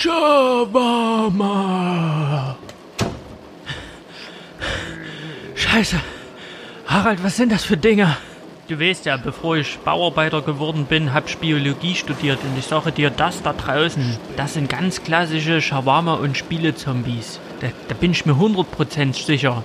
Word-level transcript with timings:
Shawarma. 0.00 1.34
Scheiße. 5.56 5.96
Harald, 6.86 7.24
was 7.24 7.36
sind 7.36 7.50
das 7.50 7.64
für 7.64 7.76
Dinger? 7.76 8.16
Du 8.68 8.78
weißt 8.78 9.06
ja, 9.06 9.16
bevor 9.16 9.56
ich 9.56 9.76
Bauarbeiter 9.78 10.40
geworden 10.42 10.86
bin, 10.88 11.12
hab 11.12 11.28
ich 11.28 11.38
Biologie 11.38 11.96
studiert 11.96 12.38
und 12.44 12.56
ich 12.56 12.66
sage 12.66 12.92
dir, 12.92 13.10
das 13.10 13.42
da 13.42 13.52
draußen, 13.52 14.16
das 14.36 14.54
sind 14.54 14.68
ganz 14.68 15.02
klassische 15.02 15.60
Shawarma- 15.60 16.14
und 16.14 16.36
Spielezombies. 16.36 17.40
Da, 17.60 17.66
da 17.88 17.94
bin 17.94 18.12
ich 18.12 18.24
mir 18.24 18.34
100% 18.34 19.20
sicher. 19.26 19.64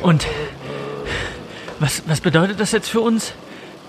Und 0.00 0.26
was, 1.80 2.02
was 2.06 2.22
bedeutet 2.22 2.60
das 2.60 2.72
jetzt 2.72 2.88
für 2.88 3.02
uns? 3.02 3.34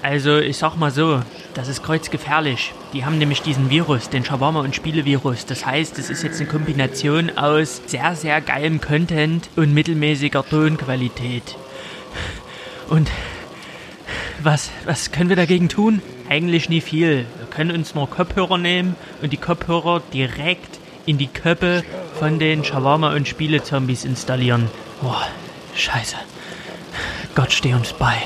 Also, 0.06 0.38
ich 0.38 0.58
sag 0.58 0.76
mal 0.76 0.92
so, 0.92 1.24
das 1.56 1.68
ist 1.68 1.82
kreuzgefährlich. 1.82 2.74
Die 2.94 3.06
haben 3.06 3.18
nämlich 3.18 3.42
diesen 3.42 3.72
Virus, 3.72 4.08
den 4.08 4.24
Shawarma- 4.24 4.60
und 4.60 4.76
Spielevirus. 4.76 5.48
Das 5.48 5.66
heißt, 5.66 5.98
es 5.98 6.12
ist 6.12 6.22
jetzt 6.22 6.40
eine 6.40 6.48
Kombination 6.48 7.36
aus 7.36 7.82
sehr, 7.88 8.16
sehr 8.16 8.40
geilem 8.40 8.80
Content 8.80 9.50
und 9.56 9.74
mittelmäßiger 9.74 10.48
Tonqualität. 10.48 11.56
Und 12.88 13.10
was, 14.44 14.70
was 14.86 15.12
können 15.12 15.30
wir 15.30 15.36
dagegen 15.36 15.70
tun? 15.70 16.04
Eigentlich 16.30 16.70
nie 16.70 16.82
viel. 16.82 17.26
Wir 17.40 17.48
können 17.50 17.72
uns 17.72 17.96
nur 17.96 18.08
Kopfhörer 18.08 18.60
nehmen 18.60 18.96
und 19.24 19.34
die 19.34 19.38
Kopfhörer 19.38 20.04
direkt 20.14 20.78
in 21.08 21.18
die 21.18 21.30
Köpfe 21.30 21.84
von 22.20 22.38
den 22.38 22.64
Shawarma- 22.64 23.16
und 23.16 23.28
Spielezombies 23.28 24.06
installieren. 24.06 24.70
Boah, 25.02 25.28
scheiße. 25.74 26.18
Gott 27.34 27.52
steh 27.52 27.74
uns 27.74 27.92
bei. 27.94 28.22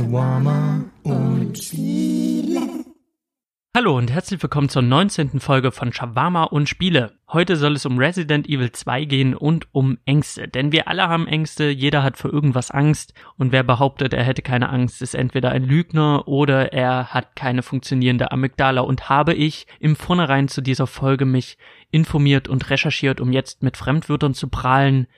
Shawarma 0.00 0.82
und 1.02 1.58
Hallo 3.76 3.98
und 3.98 4.10
herzlich 4.10 4.42
willkommen 4.42 4.70
zur 4.70 4.80
19. 4.80 5.40
Folge 5.40 5.72
von 5.72 5.92
Shawarma 5.92 6.44
und 6.44 6.70
Spiele. 6.70 7.18
Heute 7.28 7.56
soll 7.56 7.74
es 7.74 7.84
um 7.84 7.98
Resident 7.98 8.48
Evil 8.48 8.72
2 8.72 9.04
gehen 9.04 9.34
und 9.34 9.66
um 9.72 9.98
Ängste. 10.06 10.48
Denn 10.48 10.72
wir 10.72 10.88
alle 10.88 11.06
haben 11.06 11.26
Ängste, 11.26 11.68
jeder 11.68 12.02
hat 12.02 12.16
für 12.16 12.30
irgendwas 12.30 12.70
Angst 12.70 13.12
und 13.36 13.52
wer 13.52 13.62
behauptet, 13.62 14.14
er 14.14 14.24
hätte 14.24 14.40
keine 14.40 14.70
Angst, 14.70 15.02
ist 15.02 15.14
entweder 15.14 15.50
ein 15.50 15.64
Lügner 15.64 16.26
oder 16.26 16.72
er 16.72 17.12
hat 17.12 17.36
keine 17.36 17.62
funktionierende 17.62 18.32
Amygdala. 18.32 18.80
Und 18.80 19.10
habe 19.10 19.34
ich 19.34 19.66
im 19.80 19.96
Vornherein 19.96 20.48
zu 20.48 20.62
dieser 20.62 20.86
Folge 20.86 21.26
mich 21.26 21.58
informiert 21.90 22.48
und 22.48 22.70
recherchiert, 22.70 23.20
um 23.20 23.32
jetzt 23.32 23.62
mit 23.62 23.76
Fremdwörtern 23.76 24.32
zu 24.32 24.48
prahlen? 24.48 25.08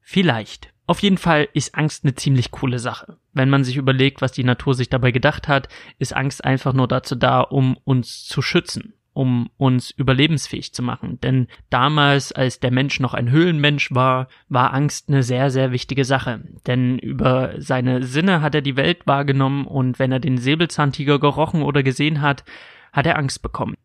Vielleicht. 0.00 0.71
Auf 0.92 1.00
jeden 1.00 1.16
Fall 1.16 1.48
ist 1.54 1.74
Angst 1.74 2.04
eine 2.04 2.14
ziemlich 2.16 2.50
coole 2.50 2.78
Sache. 2.78 3.16
Wenn 3.32 3.48
man 3.48 3.64
sich 3.64 3.78
überlegt, 3.78 4.20
was 4.20 4.32
die 4.32 4.44
Natur 4.44 4.74
sich 4.74 4.90
dabei 4.90 5.10
gedacht 5.10 5.48
hat, 5.48 5.70
ist 5.98 6.14
Angst 6.14 6.44
einfach 6.44 6.74
nur 6.74 6.86
dazu 6.86 7.14
da, 7.14 7.40
um 7.40 7.78
uns 7.84 8.26
zu 8.26 8.42
schützen, 8.42 8.92
um 9.14 9.48
uns 9.56 9.90
überlebensfähig 9.90 10.74
zu 10.74 10.82
machen. 10.82 11.18
Denn 11.22 11.46
damals, 11.70 12.32
als 12.32 12.60
der 12.60 12.70
Mensch 12.70 13.00
noch 13.00 13.14
ein 13.14 13.30
Höhlenmensch 13.30 13.94
war, 13.94 14.28
war 14.50 14.74
Angst 14.74 15.08
eine 15.08 15.22
sehr, 15.22 15.50
sehr 15.50 15.72
wichtige 15.72 16.04
Sache. 16.04 16.42
Denn 16.66 16.98
über 16.98 17.54
seine 17.56 18.02
Sinne 18.02 18.42
hat 18.42 18.54
er 18.54 18.60
die 18.60 18.76
Welt 18.76 19.06
wahrgenommen 19.06 19.66
und 19.66 19.98
wenn 19.98 20.12
er 20.12 20.20
den 20.20 20.36
Säbelzahntiger 20.36 21.18
gerochen 21.18 21.62
oder 21.62 21.82
gesehen 21.82 22.20
hat, 22.20 22.44
hat 22.92 23.06
er 23.06 23.16
Angst 23.16 23.40
bekommen. 23.40 23.76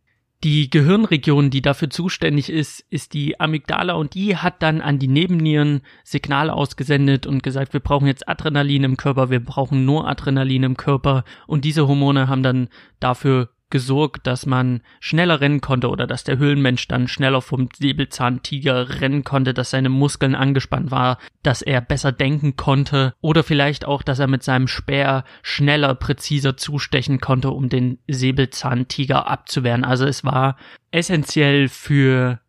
Die 0.44 0.70
Gehirnregion, 0.70 1.50
die 1.50 1.64
dafür 1.64 1.90
zuständig 1.90 2.52
ist, 2.52 2.86
ist 2.92 3.14
die 3.14 3.40
Amygdala 3.40 3.94
und 3.94 4.14
die 4.14 4.38
hat 4.38 4.62
dann 4.62 4.82
an 4.82 5.00
die 5.00 5.08
Nebennieren 5.08 5.82
Signale 6.04 6.54
ausgesendet 6.54 7.26
und 7.26 7.42
gesagt, 7.42 7.74
wir 7.74 7.80
brauchen 7.80 8.06
jetzt 8.06 8.30
Adrenalin 8.30 8.84
im 8.84 8.98
Körper, 8.98 9.32
wir 9.32 9.44
brauchen 9.44 9.84
nur 9.84 10.08
Adrenalin 10.08 10.62
im 10.62 10.78
Körper 10.78 11.24
und 11.48 11.66
diese 11.66 11.88
Hormone 11.88 12.28
haben 12.28 12.44
dann 12.44 12.70
dafür 13.00 13.50
gesorgt, 13.70 14.28
dass 14.28 14.46
man 14.46 14.82
schneller 15.00 15.42
rennen 15.42 15.62
konnte 15.62 15.90
oder 15.90 16.08
dass 16.08 16.24
der 16.24 16.38
Höhlenmensch 16.38 16.88
dann 16.88 17.08
schneller 17.08 17.42
vom 17.42 17.70
Säbelzahntiger 17.76 19.02
rennen 19.02 19.24
konnte, 19.24 19.54
dass 19.54 19.72
seine 19.72 19.90
Muskeln 19.90 20.36
angespannt 20.36 20.92
war, 20.92 21.18
dass 21.44 21.62
er 21.62 21.82
besser 21.82 22.12
denken 22.12 22.56
konnte 22.56 23.14
oder 23.22 23.44
vielleicht 23.44 23.86
auch, 23.86 24.04
dass 24.04 24.20
er 24.20 24.28
mit 24.28 24.44
seinem 24.44 24.68
Speer 24.68 25.24
schneller, 25.42 25.96
präziser 25.96 26.58
zustechen 26.58 27.20
konnte, 27.20 27.52
um 27.52 27.70
den 27.70 28.00
Säbelzahntiger 28.08 29.28
abzuwehren. 29.28 29.84
Also 29.84 30.06
es 30.06 30.24
war 30.24 30.58
essentiell 30.92 31.68
für 31.68 32.40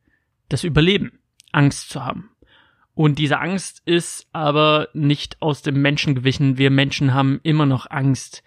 das 0.49 0.65
Überleben, 0.65 1.19
Angst 1.53 1.91
zu 1.91 2.05
haben. 2.05 2.31
Und 2.95 3.21
diese 3.21 3.39
Angst 3.39 3.83
ist 3.85 4.27
aber 4.33 4.89
nicht 4.93 5.41
aus 5.41 5.63
dem 5.63 5.81
Menschen 5.81 6.17
gewichen. 6.17 6.59
Wir 6.59 6.71
Menschen 6.71 7.15
haben 7.15 7.39
immer 7.45 7.65
noch 7.65 7.89
Angst 7.89 8.43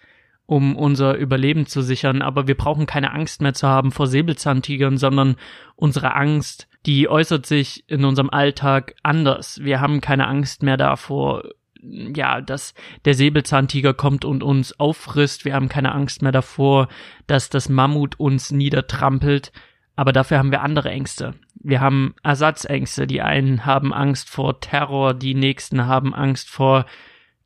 um 0.52 0.76
unser 0.76 1.16
Überleben 1.16 1.64
zu 1.64 1.80
sichern, 1.80 2.20
aber 2.20 2.46
wir 2.46 2.58
brauchen 2.58 2.84
keine 2.84 3.12
Angst 3.12 3.40
mehr 3.40 3.54
zu 3.54 3.66
haben 3.66 3.90
vor 3.90 4.06
Säbelzahntigern, 4.06 4.98
sondern 4.98 5.36
unsere 5.76 6.14
Angst, 6.14 6.68
die 6.84 7.08
äußert 7.08 7.46
sich 7.46 7.88
in 7.88 8.04
unserem 8.04 8.28
Alltag 8.28 8.94
anders. 9.02 9.60
Wir 9.62 9.80
haben 9.80 10.02
keine 10.02 10.28
Angst 10.28 10.62
mehr 10.62 10.76
davor, 10.76 11.44
ja, 11.80 12.42
dass 12.42 12.74
der 13.06 13.14
Säbelzahntiger 13.14 13.94
kommt 13.94 14.26
und 14.26 14.42
uns 14.42 14.78
auffrisst. 14.78 15.46
Wir 15.46 15.54
haben 15.54 15.70
keine 15.70 15.92
Angst 15.92 16.20
mehr 16.20 16.32
davor, 16.32 16.88
dass 17.26 17.48
das 17.48 17.70
Mammut 17.70 18.20
uns 18.20 18.50
niedertrampelt. 18.50 19.52
Aber 19.96 20.12
dafür 20.12 20.36
haben 20.36 20.50
wir 20.50 20.60
andere 20.60 20.90
Ängste. 20.90 21.32
Wir 21.54 21.80
haben 21.80 22.14
Ersatzängste. 22.22 23.06
Die 23.06 23.22
einen 23.22 23.64
haben 23.64 23.94
Angst 23.94 24.28
vor 24.28 24.60
Terror, 24.60 25.14
die 25.14 25.34
nächsten 25.34 25.86
haben 25.86 26.14
Angst 26.14 26.50
vor 26.50 26.84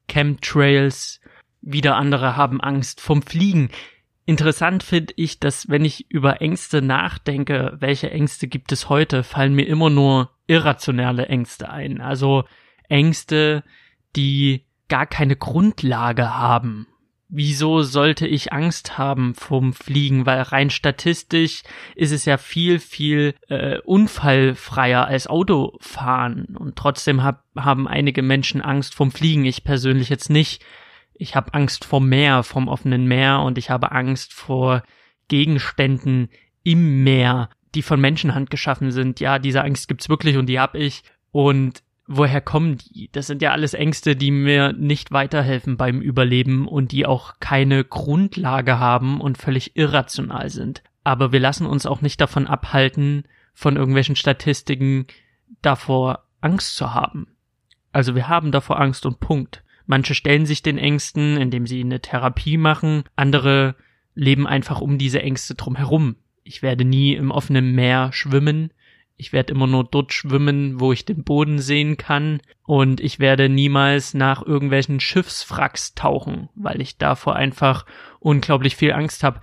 Chemtrails, 0.08 1.20
wieder 1.66 1.96
andere 1.96 2.36
haben 2.36 2.60
Angst 2.60 3.00
vom 3.00 3.22
Fliegen. 3.22 3.70
Interessant 4.24 4.82
finde 4.82 5.12
ich, 5.16 5.38
dass 5.38 5.68
wenn 5.68 5.84
ich 5.84 6.10
über 6.10 6.40
Ängste 6.40 6.80
nachdenke, 6.80 7.76
welche 7.78 8.10
Ängste 8.10 8.48
gibt 8.48 8.72
es 8.72 8.88
heute, 8.88 9.22
fallen 9.22 9.54
mir 9.54 9.66
immer 9.66 9.90
nur 9.90 10.30
irrationale 10.46 11.26
Ängste 11.26 11.68
ein. 11.68 12.00
Also 12.00 12.44
Ängste, 12.88 13.62
die 14.14 14.64
gar 14.88 15.06
keine 15.06 15.36
Grundlage 15.36 16.34
haben. 16.34 16.86
Wieso 17.28 17.82
sollte 17.82 18.26
ich 18.26 18.52
Angst 18.52 18.98
haben 18.98 19.34
vom 19.34 19.72
Fliegen? 19.72 20.26
Weil 20.26 20.42
rein 20.42 20.70
statistisch 20.70 21.64
ist 21.96 22.12
es 22.12 22.24
ja 22.24 22.36
viel, 22.36 22.78
viel 22.78 23.34
äh, 23.48 23.78
unfallfreier 23.80 25.06
als 25.06 25.26
Autofahren. 25.26 26.56
Und 26.56 26.76
trotzdem 26.76 27.24
hab, 27.24 27.44
haben 27.56 27.88
einige 27.88 28.22
Menschen 28.22 28.62
Angst 28.62 28.94
vom 28.94 29.10
Fliegen. 29.10 29.44
Ich 29.44 29.64
persönlich 29.64 30.08
jetzt 30.08 30.30
nicht. 30.30 30.64
Ich 31.18 31.34
habe 31.34 31.54
Angst 31.54 31.84
vor 31.84 32.00
Meer, 32.00 32.42
vom 32.42 32.68
offenen 32.68 33.06
Meer 33.06 33.40
und 33.40 33.58
ich 33.58 33.70
habe 33.70 33.92
Angst 33.92 34.32
vor 34.32 34.82
Gegenständen 35.28 36.28
im 36.62 37.04
Meer, 37.04 37.50
die 37.74 37.82
von 37.82 38.00
Menschenhand 38.00 38.50
geschaffen 38.50 38.90
sind. 38.90 39.20
Ja, 39.20 39.38
diese 39.38 39.62
Angst 39.62 39.88
gibt's 39.88 40.08
wirklich 40.08 40.36
und 40.36 40.46
die 40.46 40.60
hab 40.60 40.74
ich. 40.74 41.02
Und 41.32 41.82
woher 42.06 42.40
kommen 42.40 42.78
die? 42.78 43.10
Das 43.12 43.26
sind 43.26 43.42
ja 43.42 43.52
alles 43.52 43.74
Ängste, 43.74 44.16
die 44.16 44.30
mir 44.30 44.72
nicht 44.72 45.12
weiterhelfen 45.12 45.76
beim 45.76 46.00
Überleben 46.00 46.68
und 46.68 46.92
die 46.92 47.06
auch 47.06 47.34
keine 47.40 47.84
Grundlage 47.84 48.78
haben 48.78 49.20
und 49.20 49.38
völlig 49.38 49.76
irrational 49.76 50.50
sind. 50.50 50.82
Aber 51.04 51.32
wir 51.32 51.40
lassen 51.40 51.66
uns 51.66 51.86
auch 51.86 52.00
nicht 52.00 52.20
davon 52.20 52.46
abhalten, 52.46 53.24
von 53.54 53.76
irgendwelchen 53.76 54.16
Statistiken 54.16 55.06
davor 55.62 56.24
Angst 56.40 56.76
zu 56.76 56.92
haben. 56.92 57.28
Also 57.92 58.14
wir 58.14 58.28
haben 58.28 58.52
davor 58.52 58.80
Angst 58.80 59.06
und 59.06 59.20
Punkt. 59.20 59.64
Manche 59.86 60.14
stellen 60.14 60.46
sich 60.46 60.62
den 60.62 60.78
Ängsten, 60.78 61.36
indem 61.36 61.66
sie 61.66 61.80
eine 61.80 62.00
Therapie 62.00 62.56
machen. 62.56 63.04
Andere 63.14 63.76
leben 64.14 64.46
einfach 64.46 64.80
um 64.80 64.98
diese 64.98 65.22
Ängste 65.22 65.54
drum 65.54 65.76
herum. 65.76 66.16
Ich 66.42 66.62
werde 66.62 66.84
nie 66.84 67.14
im 67.14 67.30
offenen 67.30 67.72
Meer 67.72 68.10
schwimmen. 68.12 68.72
Ich 69.16 69.32
werde 69.32 69.52
immer 69.52 69.66
nur 69.66 69.84
dort 69.84 70.12
schwimmen, 70.12 70.80
wo 70.80 70.92
ich 70.92 71.04
den 71.04 71.24
Boden 71.24 71.58
sehen 71.58 71.96
kann. 71.96 72.40
Und 72.64 73.00
ich 73.00 73.18
werde 73.18 73.48
niemals 73.48 74.12
nach 74.12 74.44
irgendwelchen 74.44 75.00
Schiffswracks 75.00 75.94
tauchen, 75.94 76.48
weil 76.54 76.80
ich 76.80 76.98
davor 76.98 77.36
einfach 77.36 77.86
unglaublich 78.18 78.76
viel 78.76 78.92
Angst 78.92 79.22
habe. 79.22 79.40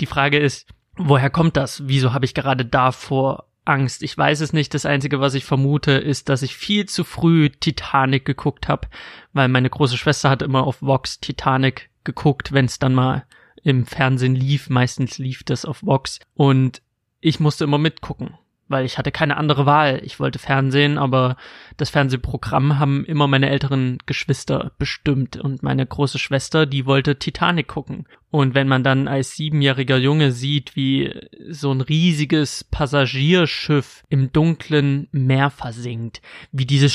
Die 0.00 0.06
Frage 0.06 0.38
ist, 0.38 0.68
woher 0.96 1.30
kommt 1.30 1.56
das? 1.56 1.88
Wieso 1.88 2.12
habe 2.12 2.24
ich 2.24 2.34
gerade 2.34 2.64
davor 2.64 3.48
Angst. 3.66 4.02
Ich 4.02 4.16
weiß 4.16 4.40
es 4.40 4.52
nicht. 4.52 4.74
Das 4.74 4.86
Einzige, 4.86 5.20
was 5.20 5.34
ich 5.34 5.44
vermute, 5.44 5.92
ist, 5.92 6.28
dass 6.28 6.42
ich 6.42 6.56
viel 6.56 6.86
zu 6.86 7.04
früh 7.04 7.50
Titanic 7.50 8.24
geguckt 8.24 8.68
habe, 8.68 8.88
weil 9.32 9.48
meine 9.48 9.70
große 9.70 9.96
Schwester 9.96 10.30
hat 10.30 10.42
immer 10.42 10.64
auf 10.64 10.82
Vox 10.82 11.20
Titanic 11.20 11.90
geguckt, 12.04 12.52
wenn 12.52 12.66
es 12.66 12.78
dann 12.78 12.94
mal 12.94 13.24
im 13.62 13.84
Fernsehen 13.84 14.34
lief. 14.34 14.70
Meistens 14.70 15.18
lief 15.18 15.42
das 15.44 15.64
auf 15.64 15.82
Vox. 15.82 16.20
Und 16.34 16.82
ich 17.20 17.40
musste 17.40 17.64
immer 17.64 17.78
mitgucken. 17.78 18.38
Weil 18.68 18.84
ich 18.84 18.98
hatte 18.98 19.12
keine 19.12 19.36
andere 19.36 19.66
Wahl. 19.66 20.00
Ich 20.04 20.18
wollte 20.18 20.38
Fernsehen, 20.38 20.98
aber 20.98 21.36
das 21.76 21.90
Fernsehprogramm 21.90 22.78
haben 22.78 23.04
immer 23.04 23.28
meine 23.28 23.48
älteren 23.50 23.98
Geschwister 24.06 24.72
bestimmt 24.78 25.36
und 25.36 25.62
meine 25.62 25.86
große 25.86 26.18
Schwester, 26.18 26.66
die 26.66 26.86
wollte 26.86 27.18
Titanic 27.18 27.68
gucken. 27.68 28.06
Und 28.30 28.54
wenn 28.54 28.68
man 28.68 28.82
dann 28.82 29.08
als 29.08 29.36
siebenjähriger 29.36 29.96
Junge 29.96 30.32
sieht, 30.32 30.76
wie 30.76 31.12
so 31.48 31.72
ein 31.72 31.80
riesiges 31.80 32.64
Passagierschiff 32.64 34.02
im 34.08 34.32
dunklen 34.32 35.08
Meer 35.12 35.50
versinkt, 35.50 36.20
wie 36.52 36.66
dieses 36.66 36.94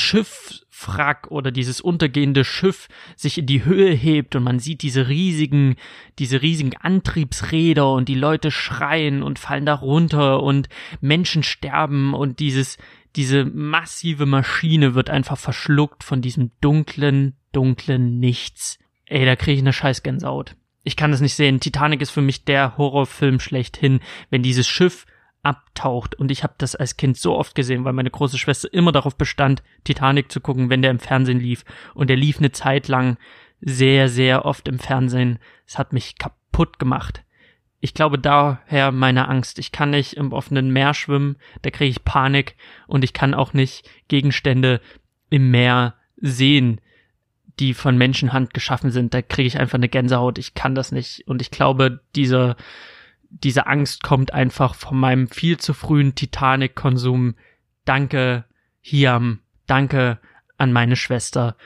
Schiffwrack 0.72 1.28
oder 1.30 1.50
dieses 1.50 1.80
untergehende 1.80 2.44
Schiff 2.44 2.88
sich 3.16 3.38
in 3.38 3.46
die 3.46 3.64
Höhe 3.64 3.92
hebt 3.92 4.34
und 4.34 4.42
man 4.42 4.58
sieht 4.58 4.82
diese 4.82 5.08
riesigen, 5.08 5.76
diese 6.18 6.42
riesigen 6.42 6.76
Antriebsräder 6.76 7.92
und 7.92 8.08
die 8.08 8.14
Leute 8.14 8.50
schreien 8.50 9.22
und 9.22 9.38
fallen 9.38 9.66
da 9.66 9.74
runter 9.74 10.42
und 10.42 10.68
Menschen 11.00 11.42
sterben 11.42 12.14
und 12.14 12.40
dieses, 12.40 12.78
diese 13.16 13.44
massive 13.44 14.26
Maschine 14.26 14.94
wird 14.94 15.10
einfach 15.10 15.38
verschluckt 15.38 16.04
von 16.04 16.22
diesem 16.22 16.50
dunklen, 16.60 17.36
dunklen 17.52 18.18
Nichts. 18.18 18.78
Ey, 19.06 19.26
da 19.26 19.36
kriege 19.36 19.56
ich 19.56 19.60
eine 19.60 19.72
Scheißgänsehaut. 19.72 20.56
Ich 20.84 20.96
kann 20.96 21.12
es 21.12 21.20
nicht 21.20 21.34
sehen. 21.34 21.60
Titanic 21.60 22.00
ist 22.00 22.10
für 22.10 22.22
mich 22.22 22.44
der 22.44 22.76
Horrorfilm 22.76 23.40
schlechthin, 23.40 24.00
wenn 24.30 24.42
dieses 24.42 24.66
Schiff 24.66 25.06
abtaucht. 25.42 26.14
Und 26.14 26.30
ich 26.30 26.42
habe 26.42 26.54
das 26.58 26.76
als 26.76 26.96
Kind 26.96 27.16
so 27.16 27.36
oft 27.36 27.54
gesehen, 27.54 27.84
weil 27.84 27.92
meine 27.92 28.10
große 28.10 28.38
Schwester 28.38 28.72
immer 28.72 28.92
darauf 28.92 29.16
bestand, 29.16 29.62
Titanic 29.84 30.30
zu 30.30 30.40
gucken, 30.40 30.70
wenn 30.70 30.82
der 30.82 30.90
im 30.90 31.00
Fernsehen 31.00 31.40
lief. 31.40 31.64
Und 31.94 32.10
der 32.10 32.16
lief 32.16 32.38
eine 32.38 32.52
Zeit 32.52 32.88
lang 32.88 33.16
sehr, 33.60 34.08
sehr 34.08 34.44
oft 34.44 34.68
im 34.68 34.78
Fernsehen. 34.78 35.38
Es 35.66 35.78
hat 35.78 35.92
mich 35.92 36.18
kaputt 36.18 36.78
gemacht 36.78 37.22
ich 37.82 37.94
glaube 37.94 38.16
daher 38.16 38.92
meine 38.92 39.28
Angst. 39.28 39.58
Ich 39.58 39.72
kann 39.72 39.90
nicht 39.90 40.14
im 40.14 40.32
offenen 40.32 40.72
Meer 40.72 40.94
schwimmen, 40.94 41.36
da 41.62 41.70
kriege 41.70 41.90
ich 41.90 42.04
Panik 42.04 42.54
und 42.86 43.02
ich 43.02 43.12
kann 43.12 43.34
auch 43.34 43.52
nicht 43.54 43.90
Gegenstände 44.06 44.80
im 45.30 45.50
Meer 45.50 45.94
sehen, 46.16 46.80
die 47.58 47.74
von 47.74 47.98
Menschenhand 47.98 48.54
geschaffen 48.54 48.92
sind. 48.92 49.12
Da 49.12 49.20
kriege 49.20 49.48
ich 49.48 49.58
einfach 49.58 49.74
eine 49.74 49.88
Gänsehaut. 49.88 50.38
Ich 50.38 50.54
kann 50.54 50.76
das 50.76 50.92
nicht. 50.92 51.26
Und 51.26 51.42
ich 51.42 51.50
glaube, 51.50 52.00
diese, 52.14 52.54
diese 53.32 53.66
Angst 53.66 54.02
kommt 54.02 54.34
einfach 54.34 54.74
von 54.74 54.98
meinem 54.98 55.28
viel 55.28 55.58
zu 55.58 55.74
frühen 55.74 56.14
Titanic-Konsum. 56.14 57.34
Danke, 57.84 58.44
Hiam. 58.80 59.40
Danke 59.66 60.18
an 60.58 60.72
meine 60.72 60.96
Schwester, 60.96 61.56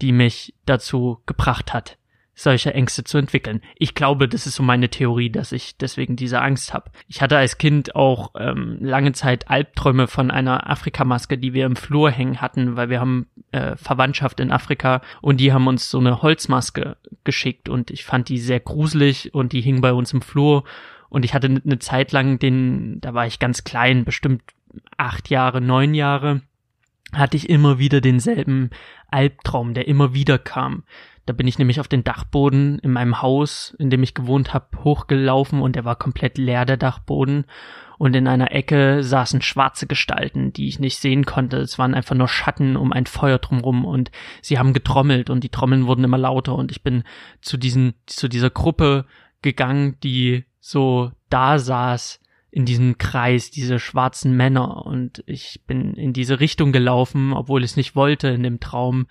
die 0.00 0.12
mich 0.12 0.54
dazu 0.66 1.22
gebracht 1.26 1.72
hat 1.72 1.96
solche 2.34 2.72
Ängste 2.72 3.04
zu 3.04 3.18
entwickeln. 3.18 3.60
Ich 3.76 3.94
glaube, 3.94 4.28
das 4.28 4.46
ist 4.46 4.56
so 4.56 4.62
meine 4.62 4.88
Theorie, 4.88 5.30
dass 5.30 5.52
ich 5.52 5.76
deswegen 5.76 6.16
diese 6.16 6.40
Angst 6.40 6.72
habe. 6.72 6.90
Ich 7.06 7.20
hatte 7.20 7.36
als 7.36 7.58
Kind 7.58 7.94
auch 7.94 8.32
ähm, 8.38 8.78
lange 8.80 9.12
Zeit 9.12 9.50
Albträume 9.50 10.08
von 10.08 10.30
einer 10.30 10.68
Afrikamaske, 10.68 11.36
die 11.36 11.52
wir 11.52 11.66
im 11.66 11.76
Flur 11.76 12.10
hängen 12.10 12.40
hatten, 12.40 12.76
weil 12.76 12.88
wir 12.88 13.00
haben 13.00 13.26
äh, 13.52 13.76
Verwandtschaft 13.76 14.40
in 14.40 14.50
Afrika 14.50 15.02
und 15.20 15.38
die 15.38 15.52
haben 15.52 15.66
uns 15.66 15.90
so 15.90 15.98
eine 15.98 16.22
Holzmaske 16.22 16.96
geschickt 17.24 17.68
und 17.68 17.90
ich 17.90 18.04
fand 18.04 18.28
die 18.28 18.38
sehr 18.38 18.60
gruselig 18.60 19.34
und 19.34 19.52
die 19.52 19.60
hing 19.60 19.80
bei 19.80 19.92
uns 19.92 20.12
im 20.12 20.22
Flur 20.22 20.64
und 21.12 21.26
ich 21.26 21.34
hatte 21.34 21.46
eine 21.46 21.78
Zeit 21.78 22.10
lang 22.12 22.38
den, 22.38 22.98
da 23.02 23.12
war 23.12 23.26
ich 23.26 23.38
ganz 23.38 23.64
klein, 23.64 24.06
bestimmt 24.06 24.42
acht 24.96 25.28
Jahre, 25.28 25.60
neun 25.60 25.92
Jahre, 25.92 26.40
hatte 27.12 27.36
ich 27.36 27.50
immer 27.50 27.78
wieder 27.78 28.00
denselben 28.00 28.70
Albtraum, 29.10 29.74
der 29.74 29.86
immer 29.88 30.14
wieder 30.14 30.38
kam. 30.38 30.84
Da 31.26 31.34
bin 31.34 31.46
ich 31.46 31.58
nämlich 31.58 31.80
auf 31.80 31.88
den 31.88 32.02
Dachboden 32.02 32.78
in 32.78 32.92
meinem 32.92 33.20
Haus, 33.20 33.76
in 33.78 33.90
dem 33.90 34.02
ich 34.02 34.14
gewohnt 34.14 34.54
habe, 34.54 34.84
hochgelaufen 34.84 35.60
und 35.60 35.76
der 35.76 35.84
war 35.84 35.96
komplett 35.96 36.38
leer, 36.38 36.64
der 36.64 36.78
Dachboden. 36.78 37.44
Und 37.98 38.16
in 38.16 38.26
einer 38.26 38.52
Ecke 38.52 39.04
saßen 39.04 39.42
schwarze 39.42 39.86
Gestalten, 39.86 40.54
die 40.54 40.66
ich 40.66 40.80
nicht 40.80 40.96
sehen 40.96 41.26
konnte. 41.26 41.58
Es 41.58 41.78
waren 41.78 41.94
einfach 41.94 42.16
nur 42.16 42.26
Schatten 42.26 42.74
um 42.74 42.90
ein 42.90 43.04
Feuer 43.04 43.36
drumrum 43.36 43.84
und 43.84 44.10
sie 44.40 44.58
haben 44.58 44.72
getrommelt 44.72 45.28
und 45.28 45.44
die 45.44 45.50
Trommeln 45.50 45.86
wurden 45.86 46.04
immer 46.04 46.16
lauter 46.16 46.54
und 46.54 46.70
ich 46.70 46.82
bin 46.82 47.04
zu 47.42 47.58
diesen, 47.58 47.92
zu 48.06 48.28
dieser 48.28 48.48
Gruppe 48.48 49.04
gegangen, 49.42 49.98
die 50.02 50.46
so 50.64 51.10
da 51.28 51.58
saß 51.58 52.20
in 52.52 52.64
diesem 52.64 52.96
Kreis, 52.96 53.50
diese 53.50 53.80
schwarzen 53.80 54.36
Männer 54.36 54.86
und 54.86 55.24
ich 55.26 55.60
bin 55.66 55.94
in 55.94 56.12
diese 56.12 56.38
Richtung 56.38 56.70
gelaufen, 56.70 57.32
obwohl 57.32 57.64
es 57.64 57.76
nicht 57.76 57.96
wollte 57.96 58.28
in 58.28 58.44
dem 58.44 58.60
Traum 58.60 59.08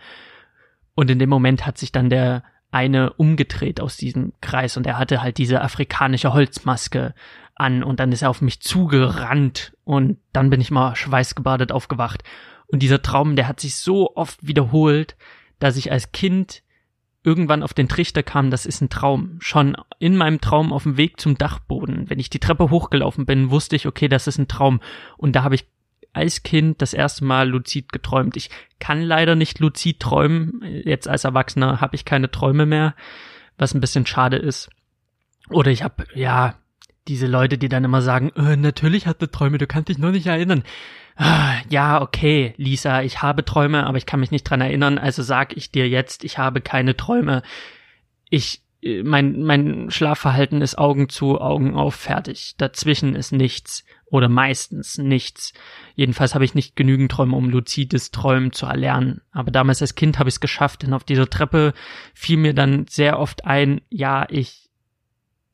und 0.96 1.10
in 1.12 1.20
dem 1.20 1.30
Moment 1.30 1.66
hat 1.66 1.78
sich 1.78 1.92
dann 1.92 2.10
der 2.10 2.44
eine 2.72 3.12
umgedreht 3.14 3.82
aus 3.82 3.98
diesem 3.98 4.32
Kreis 4.40 4.78
und 4.78 4.88
er 4.88 4.98
hatte 4.98 5.22
halt 5.22 5.38
diese 5.38 5.62
afrikanische 5.62 6.32
Holzmaske 6.32 7.14
an 7.56 7.84
und 7.84 8.00
dann 8.00 8.14
ist 8.14 8.22
er 8.22 8.30
auf 8.30 8.42
mich 8.42 8.62
zugerannt 8.62 9.76
und 9.84 10.20
dann 10.32 10.50
bin 10.50 10.62
ich 10.62 10.72
mal 10.72 10.96
schweißgebadet 10.96 11.74
aufgewacht. 11.74 12.24
Und 12.68 12.82
dieser 12.82 13.02
Traum, 13.02 13.36
der 13.36 13.50
hat 13.50 13.60
sich 13.60 13.76
so 13.76 14.16
oft 14.16 14.48
wiederholt, 14.48 15.18
dass 15.60 15.76
ich 15.76 15.92
als 15.92 16.14
Kind 16.14 16.64
irgendwann 17.24 17.64
auf 17.64 17.74
den 17.74 17.88
Trichter 17.88 18.24
kam, 18.24 18.50
das 18.50 18.66
ist 18.66 18.82
ein 18.82 18.90
Traum. 18.90 19.38
Schon 19.40 19.78
in 20.00 20.18
meinem 20.18 20.42
Traum 20.42 20.74
auf 20.74 20.84
dem 20.84 20.98
Weg 20.98 21.20
zum 21.20 21.38
Dachboden, 21.38 22.10
wenn 22.10 22.20
ich 22.20 22.30
die 22.30 22.40
Treppe 22.40 22.70
hochgelaufen 22.70 23.26
bin, 23.26 23.52
wusste 23.52 23.76
ich, 23.76 23.88
okay, 23.88 24.08
das 24.08 24.28
ist 24.28 24.40
ein 24.40 24.48
Traum. 24.48 24.82
Und 25.18 25.36
da 25.36 25.44
habe 25.44 25.56
ich 25.56 25.66
als 26.14 26.44
Kind 26.44 26.82
das 26.82 26.94
erste 26.94 27.24
Mal 27.24 27.50
luzid 27.50 27.92
geträumt. 27.92 28.36
Ich 28.36 28.50
kann 28.80 29.02
leider 29.02 29.36
nicht 29.36 29.60
luzid 29.60 30.00
träumen. 30.00 30.62
Jetzt 30.84 31.08
als 31.08 31.24
Erwachsener 31.24 31.80
habe 31.80 31.96
ich 31.96 32.06
keine 32.06 32.32
Träume 32.32 32.66
mehr, 32.66 32.96
was 33.58 33.74
ein 33.74 33.82
bisschen 33.82 34.06
schade 34.06 34.38
ist. 34.38 34.70
Oder 35.50 35.72
ich 35.72 35.84
habe, 35.84 36.06
ja, 36.14 36.56
diese 37.08 37.28
Leute, 37.28 37.58
die 37.58 37.70
dann 37.70 37.84
immer 37.84 38.02
sagen, 38.02 38.32
äh, 38.36 38.56
natürlich 38.56 39.08
hatte 39.08 39.32
Träume, 39.32 39.58
du 39.58 39.68
kannst 39.68 39.90
dich 39.90 39.98
nur 39.98 40.12
nicht 40.12 40.28
erinnern. 40.28 40.64
Ah, 41.16 41.56
ja, 41.70 42.02
okay, 42.02 42.54
Lisa, 42.58 43.02
ich 43.02 43.22
habe 43.22 43.46
Träume, 43.46 43.86
aber 43.86 43.98
ich 43.98 44.06
kann 44.06 44.20
mich 44.20 44.32
nicht 44.32 44.44
dran 44.44 44.62
erinnern, 44.62 44.98
also 44.98 45.22
sag 45.24 45.56
ich 45.56 45.72
dir 45.72 45.88
jetzt, 45.88 46.24
ich 46.24 46.38
habe 46.38 46.62
keine 46.62 46.96
Träume. 46.98 47.44
Ich 48.30 48.62
mein, 49.04 49.44
mein 49.44 49.92
Schlafverhalten 49.92 50.62
ist 50.62 50.78
Augen 50.78 51.08
zu, 51.08 51.40
Augen 51.40 51.76
auf, 51.76 51.96
fertig. 51.96 52.56
Dazwischen 52.58 53.16
ist 53.16 53.32
nichts 53.32 53.86
oder 54.06 54.28
meistens 54.28 54.98
nichts. 54.98 55.54
Jedenfalls 55.96 56.34
habe 56.34 56.46
ich 56.46 56.56
nicht 56.56 56.76
genügend 56.76 57.12
Träume, 57.12 57.36
um 57.36 57.50
luzides 57.50 58.10
Träumen 58.12 58.52
zu 58.52 58.66
erlernen. 58.66 59.22
Aber 59.32 59.52
damals 59.52 59.82
als 59.82 59.96
Kind 59.96 60.18
habe 60.18 60.30
ich 60.30 60.36
es 60.36 60.40
geschafft, 60.40 60.82
denn 60.82 60.94
auf 60.94 61.04
dieser 61.04 61.30
Treppe 61.30 61.74
fiel 62.16 62.38
mir 62.38 62.56
dann 62.56 62.88
sehr 62.88 63.20
oft 63.20 63.46
ein, 63.46 63.82
ja, 63.90 64.26
ich, 64.30 64.70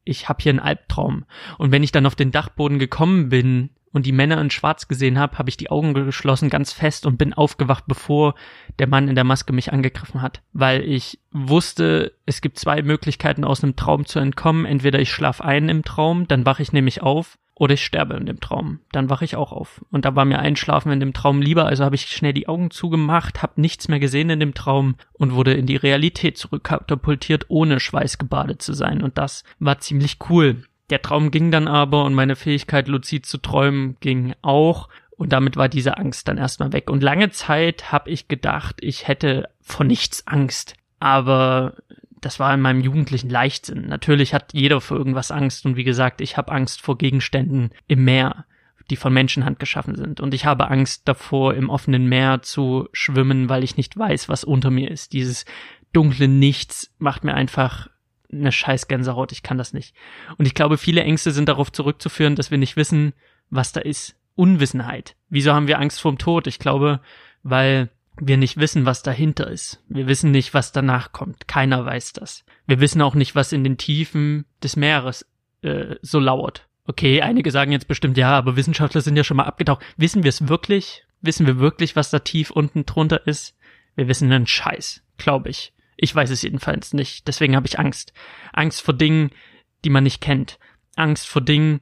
ich 0.05 0.29
habe 0.29 0.41
hier 0.41 0.51
einen 0.51 0.59
Albtraum. 0.59 1.25
Und 1.57 1.71
wenn 1.71 1.83
ich 1.83 1.91
dann 1.91 2.05
auf 2.05 2.15
den 2.15 2.31
Dachboden 2.31 2.79
gekommen 2.79 3.27
bin, 3.27 3.71
und 3.97 4.05
die 4.05 4.11
Männer 4.11 4.39
in 4.39 4.51
Schwarz 4.51 4.87
gesehen 4.87 5.17
habe, 5.17 5.39
habe 5.39 5.49
ich 5.49 5.57
die 5.57 5.71
Augen 5.71 5.93
geschlossen 5.93 6.49
ganz 6.49 6.71
fest 6.71 7.07
und 7.07 7.17
bin 7.17 7.33
aufgewacht, 7.33 7.85
bevor 7.87 8.35
der 8.77 8.87
Mann 8.87 9.07
in 9.07 9.15
der 9.15 9.23
Maske 9.23 9.53
mich 9.53 9.73
angegriffen 9.73 10.21
hat, 10.21 10.43
weil 10.53 10.83
ich 10.83 11.19
wusste, 11.31 12.13
es 12.27 12.41
gibt 12.41 12.59
zwei 12.59 12.83
Möglichkeiten 12.83 13.43
aus 13.43 13.63
einem 13.63 13.75
Traum 13.75 14.05
zu 14.05 14.19
entkommen. 14.19 14.65
Entweder 14.65 14.99
ich 14.99 15.11
schlaf 15.11 15.41
ein 15.41 15.67
im 15.67 15.83
Traum, 15.83 16.27
dann 16.27 16.45
wache 16.45 16.61
ich 16.61 16.73
nämlich 16.73 17.01
auf, 17.01 17.39
oder 17.55 17.73
ich 17.73 17.83
sterbe 17.83 18.13
in 18.13 18.27
dem 18.27 18.39
Traum, 18.39 18.81
dann 18.91 19.09
wache 19.09 19.25
ich 19.25 19.35
auch 19.35 19.51
auf. 19.51 19.83
Und 19.89 20.05
da 20.05 20.15
war 20.15 20.25
mir 20.25 20.37
Einschlafen 20.37 20.91
in 20.91 20.99
dem 20.99 21.13
Traum 21.13 21.41
lieber, 21.41 21.65
also 21.65 21.83
habe 21.83 21.95
ich 21.95 22.05
schnell 22.05 22.33
die 22.33 22.47
Augen 22.47 22.69
zugemacht, 22.69 23.41
habe 23.41 23.59
nichts 23.59 23.87
mehr 23.87 23.99
gesehen 23.99 24.29
in 24.29 24.39
dem 24.39 24.53
Traum 24.53 24.95
und 25.13 25.33
wurde 25.33 25.53
in 25.55 25.65
die 25.65 25.75
Realität 25.75 26.37
zurückkatapultiert, 26.37 27.45
ohne 27.47 27.79
schweißgebadet 27.79 28.61
zu 28.61 28.73
sein. 28.73 29.01
Und 29.01 29.17
das 29.17 29.43
war 29.57 29.79
ziemlich 29.79 30.19
cool. 30.29 30.63
Der 30.89 31.01
Traum 31.01 31.31
ging 31.31 31.51
dann 31.51 31.67
aber 31.67 32.05
und 32.05 32.13
meine 32.13 32.35
Fähigkeit, 32.35 32.87
luzid 32.87 33.25
zu 33.25 33.39
träumen, 33.39 33.97
ging 33.99 34.33
auch. 34.41 34.87
Und 35.17 35.33
damit 35.33 35.57
war 35.57 35.67
diese 35.67 35.97
Angst 35.97 36.27
dann 36.27 36.37
erstmal 36.37 36.71
weg. 36.73 36.89
Und 36.89 37.03
lange 37.03 37.31
Zeit 37.31 37.91
habe 37.91 38.09
ich 38.09 38.27
gedacht, 38.27 38.77
ich 38.81 39.07
hätte 39.07 39.49
vor 39.61 39.85
nichts 39.85 40.27
Angst. 40.27 40.75
Aber 40.99 41.73
das 42.21 42.39
war 42.39 42.53
in 42.53 42.61
meinem 42.61 42.81
jugendlichen 42.81 43.29
Leichtsinn. 43.29 43.87
Natürlich 43.87 44.33
hat 44.33 44.53
jeder 44.53 44.79
vor 44.79 44.97
irgendwas 44.97 45.31
Angst. 45.31 45.65
Und 45.65 45.75
wie 45.75 45.83
gesagt, 45.83 46.21
ich 46.21 46.37
habe 46.37 46.51
Angst 46.51 46.81
vor 46.81 46.97
Gegenständen 46.97 47.71
im 47.87 48.05
Meer, 48.05 48.45
die 48.89 48.95
von 48.95 49.11
Menschenhand 49.11 49.59
geschaffen 49.59 49.95
sind. 49.95 50.21
Und 50.21 50.33
ich 50.33 50.45
habe 50.45 50.69
Angst 50.69 51.07
davor, 51.07 51.55
im 51.55 51.69
offenen 51.69 52.07
Meer 52.07 52.41
zu 52.43 52.87
schwimmen, 52.93 53.49
weil 53.49 53.63
ich 53.63 53.75
nicht 53.75 53.97
weiß, 53.97 54.29
was 54.29 54.43
unter 54.43 54.71
mir 54.71 54.89
ist. 54.89 55.13
Dieses 55.13 55.45
dunkle 55.93 56.27
Nichts 56.27 56.93
macht 56.99 57.23
mir 57.23 57.33
einfach 57.33 57.89
eine 58.31 58.51
scheiß 58.51 58.87
Gänsehaut, 58.87 59.31
ich 59.31 59.43
kann 59.43 59.57
das 59.57 59.73
nicht. 59.73 59.95
Und 60.37 60.45
ich 60.45 60.53
glaube, 60.53 60.77
viele 60.77 61.01
Ängste 61.01 61.31
sind 61.31 61.47
darauf 61.47 61.71
zurückzuführen, 61.71 62.35
dass 62.35 62.51
wir 62.51 62.57
nicht 62.57 62.75
wissen, 62.75 63.13
was 63.49 63.71
da 63.71 63.81
ist. 63.81 64.15
Unwissenheit. 64.35 65.15
Wieso 65.29 65.53
haben 65.53 65.67
wir 65.67 65.79
Angst 65.79 65.99
vorm 65.99 66.17
Tod? 66.17 66.45
Ich 66.47 66.59
glaube, 66.59 66.99
weil 67.43 67.89
wir 68.19 68.37
nicht 68.37 68.57
wissen, 68.57 68.85
was 68.85 69.03
dahinter 69.03 69.47
ist. 69.47 69.83
Wir 69.89 70.07
wissen 70.07 70.31
nicht, 70.31 70.53
was 70.53 70.71
danach 70.71 71.11
kommt. 71.11 71.47
Keiner 71.47 71.85
weiß 71.85 72.13
das. 72.13 72.43
Wir 72.65 72.79
wissen 72.79 73.01
auch 73.01 73.15
nicht, 73.15 73.35
was 73.35 73.51
in 73.51 73.63
den 73.63 73.77
Tiefen 73.77 74.45
des 74.61 74.75
Meeres 74.75 75.25
äh, 75.61 75.95
so 76.01 76.19
lauert. 76.19 76.67
Okay, 76.85 77.21
einige 77.21 77.51
sagen 77.51 77.71
jetzt 77.71 77.87
bestimmt, 77.87 78.17
ja, 78.17 78.37
aber 78.37 78.55
Wissenschaftler 78.55 79.01
sind 79.01 79.17
ja 79.17 79.23
schon 79.23 79.37
mal 79.37 79.43
abgetaucht. 79.43 79.83
Wissen 79.97 80.23
wir 80.23 80.29
es 80.29 80.47
wirklich? 80.47 81.03
Wissen 81.21 81.45
wir 81.45 81.59
wirklich, 81.59 81.95
was 81.95 82.09
da 82.09 82.19
tief 82.19 82.51
unten 82.51 82.85
drunter 82.85 83.25
ist? 83.27 83.55
Wir 83.95 84.07
wissen 84.07 84.31
einen 84.31 84.47
Scheiß, 84.47 85.03
glaube 85.17 85.49
ich. 85.49 85.73
Ich 85.97 86.15
weiß 86.15 86.29
es 86.29 86.43
jedenfalls 86.43 86.93
nicht. 86.93 87.27
Deswegen 87.27 87.55
habe 87.55 87.67
ich 87.67 87.79
Angst. 87.79 88.13
Angst 88.53 88.81
vor 88.81 88.93
Dingen, 88.93 89.31
die 89.83 89.89
man 89.89 90.03
nicht 90.03 90.21
kennt. 90.21 90.59
Angst 90.95 91.27
vor 91.27 91.41
Dingen, 91.41 91.81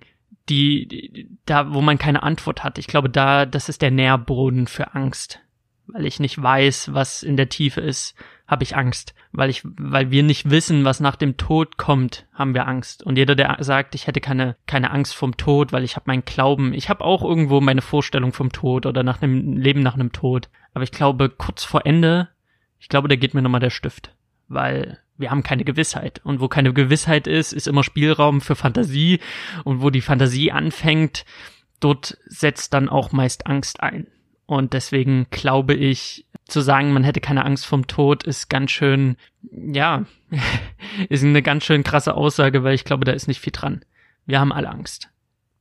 die, 0.50 0.88
die, 0.88 1.30
da, 1.46 1.74
wo 1.74 1.82
man 1.82 1.98
keine 1.98 2.24
Antwort 2.24 2.64
hat. 2.64 2.78
Ich 2.78 2.88
glaube, 2.88 3.10
da, 3.10 3.46
das 3.46 3.70
ist 3.70 3.82
der 3.82 3.92
Nährboden 3.92 4.68
für 4.68 4.96
Angst. 4.96 5.42
Weil 5.88 6.06
ich 6.06 6.20
nicht 6.20 6.42
weiß, 6.42 6.94
was 6.94 7.22
in 7.22 7.38
der 7.38 7.50
Tiefe 7.50 7.82
ist, 7.82 8.16
habe 8.48 8.64
ich 8.64 8.76
Angst. 8.76 9.14
Weil 9.32 9.50
ich, 9.50 9.62
weil 9.64 10.12
wir 10.12 10.24
nicht 10.24 10.50
wissen, 10.50 10.86
was 10.86 11.00
nach 11.00 11.16
dem 11.16 11.38
Tod 11.38 11.78
kommt, 11.78 12.26
haben 12.34 12.54
wir 12.54 12.68
Angst. 12.68 13.04
Und 13.04 13.18
jeder, 13.18 13.36
der 13.36 13.58
sagt, 13.60 13.96
ich 13.96 14.08
hätte 14.08 14.22
keine, 14.22 14.56
keine 14.66 14.92
Angst 14.92 15.16
vom 15.16 15.38
Tod, 15.38 15.74
weil 15.74 15.84
ich 15.84 15.96
habe 15.96 16.06
meinen 16.08 16.26
Glauben, 16.26 16.74
ich 16.74 16.90
habe 16.90 17.04
auch 17.04 17.24
irgendwo 17.24 17.62
meine 17.62 17.82
Vorstellung 17.82 18.34
vom 18.34 18.52
Tod 18.52 18.86
oder 18.86 19.04
nach 19.04 19.22
einem 19.22 19.58
Leben 19.58 19.82
nach 19.82 19.96
einem 19.96 20.12
Tod. 20.12 20.50
Aber 20.74 20.84
ich 20.84 20.92
glaube, 20.92 21.30
kurz 21.30 21.64
vor 21.64 21.86
Ende, 21.86 22.30
ich 22.80 22.90
glaube, 22.90 23.08
da 23.08 23.16
geht 23.16 23.34
mir 23.34 23.42
nochmal 23.42 23.62
der 23.62 23.70
Stift. 23.70 24.14
Weil 24.48 25.00
wir 25.18 25.32
haben 25.32 25.44
keine 25.44 25.64
Gewissheit. 25.64 26.22
Und 26.24 26.40
wo 26.40 26.48
keine 26.48 26.74
Gewissheit 26.74 27.28
ist, 27.28 27.54
ist 27.54 27.68
immer 27.68 27.84
Spielraum 27.84 28.42
für 28.42 28.56
Fantasie. 28.56 29.20
Und 29.64 29.82
wo 29.82 29.90
die 29.90 30.02
Fantasie 30.02 30.52
anfängt, 30.52 31.26
dort 31.80 32.18
setzt 32.26 32.74
dann 32.74 32.90
auch 32.90 33.12
meist 33.12 33.48
Angst 33.48 33.82
ein. 33.82 34.08
Und 34.46 34.74
deswegen 34.74 35.28
glaube 35.32 35.74
ich, 35.74 36.26
zu 36.48 36.62
sagen, 36.62 36.94
man 36.94 37.04
hätte 37.04 37.22
keine 37.22 37.46
Angst 37.46 37.66
vom 37.66 37.88
Tod, 37.88 38.24
ist 38.24 38.50
ganz 38.50 38.72
schön, 38.72 39.18
ja, 39.52 40.06
ist 41.10 41.24
eine 41.24 41.42
ganz 41.42 41.66
schön 41.66 41.84
krasse 41.84 42.14
Aussage, 42.14 42.64
weil 42.64 42.76
ich 42.76 42.84
glaube, 42.84 43.06
da 43.06 43.12
ist 43.12 43.28
nicht 43.28 43.42
viel 43.42 43.54
dran. 43.54 43.84
Wir 44.26 44.40
haben 44.40 44.54
alle 44.54 44.70
Angst. 44.70 45.10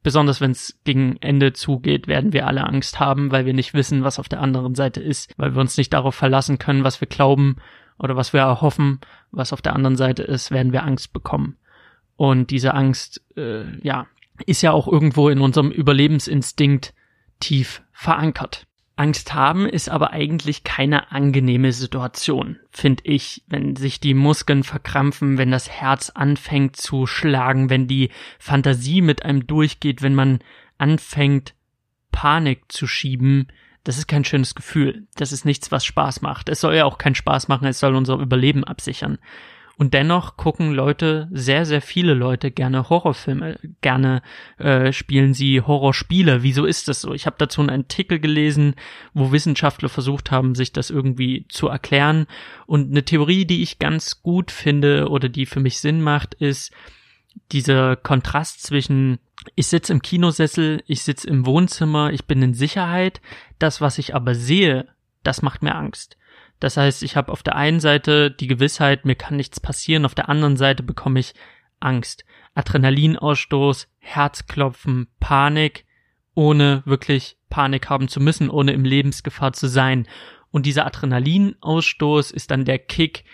Besonders 0.05 0.43
wenn 0.43 0.51
es 0.51 0.79
gegen 0.85 1.17
Ende 1.17 1.55
zugeht, 1.55 2.07
werden 2.07 2.35
wir 2.35 2.47
alle 2.47 2.65
Angst 2.65 3.01
haben, 3.01 3.33
weil 3.33 3.47
wir 3.47 3.55
nicht 3.55 3.73
wissen, 3.73 4.05
was 4.05 4.19
auf 4.19 4.29
der 4.29 4.41
anderen 4.41 4.75
Seite 4.75 5.01
ist, 5.01 5.33
weil 5.39 5.55
wir 5.55 5.61
uns 5.63 5.79
nicht 5.79 5.95
darauf 5.95 6.15
verlassen 6.15 6.59
können, 6.59 6.85
was 6.85 7.01
wir 7.01 7.09
glauben 7.09 7.57
oder 7.99 8.15
was 8.15 8.35
wir 8.35 8.41
erhoffen, 8.41 9.01
was 9.31 9.55
auf 9.55 9.63
der 9.63 9.75
anderen 9.75 9.97
Seite 9.97 10.23
ist, 10.23 10.51
werden 10.51 10.73
wir 10.73 10.85
Angst 10.85 11.15
bekommen. 11.15 11.57
Und 12.17 12.51
diese 12.51 12.75
Angst, 12.75 13.23
äh, 13.37 13.65
ja, 13.81 14.07
ist 14.45 14.61
ja 14.61 14.73
auch 14.73 14.87
irgendwo 14.87 15.31
in 15.31 15.41
unserem 15.41 15.71
Überlebensinstinkt 15.71 16.93
tief 17.41 17.83
verankert. 17.93 18.67
Angst 18.97 19.35
haben 19.35 19.67
ist 19.67 19.89
aber 19.89 20.13
eigentlich 20.13 20.63
keine 20.63 21.11
angenehme 21.11 21.73
Situation, 21.73 22.61
finde 22.71 23.03
ich, 23.05 23.43
wenn 23.49 23.75
sich 23.75 23.99
die 23.99 24.15
Muskeln 24.15 24.63
verkrampfen, 24.63 25.37
wenn 25.37 25.51
das 25.51 25.69
Herz 25.69 26.11
anfängt 26.11 26.77
zu 26.77 27.07
schlagen, 27.07 27.71
wenn 27.71 27.89
die 27.89 28.11
Fantasie 28.39 29.03
mit 29.03 29.25
einem 29.25 29.49
durchgeht, 29.49 30.03
wenn 30.03 30.15
man 30.15 30.39
anfängt 30.79 31.55
Panik 32.13 32.71
zu 32.71 32.87
schieben, 32.87 33.49
das 33.83 33.99
ist 33.99 34.07
kein 34.07 34.25
schönes 34.25 34.55
Gefühl. 34.55 35.07
Das 35.17 35.33
ist 35.33 35.45
nichts, 35.45 35.71
was 35.71 35.85
Spaß 35.85 36.23
macht. 36.23 36.49
Es 36.49 36.61
soll 36.61 36.75
ja 36.75 36.87
auch 36.87 36.97
keinen 36.97 37.15
Spaß 37.15 37.49
machen, 37.49 37.67
es 37.67 37.81
soll 37.81 37.95
unser 37.95 38.17
Überleben 38.19 38.65
absichern. 38.65 39.19
Und 39.77 39.93
dennoch 39.95 40.37
gucken 40.37 40.73
Leute, 40.73 41.29
sehr, 41.33 41.67
sehr 41.67 41.83
viele 41.83 42.15
Leute 42.15 42.51
gerne 42.51 42.89
Horrorfilme, 42.89 43.59
gerne 43.81 44.23
äh, 44.59 44.93
spielen 44.93 45.35
sie 45.35 45.61
Horrorspiele. 45.61 46.43
Wieso 46.43 46.65
ist 46.65 46.89
das 46.89 47.01
so? 47.01 47.13
Ich 47.13 47.27
habe 47.27 47.37
dazu 47.39 47.61
einen 47.61 47.71
Artikel 47.71 48.21
gelesen, 48.21 48.77
wo 49.15 49.33
Wissenschaftler 49.33 49.89
versucht 49.89 50.31
haben, 50.31 50.55
sich 50.55 50.73
das 50.73 50.91
irgendwie 50.91 51.47
zu 51.49 51.69
erklären. 51.69 52.27
Und 52.67 52.91
eine 52.91 53.05
Theorie, 53.05 53.47
die 53.47 53.63
ich 53.63 53.79
ganz 53.79 54.23
gut 54.23 54.51
finde 54.51 55.09
oder 55.09 55.29
die 55.29 55.47
für 55.47 55.61
mich 55.61 55.81
Sinn 55.81 56.01
macht, 56.03 56.35
ist 56.35 56.73
dieser 57.51 57.97
Kontrast 57.97 58.63
zwischen 58.63 59.19
ich 59.57 59.67
sitze 59.67 59.93
im 59.93 60.01
Kinosessel, 60.01 60.83
ich 60.87 61.03
sitze 61.03 61.29
im 61.29 61.45
Wohnzimmer, 61.45 62.13
ich 62.13 62.25
bin 62.25 62.41
in 62.43 62.55
Sicherheit. 62.55 63.21
Das, 63.59 63.81
was 63.81 63.99
ich 63.99 64.15
aber 64.15 64.35
sehe, 64.35 64.89
das 65.23 65.43
macht 65.43 65.63
mir 65.63 65.75
Angst. 65.75 66.17
Das 66.65 66.79
heißt, 66.79 67.03
ich 67.03 67.15
habe 67.15 67.31
auf 67.31 67.43
der 67.43 67.57
einen 67.57 67.79
Seite 67.79 68.31
die 68.31 68.47
Gewissheit, 68.47 69.05
mir 69.05 69.17
kann 69.17 69.37
nichts 69.37 69.61
passieren, 69.61 70.07
auf 70.07 70.15
der 70.15 70.31
anderen 70.31 70.57
Seite 70.57 70.83
bekomme 70.83 71.21
ich 71.21 71.35
Angst. 71.79 72.25
Adrenalinausstoß, 72.55 73.87
Herzklopfen, 73.99 75.09
Panik, 75.21 75.85
ohne 76.35 76.83
wirklich 76.87 77.37
Panik 77.51 77.91
haben 77.91 78.09
zu 78.09 78.19
müssen, 78.19 78.49
ohne 78.49 78.73
im 78.73 78.87
Lebensgefahr 78.87 79.53
zu 79.53 79.67
sein. 79.69 80.09
Und 80.53 80.65
dieser 80.65 80.87
Adrenalinausstoß 80.87 82.31
ist 82.31 82.51
dann 82.51 82.65
der 82.65 82.79
Kick, 82.79 83.25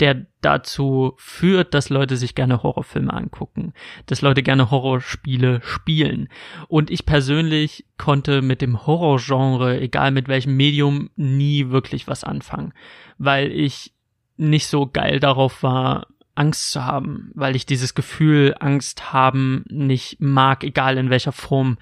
der 0.00 0.26
dazu 0.40 1.14
führt, 1.16 1.74
dass 1.74 1.90
Leute 1.90 2.16
sich 2.16 2.34
gerne 2.34 2.62
Horrorfilme 2.62 3.12
angucken, 3.12 3.72
dass 4.06 4.22
Leute 4.22 4.42
gerne 4.42 4.70
Horrorspiele 4.70 5.60
spielen. 5.62 6.28
Und 6.68 6.90
ich 6.90 7.06
persönlich 7.06 7.86
konnte 7.98 8.42
mit 8.42 8.62
dem 8.62 8.86
Horrorgenre, 8.86 9.80
egal 9.80 10.10
mit 10.10 10.28
welchem 10.28 10.56
Medium, 10.56 11.10
nie 11.16 11.70
wirklich 11.70 12.08
was 12.08 12.24
anfangen, 12.24 12.72
weil 13.18 13.52
ich 13.52 13.92
nicht 14.36 14.66
so 14.66 14.86
geil 14.86 15.20
darauf 15.20 15.62
war, 15.62 16.06
Angst 16.34 16.72
zu 16.72 16.84
haben, 16.84 17.30
weil 17.34 17.54
ich 17.54 17.66
dieses 17.66 17.94
Gefühl 17.94 18.54
Angst 18.58 19.12
haben 19.12 19.64
nicht 19.68 20.20
mag, 20.20 20.64
egal 20.64 20.96
in 20.96 21.10
welcher 21.10 21.32
Form. 21.32 21.78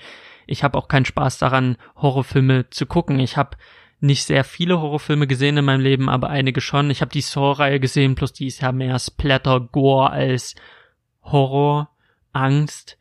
Ich 0.47 0.65
habe 0.65 0.77
auch 0.77 0.89
keinen 0.89 1.05
Spaß 1.05 1.39
daran, 1.39 1.77
Horrorfilme 1.97 2.69
zu 2.71 2.87
gucken. 2.87 3.21
Ich 3.21 3.37
habe 3.37 3.57
nicht 4.01 4.25
sehr 4.25 4.45
viele 4.45 4.81
Horrorfilme 4.81 5.27
gesehen 5.27 5.57
in 5.57 5.65
meinem 5.65 5.81
Leben, 5.81 6.09
aber 6.09 6.31
einige 6.31 6.61
schon. 6.61 6.91
Ich 6.91 7.01
habe 7.01 7.13
die 7.13 7.21
Saw-Reihe 7.21 7.81
gesehen, 7.81 8.15
plus 8.15 8.33
die 8.33 8.47
ist 8.47 8.63
ja 8.63 8.73
mehr 8.73 8.99
Splatter, 8.99 9.61
Gore 9.61 10.11
als 10.11 10.55
Horror, 11.23 11.91
Angst. 12.33 12.99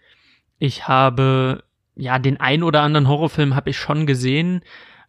Ich 0.58 0.88
habe, 0.88 1.64
ja, 1.96 2.20
den 2.20 2.40
ein 2.40 2.64
oder 2.64 2.82
anderen 2.82 3.08
Horrorfilm 3.08 3.56
habe 3.56 3.70
ich 3.70 3.78
schon 3.78 4.06
gesehen, 4.06 4.62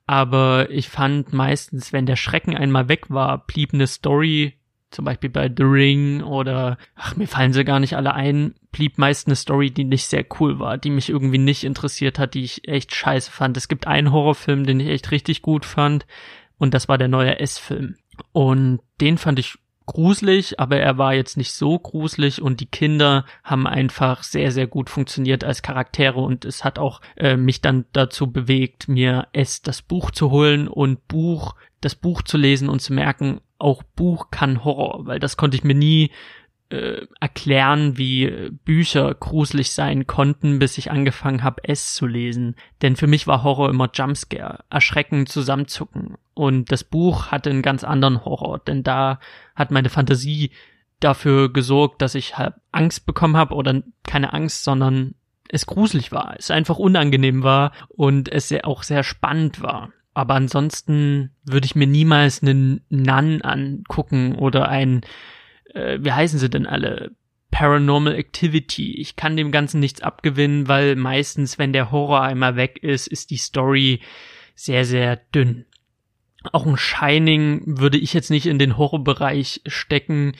aber 0.07 0.71
ich 0.71 0.89
fand 0.89 1.33
meistens, 1.33 1.93
wenn 1.93 2.07
der 2.07 2.17
Schrecken 2.17 2.57
einmal 2.57 2.89
weg 2.89 3.11
war, 3.11 3.47
blieb 3.47 3.75
eine 3.75 3.87
Story 3.87 4.60
zum 4.91 5.05
Beispiel 5.05 5.31
bei 5.31 5.49
The 5.55 5.63
Ring 5.63 6.23
oder, 6.23 6.77
ach, 6.97 7.17
mir 7.17 7.29
fallen 7.29 7.53
sie 7.53 7.65
gar 7.65 7.81
nicht 7.81 7.97
alle 7.97 8.15
ein, 8.15 8.55
blieb 8.73 8.99
meist 8.99 9.27
eine 9.27 9.37
Story, 9.37 9.71
die 9.71 9.85
nicht 9.85 10.07
sehr 10.07 10.25
cool 10.39 10.59
war, 10.59 10.79
die 10.79 10.91
mich 10.91 11.09
irgendwie 11.09 11.39
nicht 11.39 11.65
interessiert 11.65 12.19
hat, 12.19 12.35
die 12.35 12.43
ich 12.43 12.67
echt 12.69 12.95
scheiße 12.95 13.31
fand. 13.31 13.57
Es 13.57 13.69
gibt 13.69 13.87
einen 13.87 14.13
Horrorfilm, 14.13 14.65
den 14.65 14.81
ich 14.81 14.89
echt 14.89 15.11
richtig 15.11 15.43
gut 15.43 15.65
fand 15.65 16.07
und 16.59 16.75
das 16.75 16.89
war 16.89 16.99
der 16.99 17.09
neue 17.09 17.39
S-Film. 17.39 17.97
Und 18.33 18.81
den 19.01 19.17
fand 19.17 19.39
ich 19.39 19.59
gruselig, 19.93 20.61
aber 20.61 20.79
er 20.79 20.99
war 20.99 21.15
jetzt 21.15 21.37
nicht 21.37 21.53
so 21.53 21.79
gruselig 21.79 22.41
und 22.41 22.61
die 22.61 22.67
Kinder 22.67 23.25
haben 23.43 23.67
einfach 23.67 24.23
sehr, 24.23 24.53
sehr 24.53 24.67
gut 24.67 24.89
funktioniert 24.89 25.43
als 25.43 25.63
Charaktere 25.63 26.21
und 26.21 26.45
es 26.45 26.65
hat 26.65 26.79
auch 26.79 27.01
äh, 27.17 27.37
mich 27.37 27.61
dann 27.61 27.87
dazu 27.93 28.31
bewegt, 28.31 28.89
mir 28.89 29.27
es 29.33 29.63
das 29.63 29.83
Buch 29.83 30.11
zu 30.11 30.31
holen 30.31 30.69
und 30.69 31.07
Buch, 31.09 31.55
das 31.81 31.95
Buch 31.95 32.23
zu 32.23 32.37
lesen 32.37 32.69
und 32.69 32.81
zu 32.81 32.93
merken, 32.93 33.41
auch 33.59 33.83
Buch 33.83 34.31
kann 34.31 34.65
Horror, 34.65 35.07
weil 35.07 35.19
das 35.19 35.37
konnte 35.37 35.57
ich 35.57 35.65
mir 35.65 35.75
nie 35.75 36.11
äh, 36.71 37.07
erklären, 37.21 37.99
wie 37.99 38.51
Bücher 38.65 39.15
gruselig 39.15 39.73
sein 39.73 40.07
konnten, 40.07 40.59
bis 40.59 40.79
ich 40.79 40.91
angefangen 40.91 41.43
habe, 41.43 41.63
es 41.65 41.95
zu 41.95 42.07
lesen. 42.07 42.57
Denn 42.83 42.97
für 42.97 43.07
mich 43.07 43.27
war 43.27 43.43
Horror 43.43 43.71
immer 43.71 43.91
Jumpscare, 43.93 44.65
erschrecken, 44.71 45.27
zusammenzucken. 45.27 46.17
Und 46.35 46.73
das 46.73 46.85
Buch 46.85 47.29
hatte 47.29 47.51
einen 47.51 47.63
ganz 47.63 47.85
anderen 47.85 48.25
Horror, 48.25 48.59
denn 48.61 48.83
da 48.83 49.21
hat 49.55 49.71
meine 49.71 49.91
Fantasie 49.91 50.51
dafür 51.01 51.53
gesorgt, 51.53 52.03
dass 52.03 52.15
ich 52.15 52.39
halt 52.39 52.55
Angst 52.73 53.07
bekommen 53.07 53.37
habe 53.37 53.55
oder 53.55 53.83
keine 54.05 54.33
Angst, 54.33 54.65
sondern 54.65 55.15
es 55.49 55.67
gruselig 55.67 56.13
war, 56.13 56.35
es 56.39 56.51
einfach 56.51 56.79
unangenehm 56.79 57.43
war 57.43 57.73
und 57.89 58.31
es 58.31 58.53
auch 58.63 58.83
sehr 58.83 59.03
spannend 59.03 59.63
war. 59.63 59.91
Aber 60.15 60.35
ansonsten 60.35 61.31
würde 61.45 61.65
ich 61.67 61.77
mir 61.77 61.87
niemals 61.87 62.43
einen 62.43 62.83
Nun 62.89 63.43
angucken 63.43 64.35
oder 64.37 64.69
ein, 64.69 65.03
äh, 65.75 65.99
wie 66.01 66.13
heißen 66.13 66.39
sie 66.39 66.51
denn 66.51 66.67
alle? 66.67 67.13
Paranormal 67.51 68.15
Activity. 68.15 68.95
Ich 69.01 69.17
kann 69.17 69.37
dem 69.37 69.51
Ganzen 69.51 69.81
nichts 69.81 70.03
abgewinnen, 70.03 70.69
weil 70.69 70.95
meistens, 70.97 71.59
wenn 71.59 71.73
der 71.73 71.91
Horror 71.91 72.23
einmal 72.23 72.57
weg 72.57 72.83
ist, 72.83 73.09
ist 73.09 73.31
die 73.31 73.39
Story 73.39 74.01
sehr, 74.55 74.85
sehr 74.85 75.17
dünn. 75.17 75.67
Auch 76.53 76.65
ein 76.65 76.77
Shining 76.77 77.63
würde 77.67 77.99
ich 77.99 78.15
jetzt 78.15 78.31
nicht 78.31 78.47
in 78.47 78.59
den 78.59 78.79
Horrorbereich 78.79 79.63
stecken. 79.67 80.33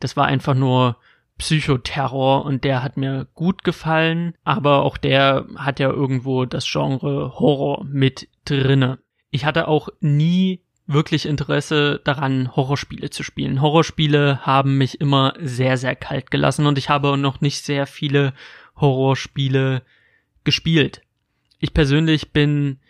Das 0.00 0.16
war 0.16 0.26
einfach 0.26 0.54
nur 0.54 0.96
Psychoterror 1.38 2.44
und 2.44 2.64
der 2.64 2.82
hat 2.82 2.96
mir 2.96 3.28
gut 3.34 3.62
gefallen, 3.62 4.34
aber 4.44 4.82
auch 4.82 4.96
der 4.96 5.46
hat 5.56 5.80
ja 5.80 5.90
irgendwo 5.90 6.46
das 6.46 6.64
Genre 6.70 7.34
Horror 7.38 7.84
mit 7.84 8.28
drinne 8.44 8.98
ich 9.34 9.44
hatte 9.44 9.66
auch 9.66 9.88
nie 9.98 10.62
wirklich 10.86 11.26
Interesse 11.26 12.00
daran, 12.04 12.54
Horrorspiele 12.54 13.10
zu 13.10 13.22
spielen. 13.22 13.62
Horrorspiele 13.62 14.40
haben 14.42 14.76
mich 14.78 15.00
immer 15.00 15.34
sehr, 15.38 15.76
sehr 15.76 15.96
kalt 15.96 16.30
gelassen 16.30 16.66
und 16.66 16.78
ich 16.78 16.88
habe 16.88 17.16
noch 17.16 17.40
nicht 17.40 17.62
sehr 17.62 17.86
viele 17.86 18.34
Horrorspiele 18.76 19.82
gespielt. 20.44 21.00
Ich 21.58 21.72
persönlich 21.72 22.32
bin 22.32 22.80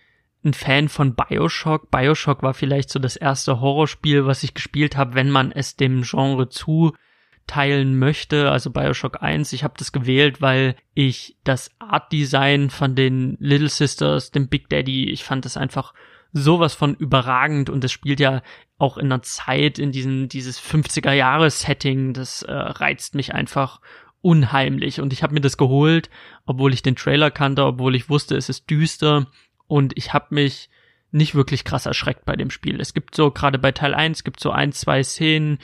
ein 0.45 0.55
Fan 0.55 0.89
von 0.89 1.15
Bioshock. 1.15 1.91
Bioshock 1.91 2.43
war 2.43 2.55
vielleicht 2.55 2.91
so 2.91 2.99
das 2.99 3.17
erste 3.17 3.61
Horrorspiel, 3.61 4.27
was 4.27 4.43
ich 4.43 4.55
gespielt 4.55 4.97
habe, 4.97 5.15
wenn 5.15 5.31
man 5.31 5.53
es 5.53 5.77
dem 5.77 6.03
Genre 6.03 6.49
zuteilen 6.49 7.99
möchte. 7.99 8.51
Also 8.51 8.71
Bioshock 8.71 9.23
1. 9.23 9.53
Ich 9.53 9.65
habe 9.65 9.75
das 9.79 9.93
gewählt, 9.93 10.43
weil 10.43 10.77
ich 10.95 11.37
das 11.45 11.71
Art 11.79 12.13
Design 12.13 12.71
von 12.71 12.95
den 12.95 13.37
Little 13.39 13.69
Sisters, 13.69 14.33
dem 14.33 14.49
Big 14.49 14.69
Daddy, 14.69 15.11
ich 15.11 15.25
fand 15.25 15.45
das 15.45 15.57
einfach 15.57 15.95
sowas 16.35 16.75
von 16.75 16.95
überragend 16.97 17.71
und 17.71 17.83
es 17.85 17.93
spielt 17.93 18.21
ja 18.21 18.43
auch 18.77 18.99
in 18.99 19.07
einer 19.07 19.23
Zeit 19.23 19.79
in 19.79 19.93
diesem 19.93 20.29
dieses 20.29 20.61
50er 20.61 21.13
Jahre 21.13 21.49
Setting, 21.49 22.13
das 22.13 22.43
äh, 22.43 22.53
reizt 22.53 23.15
mich 23.15 23.33
einfach 23.33 23.81
unheimlich. 24.21 25.01
Und 25.01 25.13
ich 25.13 25.23
habe 25.23 25.33
mir 25.33 25.41
das 25.41 25.57
geholt, 25.57 26.11
obwohl 26.45 26.75
ich 26.75 26.83
den 26.83 26.97
Trailer 26.97 27.31
kannte, 27.31 27.65
obwohl 27.65 27.95
ich 27.95 28.11
wusste, 28.11 28.37
es 28.37 28.49
ist 28.49 28.69
düster. 28.69 29.27
Und 29.69 29.97
ich 29.97 30.13
habe 30.13 30.35
mich 30.35 30.71
nicht 31.13 31.37
wirklich 31.37 31.63
krass 31.63 31.87
erschreckt 31.87 32.25
bei 32.25 32.35
dem 32.35 32.51
Spiel. 32.51 32.81
Es 32.81 32.95
gibt 32.95 33.15
so, 33.15 33.31
gerade 33.31 33.59
bei 33.59 33.71
Teil 33.71 33.95
1, 33.95 34.25
gibt 34.25 34.41
so 34.41 34.51
ein, 34.51 34.73
zwei 34.73 35.05
Szenen, 35.05 35.59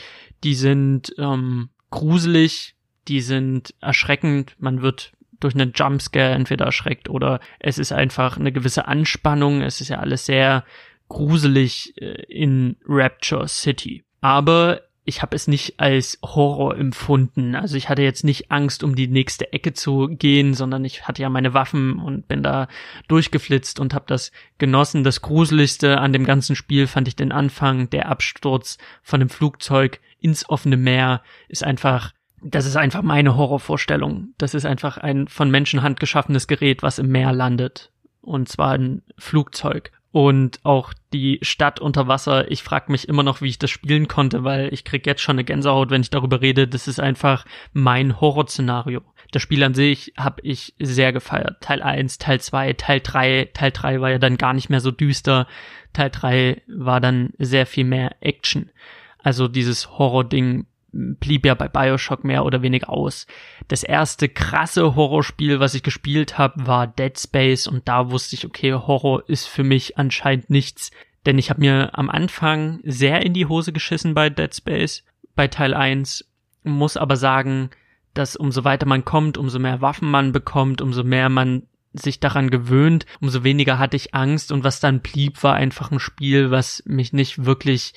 die 0.44 0.54
sind 0.54 1.12
ähm, 1.18 1.70
gruselig, 1.90 2.76
die 3.08 3.20
sind 3.20 3.74
erschreckend, 3.80 4.54
man 4.60 4.82
wird 4.82 5.12
durch 5.40 5.54
einen 5.54 5.73
Jumpscare 5.75 6.35
entweder 6.35 6.66
erschreckt 6.66 7.09
oder 7.09 7.40
es 7.59 7.78
ist 7.78 7.92
einfach 7.92 8.37
eine 8.37 8.52
gewisse 8.52 8.87
Anspannung, 8.87 9.62
es 9.62 9.80
ist 9.80 9.88
ja 9.88 9.99
alles 9.99 10.26
sehr 10.26 10.64
gruselig 11.09 11.94
äh, 12.00 12.23
in 12.28 12.76
Rapture 12.87 13.49
City. 13.49 14.04
Aber 14.20 14.82
ich 15.04 15.23
habe 15.23 15.35
es 15.35 15.49
nicht 15.49 15.80
als 15.80 16.18
Horror 16.23 16.76
empfunden. 16.76 17.56
Also 17.56 17.76
ich 17.76 17.88
hatte 17.88 18.02
jetzt 18.02 18.23
nicht 18.23 18.52
Angst, 18.52 18.85
um 18.85 18.94
die 18.94 19.09
nächste 19.09 19.52
Ecke 19.52 19.73
zu 19.73 20.09
gehen, 20.09 20.54
sondern 20.54 20.85
ich 20.85 21.09
hatte 21.09 21.23
ja 21.23 21.28
meine 21.28 21.52
Waffen 21.52 21.99
und 21.99 22.28
bin 22.28 22.42
da 22.42 22.68
durchgeflitzt 23.09 23.80
und 23.80 23.92
habe 23.92 24.04
das 24.06 24.30
genossen. 24.59 25.02
Das 25.02 25.20
Gruseligste 25.20 25.99
an 25.99 26.12
dem 26.12 26.25
ganzen 26.25 26.54
Spiel 26.54 26.87
fand 26.87 27.09
ich 27.09 27.16
den 27.16 27.32
Anfang, 27.32 27.90
der 27.90 28.09
Absturz 28.09 28.78
von 29.02 29.20
dem 29.20 29.30
Flugzeug 29.30 30.00
ins 30.20 30.49
offene 30.49 30.76
Meer 30.76 31.23
ist 31.49 31.64
einfach 31.64 32.12
das 32.42 32.66
ist 32.66 32.76
einfach 32.76 33.02
meine 33.02 33.37
Horrorvorstellung. 33.37 34.35
Das 34.38 34.54
ist 34.54 34.64
einfach 34.64 34.99
ein 34.99 35.28
von 35.28 35.50
Menschenhand 35.50 36.00
geschaffenes 36.00 36.47
Gerät, 36.47 36.82
was 36.82 36.99
im 36.99 37.09
Meer 37.09 37.32
landet. 37.32 37.90
Und 38.23 38.49
zwar 38.49 38.73
ein 38.73 39.02
Flugzeug 39.18 39.92
und 40.12 40.59
auch 40.64 40.92
die 41.12 41.38
Stadt 41.42 41.80
unter 41.80 42.09
Wasser. 42.09 42.50
Ich 42.50 42.62
frage 42.62 42.90
mich 42.90 43.09
immer 43.09 43.23
noch, 43.23 43.40
wie 43.40 43.49
ich 43.49 43.59
das 43.59 43.70
spielen 43.70 44.09
konnte, 44.09 44.42
weil 44.44 44.73
ich 44.73 44.85
krieg 44.85 45.06
jetzt 45.06 45.23
schon 45.23 45.37
eine 45.37 45.44
Gänsehaut, 45.44 45.90
wenn 45.90 46.02
ich 46.02 46.11
darüber 46.11 46.40
rede. 46.40 46.66
Das 46.66 46.88
ist 46.88 47.00
einfach 47.00 47.44
mein 47.73 48.20
Horrorszenario. 48.20 49.02
Das 49.30 49.42
Spiel 49.42 49.62
an 49.62 49.75
sich 49.75 50.12
habe 50.16 50.42
ich 50.42 50.75
sehr 50.80 51.12
gefeiert. 51.12 51.61
Teil 51.61 51.82
1, 51.82 52.18
Teil 52.18 52.40
2, 52.40 52.73
Teil 52.73 53.00
3. 53.00 53.50
Teil 53.54 53.70
3 53.70 54.00
war 54.00 54.11
ja 54.11 54.18
dann 54.18 54.37
gar 54.37 54.52
nicht 54.52 54.68
mehr 54.68 54.80
so 54.80 54.90
düster. 54.90 55.47
Teil 55.92 56.11
3 56.11 56.62
war 56.66 57.00
dann 57.00 57.30
sehr 57.38 57.66
viel 57.66 57.85
mehr 57.85 58.16
Action. 58.20 58.70
Also 59.18 59.47
dieses 59.47 59.99
Horror-Ding 59.99 60.66
blieb 60.92 61.47
ja 61.47 61.54
bei 61.54 61.68
Bioshock 61.68 62.25
mehr 62.25 62.44
oder 62.44 62.62
weniger 62.62 62.90
aus. 62.90 63.26
Das 63.68 63.82
erste 63.82 64.28
krasse 64.28 64.97
Horrorspiel, 64.97 65.61
was 65.61 65.75
ich 65.75 65.82
gespielt 65.82 66.38
habe, 66.38 66.66
war 66.66 66.87
Dead 66.87 67.18
Space 67.18 67.66
und 67.66 67.88
da 67.88 68.11
wusste 68.11 68.37
ich, 68.37 68.44
okay, 68.44 68.73
Horror 68.73 69.28
ist 69.28 69.47
für 69.47 69.64
mich 69.64 69.99
anscheinend 69.99 70.50
nichts, 70.50 70.90
denn 71.26 71.38
ich 71.38 71.50
habe 71.50 71.61
mir 71.61 71.99
am 71.99 72.11
Anfang 72.11 72.80
sehr 72.85 73.23
in 73.23 73.35
die 73.35 73.47
Hose 73.47 73.73
geschissen 73.73 74.14
bei 74.14 74.30
Dead 74.30 74.54
Space, 74.54 75.04
bei 75.35 75.49
Teil 75.49 75.75
1, 75.75 76.25
muss 76.64 76.97
aber 76.97 77.16
sagen, 77.16 77.70
dass 78.14 78.37
umso 78.37 78.64
weiter 78.64 78.87
man 78.87 79.04
kommt, 79.04 79.38
umso 79.38 79.59
mehr 79.59 79.80
Waffen 79.80 80.11
man 80.11 80.32
bekommt, 80.32 80.80
umso 80.80 81.04
mehr 81.04 81.28
man 81.28 81.62
sich 81.92 82.20
daran 82.20 82.50
gewöhnt, 82.50 83.06
umso 83.20 83.44
weniger 83.44 83.78
hatte 83.78 83.97
ich 83.97 84.14
Angst. 84.14 84.52
Und 84.52 84.64
was 84.64 84.80
dann 84.80 85.00
blieb, 85.00 85.42
war 85.42 85.54
einfach 85.54 85.90
ein 85.90 86.00
Spiel, 86.00 86.50
was 86.50 86.82
mich 86.87 87.12
nicht 87.12 87.44
wirklich 87.44 87.94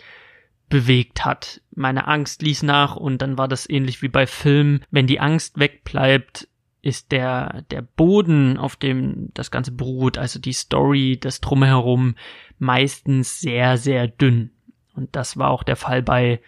bewegt 0.73 1.23
hat. 1.23 1.61
Meine 1.75 2.07
Angst 2.07 2.41
ließ 2.41 2.63
nach 2.63 2.95
und 2.95 3.21
dann 3.21 3.37
war 3.37 3.47
das 3.47 3.69
ähnlich 3.69 4.01
wie 4.01 4.07
bei 4.07 4.25
Filmen. 4.25 4.83
Wenn 4.89 5.05
die 5.05 5.19
Angst 5.19 5.59
wegbleibt, 5.59 6.47
ist 6.81 7.11
der, 7.11 7.61
der 7.69 7.83
Boden, 7.83 8.57
auf 8.57 8.75
dem 8.75 9.29
das 9.35 9.51
Ganze 9.51 9.71
beruht, 9.71 10.17
also 10.17 10.39
die 10.39 10.51
Story, 10.51 11.19
das 11.21 11.41
Drumherum, 11.41 12.15
meistens 12.57 13.39
sehr, 13.39 13.77
sehr 13.77 14.07
dünn. 14.07 14.49
Und 14.95 15.15
das 15.15 15.37
war 15.37 15.51
auch 15.51 15.61
der 15.61 15.75
Fall 15.75 16.01
bei 16.01 16.41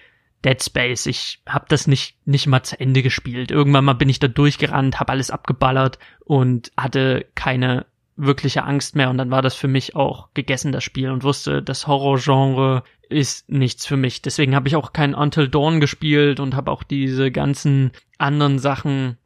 Dead 0.44 0.62
Space. 0.64 1.06
Ich 1.06 1.44
habe 1.48 1.66
das 1.68 1.86
nicht 1.86 2.18
nicht 2.26 2.48
mal 2.48 2.64
zu 2.64 2.80
Ende 2.80 3.04
gespielt. 3.04 3.52
Irgendwann 3.52 3.86
mal 3.86 3.94
bin 3.94 4.10
ich 4.10 4.18
da 4.18 4.28
durchgerannt, 4.28 5.00
habe 5.00 5.12
alles 5.12 5.30
abgeballert 5.30 6.00
und 6.26 6.72
hatte 6.76 7.28
keine 7.36 7.86
wirkliche 8.18 8.64
Angst 8.64 8.96
mehr 8.96 9.10
und 9.10 9.18
dann 9.18 9.32
war 9.32 9.42
das 9.42 9.56
für 9.56 9.68
mich 9.68 9.96
auch 9.96 10.30
gegessen 10.34 10.72
das 10.72 10.84
Spiel 10.84 11.12
und 11.12 11.24
wusste, 11.24 11.62
das 11.62 11.86
Horrorgenre 11.86 12.84
ist 13.10 13.50
nichts 13.50 13.86
für 13.86 13.98
mich. 13.98 14.22
Deswegen 14.22 14.56
habe 14.56 14.68
ich 14.68 14.76
auch 14.76 14.94
kein 14.94 15.16
Until 15.16 15.48
Dawn 15.48 15.80
gespielt 15.80 16.40
und 16.40 16.56
habe 16.56 16.72
auch 16.72 16.84
diese 16.84 17.32
ganzen 17.32 17.92
anderen 18.18 18.60
Sachen 18.60 19.18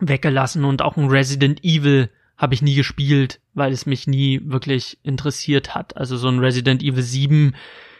weggelassen 0.00 0.64
und 0.64 0.82
auch 0.82 0.96
ein 0.96 1.08
Resident 1.08 1.62
Evil 1.64 2.10
habe 2.36 2.54
ich 2.54 2.62
nie 2.62 2.74
gespielt, 2.74 3.40
weil 3.52 3.72
es 3.72 3.84
mich 3.84 4.06
nie 4.06 4.40
wirklich 4.44 4.98
interessiert 5.02 5.74
hat. 5.74 5.96
Also 5.98 6.16
so 6.16 6.28
ein 6.28 6.38
Resident 6.38 6.82
Evil 6.82 7.02
7 7.02 7.54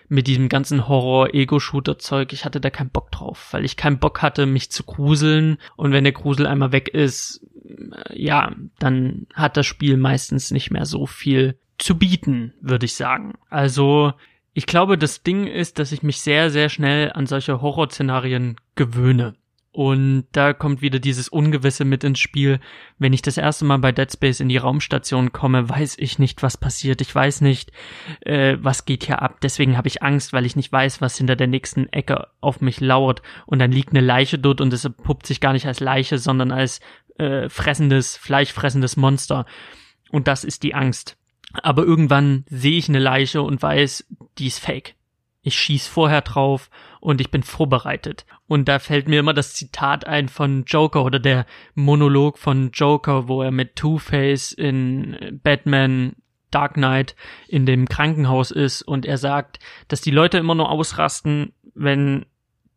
mit 0.09 0.27
diesem 0.27 0.49
ganzen 0.49 0.89
Horror-Ego-Shooter-Zeug, 0.89 2.33
ich 2.33 2.45
hatte 2.45 2.61
da 2.61 2.71
keinen 2.71 2.91
Bock 2.91 3.13
drauf, 3.13 3.49
weil 3.53 3.65
ich 3.65 3.77
keinen 3.77 3.99
Bock 3.99 4.23
hatte, 4.23 4.47
mich 4.47 4.71
zu 4.71 4.83
gruseln. 4.83 5.59
Und 5.77 5.93
wenn 5.93 6.05
der 6.05 6.15
Grusel 6.15 6.47
einmal 6.47 6.73
weg 6.73 6.89
ist, 6.89 7.47
äh, 7.65 8.21
ja, 8.21 8.53
dann 8.79 9.27
hat 9.35 9.57
das 9.57 9.67
Spiel 9.67 9.97
meistens 9.99 10.51
nicht 10.51 10.71
mehr 10.71 10.87
so 10.87 11.07
viel 11.07 11.59
zu 11.79 11.97
bieten, 11.97 12.55
würde 12.61 12.87
ich 12.87 12.95
sagen. 12.95 13.35
Also 13.51 14.15
ich 14.53 14.67
glaube, 14.67 14.99
das 14.99 15.23
Ding 15.23 15.47
ist, 15.47 15.79
dass 15.79 15.93
ich 15.93 16.03
mich 16.03 16.21
sehr, 16.21 16.51
sehr 16.51 16.69
schnell 16.69 17.13
an 17.13 17.27
solche 17.27 17.61
Horrorszenarien 17.61 18.57
gewöhne. 18.75 19.35
Und 19.73 20.27
da 20.33 20.53
kommt 20.53 20.83
wieder 20.83 20.99
dieses 20.99 21.29
Ungewisse 21.29 21.85
mit 21.85 22.03
ins 22.03 22.19
Spiel. 22.19 22.59
Wenn 22.99 23.13
ich 23.13 23.23
das 23.23 23.37
erste 23.37 23.65
Mal 23.65 23.79
bei 23.79 23.93
Dead 23.93 24.11
Space 24.11 24.41
in 24.41 24.49
die 24.49 24.57
Raumstation 24.57 25.31
komme, 25.31 25.69
weiß 25.69 25.97
ich 25.99 26.19
nicht, 26.19 26.43
was 26.43 26.57
passiert. 26.57 27.01
Ich 27.01 27.15
weiß 27.15 27.41
nicht, 27.43 27.71
äh, 28.23 28.57
was 28.61 28.85
geht 28.85 29.05
hier 29.05 29.23
ab. 29.23 29.41
Deswegen 29.43 29.77
habe 29.77 29.87
ich 29.87 30.03
Angst, 30.03 30.33
weil 30.33 30.45
ich 30.45 30.57
nicht 30.57 30.73
weiß, 30.73 31.01
was 31.01 31.17
hinter 31.17 31.37
der 31.37 31.47
nächsten 31.47 31.87
Ecke 31.93 32.27
auf 32.41 32.61
mich 32.61 32.81
lauert. 32.81 33.23
Und 33.47 33.61
dann 33.61 33.71
liegt 33.71 33.91
eine 33.91 34.01
Leiche 34.01 34.41
dort 34.41 34.61
und 34.61 34.73
es 34.73 34.91
puppt 35.05 35.27
sich 35.27 35.41
gar 35.41 35.53
nicht 35.53 35.67
als 35.67 35.79
Leiche, 35.79 36.19
sondern 36.19 36.51
als 36.51 36.81
äh, 37.19 37.49
fressendes, 37.49 38.17
fleischfressendes 38.17 38.97
Monster. 38.97 39.47
Und 40.11 40.27
das 40.27 40.43
ist 40.43 40.65
die 40.65 40.75
Angst. 40.75 41.17
Aber 41.63 41.85
irgendwann 41.85 42.45
sehe 42.49 42.79
ich 42.79 42.89
eine 42.89 42.99
Leiche 42.99 43.43
und 43.43 43.63
weiß, 43.63 44.07
die 44.39 44.47
ist 44.47 44.59
fake. 44.59 44.95
Ich 45.43 45.57
schieß 45.59 45.87
vorher 45.87 46.21
drauf 46.21 46.71
und 47.01 47.21
ich 47.21 47.31
bin 47.31 47.43
vorbereitet. 47.43 48.27
Und 48.47 48.69
da 48.69 48.79
fällt 48.79 49.09
mir 49.09 49.21
immer 49.21 49.33
das 49.33 49.55
Zitat 49.55 50.07
ein 50.07 50.29
von 50.29 50.65
Joker 50.65 51.05
oder 51.05 51.19
der 51.19 51.47
Monolog 51.75 52.39
von 52.39 52.71
Joker, 52.73 53.27
wo 53.27 53.43
er 53.43 53.51
mit 53.51 53.77
Two-Face 53.77 54.53
in 54.53 55.41
Batman 55.43 56.15
Dark 56.51 56.75
Knight 56.75 57.15
in 57.49 57.65
dem 57.65 57.89
Krankenhaus 57.89 58.51
ist 58.51 58.83
und 58.83 59.07
er 59.07 59.19
sagt, 59.19 59.61
dass 59.89 60.01
die 60.01 60.11
Leute 60.11 60.39
immer 60.39 60.55
nur 60.55 60.71
ausrasten, 60.71 61.53
wenn 61.75 62.27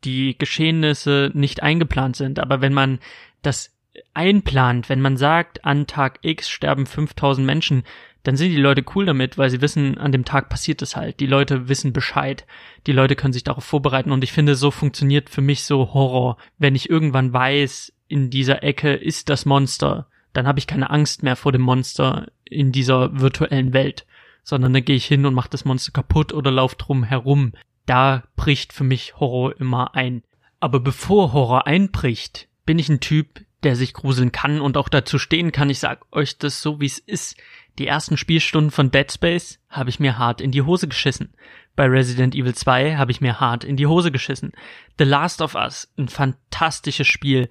die 0.03 0.37
Geschehnisse 0.37 1.31
nicht 1.33 1.63
eingeplant 1.63 2.15
sind. 2.15 2.39
Aber 2.39 2.61
wenn 2.61 2.73
man 2.73 2.99
das 3.41 3.75
einplant, 4.13 4.89
wenn 4.89 5.01
man 5.01 5.17
sagt, 5.17 5.65
an 5.65 5.87
Tag 5.87 6.19
X 6.21 6.49
sterben 6.49 6.85
5000 6.85 7.45
Menschen, 7.45 7.83
dann 8.23 8.37
sind 8.37 8.51
die 8.51 8.57
Leute 8.57 8.83
cool 8.95 9.05
damit, 9.05 9.37
weil 9.37 9.49
sie 9.49 9.61
wissen, 9.61 9.97
an 9.97 10.13
dem 10.13 10.23
Tag 10.23 10.47
passiert 10.47 10.81
es 10.81 10.95
halt. 10.95 11.19
Die 11.19 11.27
Leute 11.27 11.67
wissen 11.67 11.91
Bescheid. 11.91 12.45
Die 12.87 12.93
Leute 12.93 13.17
können 13.17 13.33
sich 13.33 13.43
darauf 13.43 13.65
vorbereiten. 13.65 14.11
Und 14.11 14.23
ich 14.23 14.31
finde, 14.31 14.55
so 14.55 14.71
funktioniert 14.71 15.29
für 15.29 15.41
mich 15.41 15.65
so 15.65 15.93
Horror. 15.93 16.37
Wenn 16.57 16.73
ich 16.73 16.89
irgendwann 16.89 17.33
weiß, 17.33 17.93
in 18.07 18.29
dieser 18.29 18.63
Ecke 18.63 18.93
ist 18.93 19.27
das 19.27 19.45
Monster, 19.45 20.07
dann 20.31 20.47
habe 20.47 20.57
ich 20.57 20.67
keine 20.67 20.89
Angst 20.89 21.21
mehr 21.21 21.35
vor 21.35 21.51
dem 21.51 21.61
Monster 21.61 22.27
in 22.45 22.71
dieser 22.71 23.19
virtuellen 23.19 23.73
Welt, 23.73 24.05
sondern 24.43 24.73
dann 24.73 24.85
gehe 24.85 24.95
ich 24.95 25.05
hin 25.05 25.25
und 25.25 25.33
mache 25.33 25.49
das 25.49 25.65
Monster 25.65 25.91
kaputt 25.91 26.33
oder 26.33 26.49
lauf 26.49 26.75
drum 26.75 27.03
herum. 27.03 27.51
Da 27.85 28.23
bricht 28.37 28.71
für 28.71 28.85
mich 28.85 29.19
Horror 29.19 29.59
immer 29.59 29.95
ein. 29.95 30.23
Aber 30.61 30.79
bevor 30.79 31.33
Horror 31.33 31.67
einbricht, 31.67 32.47
bin 32.65 32.79
ich 32.79 32.87
ein 32.87 33.01
Typ, 33.01 33.41
der 33.63 33.75
sich 33.75 33.93
gruseln 33.93 34.31
kann 34.31 34.61
und 34.61 34.77
auch 34.77 34.89
dazu 34.89 35.17
stehen 35.17 35.51
kann. 35.51 35.69
Ich 35.69 35.79
sag 35.79 36.05
euch 36.11 36.37
das 36.37 36.61
so, 36.61 36.79
wie 36.79 36.85
es 36.85 36.99
ist. 36.99 37.37
Die 37.79 37.87
ersten 37.87 38.17
Spielstunden 38.17 38.71
von 38.71 38.91
Dead 38.91 39.11
Space 39.11 39.59
habe 39.69 39.89
ich 39.89 39.99
mir 39.99 40.17
hart 40.17 40.41
in 40.41 40.51
die 40.51 40.61
Hose 40.61 40.87
geschissen. 40.87 41.33
Bei 41.75 41.87
Resident 41.87 42.35
Evil 42.35 42.53
2 42.53 42.97
habe 42.97 43.11
ich 43.11 43.19
mir 43.19 43.39
hart 43.39 43.63
in 43.63 43.77
die 43.77 43.87
Hose 43.87 44.11
geschissen. 44.11 44.51
The 44.99 45.05
Last 45.05 45.41
of 45.41 45.55
Us, 45.55 45.91
ein 45.97 46.07
fantastisches 46.07 47.07
Spiel. 47.07 47.49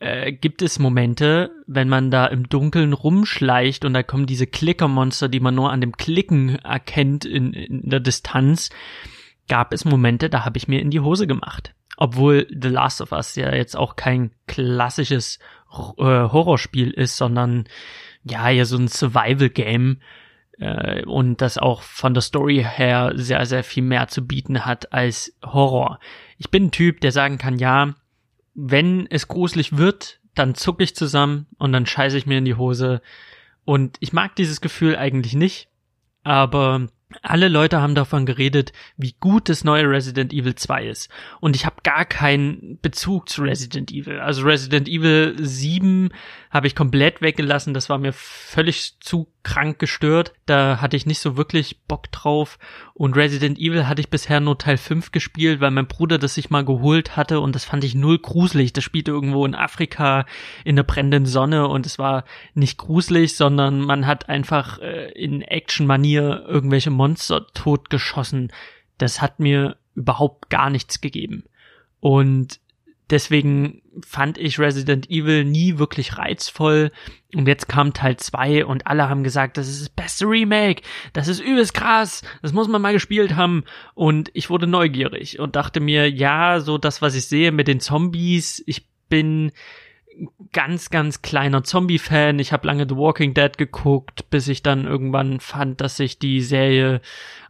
Äh, 0.00 0.32
gibt 0.32 0.62
es 0.62 0.80
Momente, 0.80 1.52
wenn 1.68 1.88
man 1.88 2.10
da 2.10 2.26
im 2.26 2.48
Dunkeln 2.48 2.92
rumschleicht 2.92 3.84
und 3.84 3.94
da 3.94 4.02
kommen 4.02 4.26
diese 4.26 4.48
Klickermonster, 4.48 5.28
die 5.28 5.38
man 5.38 5.54
nur 5.54 5.70
an 5.70 5.80
dem 5.80 5.96
Klicken 5.96 6.56
erkennt 6.56 7.24
in, 7.24 7.52
in 7.52 7.88
der 7.88 8.00
Distanz, 8.00 8.70
gab 9.46 9.72
es 9.72 9.84
Momente, 9.84 10.28
da 10.28 10.44
habe 10.44 10.58
ich 10.58 10.66
mir 10.66 10.80
in 10.80 10.90
die 10.90 10.98
Hose 10.98 11.28
gemacht. 11.28 11.72
Obwohl 11.96 12.48
The 12.50 12.68
Last 12.68 13.00
of 13.00 13.12
Us 13.12 13.36
ja 13.36 13.54
jetzt 13.54 13.76
auch 13.76 13.94
kein 13.94 14.32
klassisches 14.48 15.38
äh, 15.70 16.02
Horrorspiel 16.02 16.90
ist, 16.90 17.16
sondern 17.16 17.68
ja, 18.24 18.48
ja 18.48 18.64
so 18.64 18.76
ein 18.76 18.88
Survival-Game 18.88 20.00
äh, 20.58 21.04
und 21.04 21.40
das 21.40 21.58
auch 21.58 21.82
von 21.82 22.14
der 22.14 22.22
Story 22.22 22.64
her 22.68 23.12
sehr, 23.14 23.44
sehr 23.46 23.64
viel 23.64 23.82
mehr 23.82 24.08
zu 24.08 24.26
bieten 24.26 24.64
hat 24.64 24.92
als 24.92 25.36
Horror. 25.44 25.98
Ich 26.38 26.50
bin 26.50 26.66
ein 26.66 26.70
Typ, 26.70 27.00
der 27.00 27.12
sagen 27.12 27.38
kann, 27.38 27.58
ja, 27.58 27.94
wenn 28.54 29.06
es 29.10 29.28
gruselig 29.28 29.76
wird, 29.76 30.20
dann 30.34 30.54
zuck 30.54 30.80
ich 30.80 30.94
zusammen 30.94 31.46
und 31.58 31.72
dann 31.72 31.86
scheiße 31.86 32.16
ich 32.16 32.26
mir 32.26 32.38
in 32.38 32.44
die 32.44 32.54
Hose. 32.54 33.02
Und 33.64 33.96
ich 34.00 34.12
mag 34.12 34.34
dieses 34.36 34.60
Gefühl 34.60 34.96
eigentlich 34.96 35.34
nicht, 35.34 35.68
aber 36.22 36.88
alle 37.20 37.48
Leute 37.48 37.80
haben 37.80 37.94
davon 37.94 38.24
geredet, 38.24 38.72
wie 38.96 39.14
gut 39.20 39.48
das 39.48 39.64
neue 39.64 39.88
Resident 39.88 40.32
Evil 40.32 40.54
2 40.54 40.86
ist. 40.86 41.10
Und 41.40 41.56
ich 41.56 41.66
habe 41.66 41.76
gar 41.82 42.04
keinen 42.04 42.78
Bezug 42.80 43.28
zu 43.28 43.42
Resident 43.42 43.92
Evil. 43.92 44.18
Also 44.20 44.42
Resident 44.44 44.88
Evil 44.88 45.34
7 45.38 46.10
habe 46.52 46.66
ich 46.66 46.76
komplett 46.76 47.22
weggelassen. 47.22 47.72
Das 47.72 47.88
war 47.88 47.96
mir 47.96 48.12
völlig 48.12 49.00
zu 49.00 49.26
krank 49.42 49.78
gestört. 49.78 50.34
Da 50.44 50.82
hatte 50.82 50.98
ich 50.98 51.06
nicht 51.06 51.20
so 51.20 51.38
wirklich 51.38 51.80
Bock 51.88 52.12
drauf. 52.12 52.58
Und 52.92 53.16
Resident 53.16 53.58
Evil 53.58 53.88
hatte 53.88 54.02
ich 54.02 54.10
bisher 54.10 54.38
nur 54.38 54.58
Teil 54.58 54.76
5 54.76 55.12
gespielt, 55.12 55.60
weil 55.60 55.70
mein 55.70 55.86
Bruder 55.86 56.18
das 56.18 56.34
sich 56.34 56.50
mal 56.50 56.62
geholt 56.64 57.16
hatte 57.16 57.40
und 57.40 57.54
das 57.54 57.64
fand 57.64 57.84
ich 57.84 57.94
null 57.94 58.18
gruselig. 58.18 58.74
Das 58.74 58.84
spielte 58.84 59.12
irgendwo 59.12 59.46
in 59.46 59.54
Afrika 59.54 60.26
in 60.62 60.76
der 60.76 60.82
brennenden 60.82 61.24
Sonne 61.24 61.68
und 61.68 61.86
es 61.86 61.98
war 61.98 62.24
nicht 62.52 62.76
gruselig, 62.76 63.34
sondern 63.34 63.80
man 63.80 64.06
hat 64.06 64.28
einfach 64.28 64.78
äh, 64.78 65.10
in 65.12 65.40
Action-Manier 65.40 66.44
irgendwelche 66.46 66.90
Monster 66.90 67.46
totgeschossen. 67.54 68.52
Das 68.98 69.22
hat 69.22 69.40
mir 69.40 69.78
überhaupt 69.94 70.50
gar 70.50 70.68
nichts 70.68 71.00
gegeben. 71.00 71.44
Und 72.00 72.60
Deswegen 73.12 73.82
fand 74.06 74.38
ich 74.38 74.58
Resident 74.58 75.10
Evil 75.10 75.44
nie 75.44 75.76
wirklich 75.76 76.16
reizvoll. 76.16 76.90
Und 77.34 77.46
jetzt 77.46 77.68
kam 77.68 77.92
Teil 77.92 78.16
2 78.16 78.64
und 78.64 78.86
alle 78.86 79.10
haben 79.10 79.22
gesagt, 79.22 79.58
das 79.58 79.68
ist 79.68 79.82
das 79.82 79.88
beste 79.90 80.24
Remake. 80.24 80.80
Das 81.12 81.28
ist 81.28 81.38
übelst 81.38 81.74
krass. 81.74 82.22
Das 82.40 82.54
muss 82.54 82.68
man 82.68 82.80
mal 82.80 82.94
gespielt 82.94 83.36
haben. 83.36 83.64
Und 83.92 84.30
ich 84.32 84.48
wurde 84.48 84.66
neugierig 84.66 85.38
und 85.38 85.56
dachte 85.56 85.80
mir, 85.80 86.10
ja, 86.10 86.60
so 86.60 86.78
das, 86.78 87.02
was 87.02 87.14
ich 87.14 87.26
sehe 87.26 87.52
mit 87.52 87.68
den 87.68 87.80
Zombies, 87.80 88.62
ich 88.64 88.86
bin 89.10 89.52
ganz, 90.52 90.90
ganz 90.90 91.22
kleiner 91.22 91.64
Zombie-Fan. 91.64 92.38
Ich 92.38 92.52
habe 92.52 92.66
lange 92.66 92.86
The 92.88 92.96
Walking 92.96 93.34
Dead 93.34 93.56
geguckt, 93.56 94.28
bis 94.30 94.48
ich 94.48 94.62
dann 94.62 94.86
irgendwann 94.86 95.40
fand, 95.40 95.80
dass 95.80 95.96
sich 95.96 96.18
die 96.18 96.40
Serie 96.40 97.00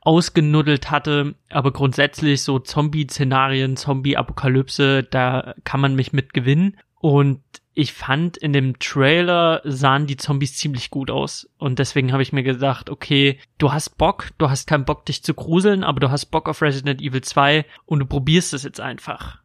ausgenuddelt 0.00 0.90
hatte. 0.90 1.34
Aber 1.50 1.72
grundsätzlich 1.72 2.42
so 2.42 2.58
Zombie-Szenarien, 2.58 3.76
Zombie-Apokalypse, 3.76 5.02
da 5.02 5.54
kann 5.64 5.80
man 5.80 5.94
mich 5.94 6.12
mit 6.12 6.32
gewinnen. 6.32 6.76
Und 7.00 7.40
ich 7.74 7.92
fand 7.92 8.36
in 8.36 8.52
dem 8.52 8.78
Trailer 8.78 9.60
sahen 9.64 10.06
die 10.06 10.16
Zombies 10.16 10.56
ziemlich 10.56 10.90
gut 10.90 11.10
aus. 11.10 11.48
Und 11.58 11.78
deswegen 11.78 12.12
habe 12.12 12.22
ich 12.22 12.32
mir 12.32 12.42
gedacht, 12.42 12.90
okay, 12.90 13.38
du 13.58 13.72
hast 13.72 13.96
Bock, 13.96 14.28
du 14.38 14.50
hast 14.50 14.68
keinen 14.68 14.84
Bock, 14.84 15.06
dich 15.06 15.22
zu 15.22 15.34
gruseln, 15.34 15.82
aber 15.82 15.98
du 15.98 16.10
hast 16.10 16.26
Bock 16.26 16.48
auf 16.48 16.62
Resident 16.62 17.00
Evil 17.00 17.22
2 17.22 17.64
und 17.86 18.00
du 18.00 18.06
probierst 18.06 18.52
es 18.52 18.62
jetzt 18.62 18.80
einfach. 18.80 19.38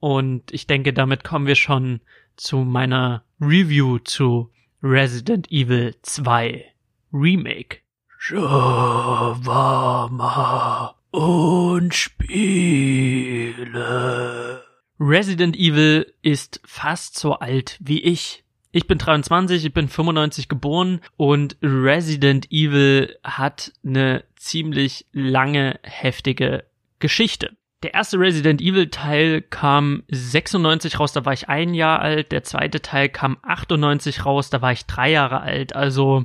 Und 0.00 0.52
ich 0.52 0.66
denke, 0.66 0.92
damit 0.92 1.24
kommen 1.24 1.46
wir 1.46 1.54
schon 1.54 2.00
zu 2.36 2.58
meiner 2.58 3.24
Review 3.40 3.98
zu 3.98 4.50
Resident 4.82 5.50
Evil 5.50 5.94
2 6.02 6.64
Remake. 7.12 7.78
Shawarma 8.18 9.34
und 11.10 11.94
Spiele. 11.94 13.64
Resident 14.98 15.56
Evil 15.56 16.12
ist 16.22 16.60
fast 16.64 17.18
so 17.18 17.34
alt 17.34 17.78
wie 17.80 18.02
ich. 18.02 18.44
Ich 18.72 18.86
bin 18.88 18.98
23, 18.98 19.64
ich 19.64 19.72
bin 19.72 19.88
95 19.88 20.48
geboren 20.48 21.00
und 21.16 21.56
Resident 21.62 22.50
Evil 22.50 23.16
hat 23.22 23.72
eine 23.84 24.24
ziemlich 24.36 25.06
lange, 25.12 25.78
heftige 25.82 26.64
Geschichte. 26.98 27.56
Der 27.84 27.92
erste 27.92 28.18
Resident 28.18 28.62
Evil 28.62 28.88
Teil 28.88 29.42
kam 29.42 30.04
96 30.08 30.98
raus, 30.98 31.12
da 31.12 31.26
war 31.26 31.34
ich 31.34 31.50
ein 31.50 31.74
Jahr 31.74 32.00
alt. 32.00 32.32
Der 32.32 32.42
zweite 32.42 32.80
Teil 32.80 33.10
kam 33.10 33.36
98 33.42 34.24
raus, 34.24 34.48
da 34.48 34.62
war 34.62 34.72
ich 34.72 34.86
drei 34.86 35.10
Jahre 35.10 35.42
alt. 35.42 35.76
Also 35.76 36.24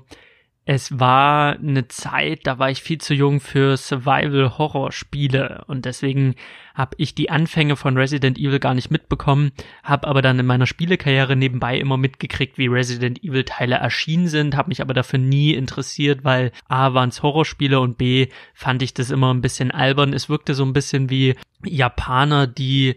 es 0.71 0.99
war 0.99 1.57
eine 1.57 1.87
Zeit, 1.87 2.41
da 2.43 2.59
war 2.59 2.69
ich 2.69 2.83
viel 2.83 2.99
zu 2.99 3.15
jung 3.15 3.39
für 3.39 3.75
Survival-Horror-Spiele 3.75 5.63
und 5.65 5.85
deswegen 5.85 6.35
habe 6.75 6.95
ich 6.99 7.15
die 7.15 7.31
Anfänge 7.31 7.75
von 7.75 7.97
Resident 7.97 8.37
Evil 8.37 8.59
gar 8.59 8.75
nicht 8.75 8.91
mitbekommen, 8.91 9.51
habe 9.81 10.07
aber 10.07 10.21
dann 10.21 10.37
in 10.37 10.45
meiner 10.45 10.67
Spielekarriere 10.67 11.35
nebenbei 11.35 11.79
immer 11.79 11.97
mitgekriegt, 11.97 12.59
wie 12.59 12.67
Resident 12.67 13.23
Evil 13.23 13.45
Teile 13.45 13.77
erschienen 13.77 14.27
sind, 14.27 14.55
habe 14.55 14.69
mich 14.69 14.83
aber 14.83 14.93
dafür 14.93 15.17
nie 15.17 15.55
interessiert, 15.55 16.23
weil 16.23 16.51
A 16.67 16.93
waren 16.93 17.09
es 17.09 17.23
Horrorspiele 17.23 17.79
und 17.79 17.97
B 17.97 18.27
fand 18.53 18.83
ich 18.83 18.93
das 18.93 19.09
immer 19.09 19.33
ein 19.33 19.41
bisschen 19.41 19.71
albern. 19.71 20.13
Es 20.13 20.29
wirkte 20.29 20.53
so 20.53 20.63
ein 20.65 20.73
bisschen 20.73 21.09
wie 21.09 21.35
Japaner, 21.65 22.45
die 22.45 22.95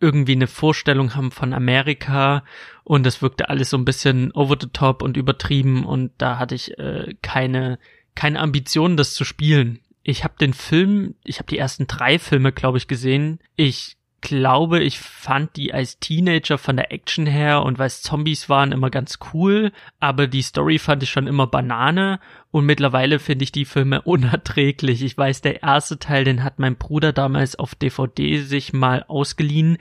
irgendwie 0.00 0.32
eine 0.32 0.46
Vorstellung 0.46 1.14
haben 1.14 1.32
von 1.32 1.52
Amerika 1.52 2.44
und 2.90 3.06
es 3.06 3.22
wirkte 3.22 3.48
alles 3.48 3.70
so 3.70 3.76
ein 3.76 3.84
bisschen 3.84 4.32
over 4.32 4.56
the 4.60 4.66
top 4.72 5.00
und 5.02 5.16
übertrieben 5.16 5.84
und 5.84 6.10
da 6.18 6.40
hatte 6.40 6.56
ich 6.56 6.76
äh, 6.76 7.14
keine 7.22 7.78
keine 8.16 8.40
Ambition, 8.40 8.96
das 8.96 9.14
zu 9.14 9.24
spielen. 9.24 9.78
Ich 10.02 10.24
habe 10.24 10.34
den 10.40 10.52
Film, 10.52 11.14
ich 11.22 11.38
habe 11.38 11.46
die 11.46 11.58
ersten 11.58 11.86
drei 11.86 12.18
Filme, 12.18 12.50
glaube 12.50 12.78
ich, 12.78 12.88
gesehen. 12.88 13.38
Ich 13.54 13.96
glaube, 14.22 14.82
ich 14.82 14.98
fand 14.98 15.54
die 15.54 15.72
als 15.72 16.00
Teenager 16.00 16.58
von 16.58 16.74
der 16.74 16.90
Action 16.90 17.26
her 17.26 17.62
und 17.62 17.78
weil 17.78 17.86
es 17.86 18.02
Zombies 18.02 18.48
waren 18.48 18.72
immer 18.72 18.90
ganz 18.90 19.20
cool, 19.32 19.70
aber 20.00 20.26
die 20.26 20.42
Story 20.42 20.80
fand 20.80 21.04
ich 21.04 21.10
schon 21.10 21.28
immer 21.28 21.46
Banane 21.46 22.18
und 22.50 22.66
mittlerweile 22.66 23.20
finde 23.20 23.44
ich 23.44 23.52
die 23.52 23.66
Filme 23.66 24.02
unerträglich. 24.04 25.04
Ich 25.04 25.16
weiß, 25.16 25.42
der 25.42 25.62
erste 25.62 26.00
Teil, 26.00 26.24
den 26.24 26.42
hat 26.42 26.58
mein 26.58 26.74
Bruder 26.74 27.12
damals 27.12 27.54
auf 27.54 27.76
DVD 27.76 28.40
sich 28.40 28.72
mal 28.72 29.04
ausgeliehen 29.06 29.78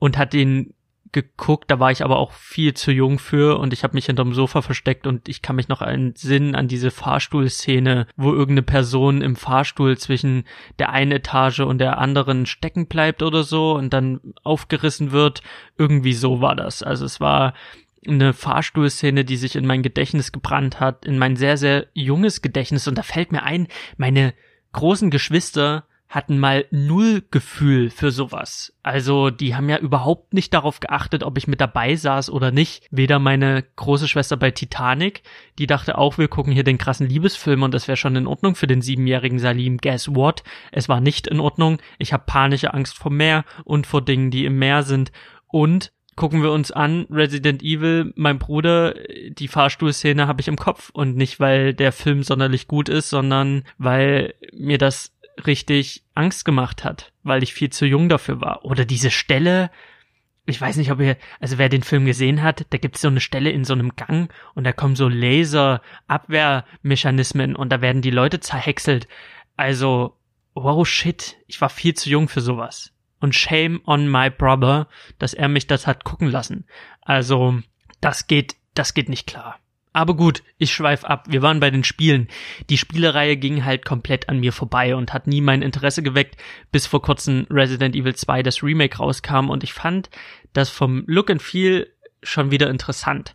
und 0.00 0.18
hat 0.18 0.32
den 0.32 0.74
geguckt, 1.12 1.70
da 1.70 1.80
war 1.80 1.90
ich 1.90 2.04
aber 2.04 2.18
auch 2.18 2.32
viel 2.32 2.74
zu 2.74 2.92
jung 2.92 3.18
für 3.18 3.58
und 3.58 3.72
ich 3.72 3.84
habe 3.84 3.94
mich 3.94 4.06
hinterm 4.06 4.34
Sofa 4.34 4.62
versteckt 4.62 5.06
und 5.06 5.28
ich 5.28 5.42
kann 5.42 5.56
mich 5.56 5.68
noch 5.68 5.82
einen 5.82 6.14
Sinn 6.16 6.54
an 6.54 6.68
diese 6.68 6.90
Fahrstuhlszene, 6.90 8.06
wo 8.16 8.32
irgendeine 8.32 8.62
Person 8.62 9.22
im 9.22 9.36
Fahrstuhl 9.36 9.96
zwischen 9.98 10.44
der 10.78 10.90
einen 10.90 11.12
Etage 11.12 11.60
und 11.60 11.78
der 11.78 11.98
anderen 11.98 12.46
stecken 12.46 12.86
bleibt 12.86 13.22
oder 13.22 13.42
so 13.42 13.72
und 13.72 13.92
dann 13.92 14.20
aufgerissen 14.42 15.12
wird. 15.12 15.42
Irgendwie 15.76 16.14
so 16.14 16.40
war 16.40 16.56
das. 16.56 16.82
Also 16.82 17.04
es 17.04 17.20
war 17.20 17.54
eine 18.06 18.32
Fahrstuhlszene, 18.32 19.24
die 19.24 19.36
sich 19.36 19.56
in 19.56 19.66
mein 19.66 19.82
Gedächtnis 19.82 20.32
gebrannt 20.32 20.80
hat, 20.80 21.04
in 21.04 21.18
mein 21.18 21.36
sehr, 21.36 21.56
sehr 21.56 21.86
junges 21.94 22.42
Gedächtnis 22.42 22.86
und 22.86 22.96
da 22.96 23.02
fällt 23.02 23.32
mir 23.32 23.42
ein, 23.42 23.68
meine 23.96 24.34
großen 24.72 25.10
Geschwister 25.10 25.84
hatten 26.08 26.38
mal 26.38 26.64
null 26.70 27.22
Gefühl 27.30 27.90
für 27.90 28.10
sowas. 28.10 28.72
Also 28.82 29.28
die 29.30 29.54
haben 29.54 29.68
ja 29.68 29.78
überhaupt 29.78 30.32
nicht 30.32 30.54
darauf 30.54 30.80
geachtet, 30.80 31.22
ob 31.22 31.36
ich 31.36 31.46
mit 31.46 31.60
dabei 31.60 31.96
saß 31.96 32.30
oder 32.30 32.50
nicht. 32.50 32.86
Weder 32.90 33.18
meine 33.18 33.62
große 33.76 34.08
Schwester 34.08 34.36
bei 34.36 34.50
Titanic, 34.50 35.22
die 35.58 35.66
dachte 35.66 35.98
auch, 35.98 36.16
wir 36.16 36.28
gucken 36.28 36.52
hier 36.52 36.64
den 36.64 36.78
krassen 36.78 37.08
Liebesfilm 37.08 37.62
und 37.62 37.74
das 37.74 37.88
wäre 37.88 37.96
schon 37.96 38.16
in 38.16 38.26
Ordnung 38.26 38.54
für 38.54 38.66
den 38.66 38.80
siebenjährigen 38.80 39.38
Salim. 39.38 39.76
Guess 39.76 40.14
what? 40.14 40.42
Es 40.72 40.88
war 40.88 41.00
nicht 41.00 41.26
in 41.26 41.40
Ordnung. 41.40 41.78
Ich 41.98 42.12
habe 42.14 42.24
panische 42.26 42.72
Angst 42.72 42.96
vor 42.96 43.12
Meer 43.12 43.44
und 43.64 43.86
vor 43.86 44.02
Dingen, 44.02 44.30
die 44.30 44.46
im 44.46 44.58
Meer 44.58 44.84
sind. 44.84 45.12
Und 45.46 45.92
gucken 46.16 46.42
wir 46.42 46.50
uns 46.50 46.72
an, 46.72 47.06
Resident 47.10 47.62
Evil, 47.62 48.12
mein 48.16 48.38
Bruder, 48.38 48.94
die 49.30 49.46
Fahrstuhlszene 49.46 50.26
habe 50.26 50.40
ich 50.40 50.48
im 50.48 50.56
Kopf 50.56 50.90
und 50.92 51.16
nicht, 51.16 51.38
weil 51.38 51.74
der 51.74 51.92
Film 51.92 52.24
sonderlich 52.24 52.66
gut 52.66 52.88
ist, 52.88 53.08
sondern 53.08 53.62
weil 53.78 54.34
mir 54.52 54.78
das 54.78 55.17
richtig 55.46 56.04
Angst 56.14 56.44
gemacht 56.44 56.84
hat, 56.84 57.12
weil 57.22 57.42
ich 57.42 57.54
viel 57.54 57.70
zu 57.70 57.86
jung 57.86 58.08
dafür 58.08 58.40
war. 58.40 58.64
Oder 58.64 58.84
diese 58.84 59.10
Stelle, 59.10 59.70
ich 60.46 60.60
weiß 60.60 60.76
nicht, 60.76 60.90
ob 60.90 61.00
ihr, 61.00 61.16
also 61.40 61.58
wer 61.58 61.68
den 61.68 61.82
Film 61.82 62.06
gesehen 62.06 62.42
hat, 62.42 62.66
da 62.70 62.78
gibt 62.78 62.96
es 62.96 63.02
so 63.02 63.08
eine 63.08 63.20
Stelle 63.20 63.50
in 63.50 63.64
so 63.64 63.74
einem 63.74 63.96
Gang 63.96 64.32
und 64.54 64.64
da 64.64 64.72
kommen 64.72 64.96
so 64.96 65.08
Laser-Abwehrmechanismen 65.08 67.54
und 67.54 67.70
da 67.70 67.80
werden 67.80 68.02
die 68.02 68.10
Leute 68.10 68.40
zerhäckselt. 68.40 69.06
Also, 69.56 70.16
wow 70.54 70.86
shit, 70.86 71.36
ich 71.46 71.60
war 71.60 71.68
viel 71.68 71.94
zu 71.94 72.08
jung 72.08 72.28
für 72.28 72.40
sowas. 72.40 72.92
Und 73.20 73.34
shame 73.34 73.80
on 73.84 74.08
my 74.08 74.30
brother, 74.30 74.88
dass 75.18 75.34
er 75.34 75.48
mich 75.48 75.66
das 75.66 75.86
hat 75.86 76.04
gucken 76.04 76.30
lassen. 76.30 76.66
Also, 77.00 77.60
das 78.00 78.26
geht, 78.26 78.56
das 78.74 78.94
geht 78.94 79.08
nicht 79.08 79.26
klar. 79.26 79.58
Aber 79.98 80.14
gut, 80.14 80.44
ich 80.58 80.72
schweif 80.72 81.04
ab. 81.04 81.24
Wir 81.28 81.42
waren 81.42 81.58
bei 81.58 81.72
den 81.72 81.82
Spielen. 81.82 82.28
Die 82.70 82.78
Spielereihe 82.78 83.36
ging 83.36 83.64
halt 83.64 83.84
komplett 83.84 84.28
an 84.28 84.38
mir 84.38 84.52
vorbei 84.52 84.94
und 84.94 85.12
hat 85.12 85.26
nie 85.26 85.40
mein 85.40 85.60
Interesse 85.60 86.04
geweckt, 86.04 86.36
bis 86.70 86.86
vor 86.86 87.02
kurzem 87.02 87.48
Resident 87.50 87.96
Evil 87.96 88.14
2 88.14 88.44
das 88.44 88.62
Remake 88.62 88.98
rauskam 88.98 89.50
und 89.50 89.64
ich 89.64 89.72
fand 89.72 90.08
das 90.52 90.70
vom 90.70 91.02
Look 91.08 91.30
and 91.30 91.42
Feel 91.42 91.92
schon 92.22 92.52
wieder 92.52 92.70
interessant. 92.70 93.34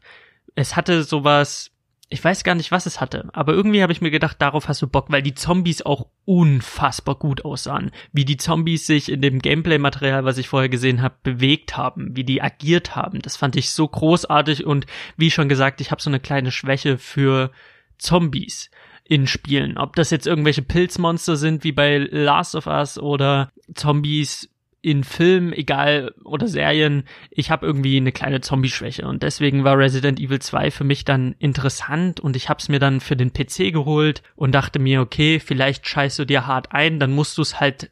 Es 0.56 0.78
hatte 0.78 1.04
sowas 1.04 1.71
ich 2.13 2.23
weiß 2.23 2.43
gar 2.43 2.54
nicht, 2.54 2.71
was 2.71 2.86
es 2.86 3.02
hatte, 3.02 3.28
aber 3.34 3.54
irgendwie 3.54 3.82
habe 3.82 3.91
ich 3.91 3.99
mir 3.99 4.12
gedacht, 4.12 4.38
darauf 4.39 4.67
hast 4.67 4.84
du 4.84 4.88
Bock, 4.88 5.08
weil 5.10 5.23
die 5.23 5.34
Zombies 5.34 5.82
auch 5.82 6.06
unfassbar 6.26 7.15
gut 7.15 7.43
aussahen. 7.43 7.89
Wie 8.12 8.23
die 8.23 8.38
Zombies 8.38 8.86
sich 8.86 9.12
in 9.12 9.19
dem 9.19 9.39
Gameplay-Material, 9.39 10.23
was 10.23 10.38
ich 10.38 10.47
vorher 10.47 10.69
gesehen 10.69 11.02
habe, 11.02 11.15
bewegt 11.23 11.76
haben, 11.76 12.15
wie 12.15 12.23
die 12.23 12.39
agiert 12.39 12.95
haben. 12.95 13.19
Das 13.23 13.36
fand 13.36 13.56
ich 13.56 13.71
so 13.71 13.88
großartig 13.88 14.63
und 14.63 14.86
wie 15.17 15.32
schon 15.32 15.49
gesagt, 15.49 15.82
ich 15.82 15.89
habe 15.89 16.04
so 16.04 16.10
eine 16.12 16.19
kleine 16.19 16.52
Schwäche 16.52 16.99
für 16.99 17.52
Zombies 17.97 18.69
in 19.04 19.26
Spielen. 19.26 19.80
Ob 19.80 19.95
das 19.95 20.12
jetzt 20.12 20.28
irgendwelche 20.28 20.62
Pilzmonster 20.62 21.36
sind 21.36 21.63
wie 21.63 21.71
bei 21.71 21.97
Last 21.97 22.54
of 22.54 22.67
Us 22.67 22.99
oder 22.99 23.52
Zombies 23.73 24.53
in 24.84 25.06
Filmen, 25.06 25.54
egal 25.54 26.13
oder 26.26 26.46
Serien, 26.48 27.06
ich 27.32 27.50
habe 27.50 27.65
irgendwie 27.65 27.96
eine 27.96 28.12
kleine 28.12 28.41
Zombie-Schwäche 28.41 29.08
und 29.08 29.24
deswegen 29.24 29.63
war 29.63 29.78
Resident 29.78 30.19
Evil 30.19 30.39
2 30.39 30.72
für 30.72 30.84
mich 30.84 31.06
dann 31.06 31.36
interessant 31.39 32.19
und 32.19 32.36
ich 32.36 32.50
habe 32.50 32.60
es 32.60 32.67
mir 32.67 32.80
dann 32.80 33.00
für 33.00 33.15
den 33.15 33.32
PC 33.32 33.72
geholt 33.72 34.22
und 34.36 34.54
dachte 34.54 34.80
mir, 34.80 35.00
okay, 35.00 35.39
vielleicht 35.39 35.88
scheißt 35.88 36.19
du 36.19 36.26
dir 36.26 36.48
hart 36.48 36.74
ein, 36.74 37.00
dann 37.00 37.13
musst 37.13 37.38
du 37.38 37.41
es 37.41 37.62
halt 37.62 37.91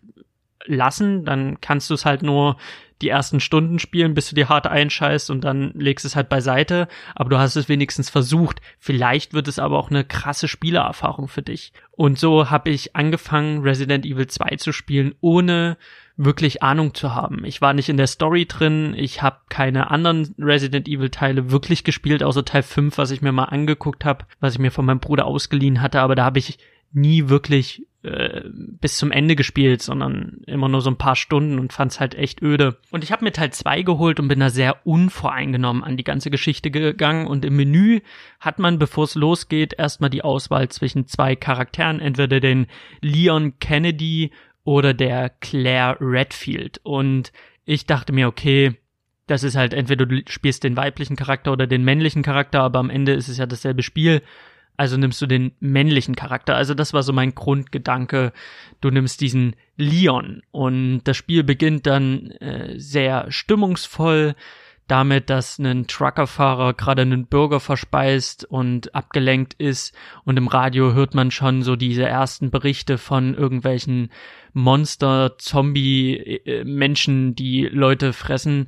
lassen, 0.65 1.23
dann 1.23 1.61
kannst 1.61 1.89
du 1.89 1.93
es 1.93 2.05
halt 2.05 2.23
nur 2.23 2.57
die 3.01 3.07
ersten 3.07 3.39
Stunden 3.39 3.79
spielen, 3.79 4.13
bis 4.13 4.29
du 4.29 4.35
dir 4.35 4.49
hart 4.49 4.67
einscheißt 4.67 5.31
und 5.31 5.45
dann 5.45 5.71
legst 5.73 6.05
es 6.05 6.17
halt 6.17 6.27
beiseite, 6.27 6.89
aber 7.15 7.29
du 7.29 7.37
hast 7.37 7.55
es 7.55 7.69
wenigstens 7.69 8.09
versucht. 8.09 8.61
Vielleicht 8.79 9.33
wird 9.33 9.47
es 9.47 9.59
aber 9.59 9.79
auch 9.79 9.89
eine 9.89 10.03
krasse 10.03 10.49
Spielererfahrung 10.49 11.29
für 11.29 11.41
dich. 11.41 11.71
Und 11.91 12.19
so 12.19 12.49
habe 12.49 12.69
ich 12.69 12.95
angefangen, 12.95 13.61
Resident 13.61 14.05
Evil 14.05 14.27
2 14.27 14.57
zu 14.57 14.73
spielen, 14.73 15.15
ohne 15.21 15.77
wirklich 16.17 16.61
Ahnung 16.61 16.93
zu 16.93 17.15
haben. 17.15 17.45
Ich 17.45 17.61
war 17.61 17.73
nicht 17.73 17.89
in 17.89 17.97
der 17.97 18.07
Story 18.07 18.45
drin, 18.45 18.93
ich 18.97 19.21
habe 19.21 19.39
keine 19.49 19.91
anderen 19.91 20.35
Resident 20.37 20.87
Evil 20.87 21.09
Teile 21.09 21.51
wirklich 21.51 21.83
gespielt, 21.83 22.23
außer 22.23 22.45
Teil 22.45 22.63
5, 22.63 22.97
was 22.97 23.11
ich 23.11 23.21
mir 23.21 23.31
mal 23.31 23.45
angeguckt 23.45 24.05
habe, 24.05 24.25
was 24.39 24.53
ich 24.53 24.59
mir 24.59 24.71
von 24.71 24.85
meinem 24.85 24.99
Bruder 24.99 25.25
ausgeliehen 25.25 25.81
hatte, 25.81 26.01
aber 26.01 26.15
da 26.15 26.25
habe 26.25 26.39
ich 26.39 26.57
nie 26.93 27.29
wirklich 27.29 27.85
äh, 28.03 28.41
bis 28.45 28.97
zum 28.97 29.11
Ende 29.11 29.35
gespielt, 29.35 29.81
sondern 29.83 30.41
immer 30.47 30.67
nur 30.67 30.81
so 30.81 30.89
ein 30.89 30.97
paar 30.97 31.15
Stunden 31.15 31.59
und 31.59 31.71
fand's 31.71 31.99
halt 31.99 32.15
echt 32.15 32.41
öde. 32.41 32.77
Und 32.89 33.03
ich 33.03 33.11
habe 33.11 33.23
mir 33.23 33.31
Teil 33.31 33.53
2 33.53 33.83
geholt 33.83 34.19
und 34.19 34.27
bin 34.27 34.39
da 34.39 34.49
sehr 34.49 34.87
unvoreingenommen 34.87 35.83
an 35.83 35.97
die 35.97 36.03
ganze 36.03 36.31
Geschichte 36.31 36.71
gegangen 36.71 37.27
und 37.27 37.45
im 37.45 37.55
Menü 37.55 38.01
hat 38.39 38.57
man, 38.57 38.79
bevor 38.79 39.03
es 39.03 39.15
losgeht, 39.15 39.75
erstmal 39.77 40.09
die 40.09 40.23
Auswahl 40.23 40.69
zwischen 40.69 41.05
zwei 41.05 41.35
Charakteren, 41.35 41.99
entweder 41.99 42.39
den 42.39 42.65
Leon 43.01 43.59
Kennedy 43.59 44.31
oder 44.63 44.93
der 44.93 45.29
Claire 45.29 45.97
Redfield. 45.99 46.79
Und 46.83 47.31
ich 47.65 47.85
dachte 47.85 48.13
mir, 48.13 48.27
okay, 48.27 48.77
das 49.27 49.43
ist 49.43 49.55
halt 49.55 49.73
entweder 49.73 50.05
du 50.05 50.21
spielst 50.27 50.63
den 50.63 50.75
weiblichen 50.77 51.15
Charakter 51.15 51.51
oder 51.51 51.67
den 51.67 51.83
männlichen 51.83 52.23
Charakter, 52.23 52.61
aber 52.61 52.79
am 52.79 52.89
Ende 52.89 53.13
ist 53.13 53.29
es 53.29 53.37
ja 53.37 53.45
dasselbe 53.45 53.83
Spiel. 53.83 54.21
Also 54.77 54.97
nimmst 54.97 55.21
du 55.21 55.27
den 55.27 55.51
männlichen 55.59 56.15
Charakter. 56.15 56.55
Also 56.55 56.73
das 56.73 56.93
war 56.93 57.03
so 57.03 57.13
mein 57.13 57.35
Grundgedanke. 57.35 58.33
Du 58.79 58.89
nimmst 58.89 59.21
diesen 59.21 59.55
Leon 59.77 60.41
und 60.51 61.03
das 61.03 61.17
Spiel 61.17 61.43
beginnt 61.43 61.85
dann 61.85 62.31
äh, 62.31 62.79
sehr 62.79 63.31
stimmungsvoll 63.31 64.35
damit, 64.87 65.29
dass 65.29 65.57
ein 65.57 65.87
Truckerfahrer 65.87 66.73
gerade 66.73 67.03
einen 67.03 67.27
Bürger 67.27 67.59
verspeist 67.59 68.45
und 68.45 68.93
abgelenkt 68.93 69.53
ist. 69.53 69.95
Und 70.25 70.37
im 70.37 70.47
Radio 70.47 70.93
hört 70.93 71.15
man 71.15 71.31
schon 71.31 71.63
so 71.63 71.75
diese 71.75 72.05
ersten 72.05 72.51
Berichte 72.51 72.97
von 72.97 73.33
irgendwelchen 73.33 74.11
Monster, 74.53 75.37
Zombie, 75.37 76.41
Menschen, 76.65 77.35
die 77.35 77.63
Leute 77.63 78.11
fressen. 78.11 78.67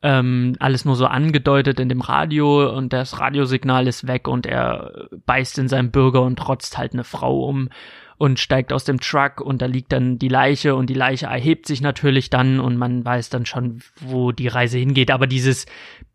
Ähm, 0.00 0.54
alles 0.60 0.84
nur 0.84 0.94
so 0.94 1.06
angedeutet 1.06 1.80
in 1.80 1.88
dem 1.88 2.02
Radio 2.02 2.72
und 2.72 2.92
das 2.92 3.18
Radiosignal 3.18 3.88
ist 3.88 4.06
weg 4.06 4.28
und 4.28 4.46
er 4.46 5.08
beißt 5.26 5.58
in 5.58 5.66
seinem 5.66 5.90
Bürger 5.90 6.22
und 6.22 6.38
trotzt 6.38 6.78
halt 6.78 6.92
eine 6.92 7.02
Frau 7.02 7.44
um 7.44 7.68
und 8.18 8.40
steigt 8.40 8.72
aus 8.72 8.84
dem 8.84 9.00
Truck 9.00 9.40
und 9.40 9.62
da 9.62 9.66
liegt 9.66 9.92
dann 9.92 10.18
die 10.18 10.28
Leiche 10.28 10.74
und 10.74 10.90
die 10.90 10.94
Leiche 10.94 11.26
erhebt 11.26 11.66
sich 11.66 11.80
natürlich 11.80 12.30
dann 12.30 12.58
und 12.58 12.76
man 12.76 13.04
weiß 13.04 13.30
dann 13.30 13.46
schon, 13.46 13.80
wo 14.00 14.32
die 14.32 14.48
Reise 14.48 14.76
hingeht. 14.76 15.12
Aber 15.12 15.28
dieses 15.28 15.66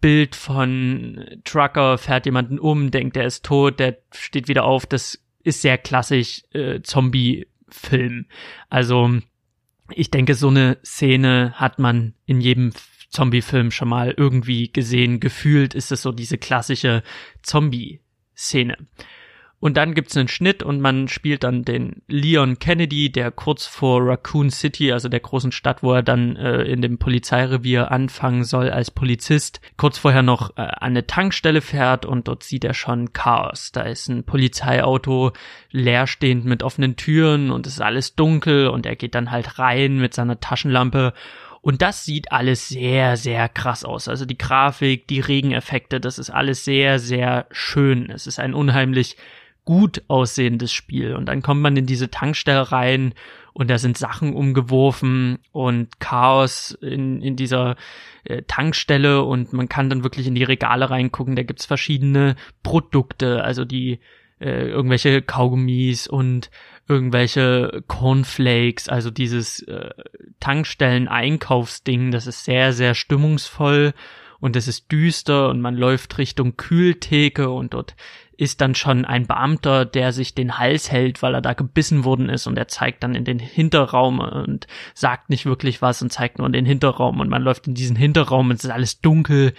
Bild 0.02 0.36
von 0.36 1.26
Trucker 1.46 1.98
fährt 1.98 2.26
jemanden 2.26 2.60
um, 2.60 2.92
denkt, 2.92 3.16
er 3.16 3.26
ist 3.26 3.46
tot, 3.46 3.80
der 3.80 3.98
steht 4.12 4.50
wieder 4.50 4.66
auf, 4.66 4.86
das 4.86 5.24
ist 5.44 5.62
sehr 5.62 5.78
klassisch 5.78 6.44
äh, 6.52 6.82
Zombie-Film. 6.82 8.26
Also 8.70 9.10
ich 9.90 10.12
denke, 10.12 10.36
so 10.36 10.50
eine 10.50 10.78
Szene 10.84 11.54
hat 11.56 11.80
man 11.80 12.16
in 12.26 12.42
jedem 12.42 12.74
Zombie-Film 13.12 13.72
schon 13.72 13.88
mal 13.88 14.14
irgendwie 14.18 14.74
gesehen. 14.74 15.22
Gefühlt 15.22 15.74
ist 15.74 15.92
es 15.94 16.02
so 16.02 16.12
diese 16.12 16.38
klassische 16.38 17.02
Zombie-Szene. 17.44 18.78
Und 19.64 19.78
dann 19.78 19.94
gibt's 19.94 20.18
einen 20.18 20.28
Schnitt 20.28 20.62
und 20.62 20.82
man 20.82 21.08
spielt 21.08 21.46
dann 21.46 21.64
den 21.64 22.02
Leon 22.10 22.60
Kennedy, 22.60 23.10
der 23.10 23.32
kurz 23.32 23.66
vor 23.66 24.06
Raccoon 24.06 24.50
City, 24.50 24.92
also 24.92 25.08
der 25.08 25.22
großen 25.22 25.54
Stadt, 25.54 25.82
wo 25.82 25.94
er 25.94 26.04
dann 26.04 26.36
äh, 26.36 26.64
in 26.64 26.82
dem 26.82 26.98
Polizeirevier 26.98 27.90
anfangen 27.90 28.44
soll 28.44 28.70
als 28.70 28.92
Polizist, 28.92 29.62
kurz 29.78 29.98
vorher 29.98 30.22
noch 30.22 30.50
äh, 30.58 30.64
an 30.64 30.76
eine 30.82 31.08
Tankstelle 31.08 31.62
fährt 31.62 32.06
und 32.06 32.28
dort 32.28 32.44
sieht 32.44 32.66
er 32.66 32.74
schon 32.74 33.14
Chaos. 33.14 33.72
Da 33.72 33.84
ist 33.84 34.10
ein 34.10 34.26
Polizeiauto 34.26 35.32
leerstehend 35.72 36.44
mit 36.44 36.62
offenen 36.62 36.98
Türen 36.98 37.50
und 37.50 37.66
es 37.66 37.76
ist 37.76 37.82
alles 37.82 38.18
dunkel 38.18 38.68
und 38.68 38.86
er 38.86 38.98
geht 38.98 39.16
dann 39.16 39.32
halt 39.32 39.60
rein 39.60 39.98
mit 39.98 40.14
seiner 40.14 40.42
Taschenlampe 40.42 41.14
und 41.62 41.82
das 41.82 42.04
sieht 42.04 42.34
alles 42.34 42.68
sehr, 42.68 43.16
sehr 43.16 43.48
krass 43.48 43.86
aus. 43.86 44.10
Also 44.10 44.26
die 44.26 44.38
Grafik, 44.38 45.08
die 45.08 45.22
Regeneffekte, 45.22 46.02
das 46.02 46.20
ist 46.20 46.32
alles 46.32 46.66
sehr, 46.66 47.00
sehr 47.00 47.46
schön. 47.52 48.10
Es 48.10 48.28
ist 48.28 48.42
ein 48.42 48.54
unheimlich 48.54 49.16
gut 49.66 50.04
aussehendes 50.08 50.72
Spiel. 50.72 51.16
Und 51.16 51.28
dann 51.28 51.42
kommt 51.42 51.62
man 51.62 51.78
in 51.78 51.86
diese 51.86 52.10
Tankstelle 52.10 52.72
rein 52.72 53.14
und 53.54 53.70
da 53.70 53.78
sind 53.78 53.98
Sachen 53.98 54.34
umgeworfen 54.34 55.40
und 55.52 56.00
Chaos 56.00 56.72
in, 56.82 57.22
in 57.22 57.36
dieser 57.36 57.76
äh, 58.24 58.42
Tankstelle 58.48 59.24
und 59.24 59.54
man 59.54 59.70
kann 59.70 59.90
dann 59.90 60.04
wirklich 60.04 60.28
in 60.28 60.36
die 60.36 60.44
Regale 60.44 60.90
reingucken. 60.90 61.36
Da 61.36 61.44
gibt's 61.44 61.66
verschiedene 61.66 62.36
Produkte, 62.64 63.44
also 63.44 63.64
die 63.64 64.00
äh, 64.40 64.68
irgendwelche 64.68 65.22
Kaugummis 65.22 66.08
und 66.08 66.50
irgendwelche 66.88 67.84
Cornflakes, 67.88 68.90
also 68.90 69.10
dieses 69.10 69.62
äh, 69.64 69.92
Tankstellen-Einkaufsding, 70.40 72.12
das 72.12 72.28
ist 72.28 72.44
sehr, 72.44 72.74
sehr 72.74 72.94
stimmungsvoll 72.94 73.94
und 74.40 74.58
es 74.58 74.68
ist 74.68 74.92
düster 74.92 75.48
und 75.50 75.62
man 75.62 75.76
läuft 75.76 76.18
Richtung 76.18 76.58
Kühltheke 76.58 77.50
und 77.50 77.74
dort 77.74 77.96
ist 78.38 78.62
dann 78.62 78.76
schon 78.76 79.06
ein 79.06 79.28
Beamter, 79.28 79.86
der 79.86 80.12
sich 80.12 80.34
den 80.34 80.58
Hals 80.58 80.92
hält, 80.92 81.22
weil 81.22 81.36
er 81.36 81.42
da 81.42 81.54
gebissen 81.54 82.04
worden 82.04 82.30
ist 82.30 82.48
und 82.48 82.58
er 82.58 82.68
zeigt 82.68 83.04
dann 83.04 83.16
in 83.16 83.26
den 83.26 83.40
Hinterraum 83.40 84.20
und 84.20 84.68
sagt 84.94 85.30
nicht 85.30 85.46
wirklich 85.46 85.82
was 85.82 86.02
und 86.02 86.12
zeigt 86.12 86.38
nur 86.38 86.48
in 86.48 86.54
den 86.54 86.66
Hinterraum 86.66 87.20
und 87.20 87.30
man 87.30 87.42
läuft 87.42 87.68
in 87.68 87.74
diesen 87.74 87.96
Hinterraum 87.96 88.50
und 88.50 88.56
es 88.58 88.64
ist 88.64 88.72
alles 88.72 89.02
dunkel 89.02 89.54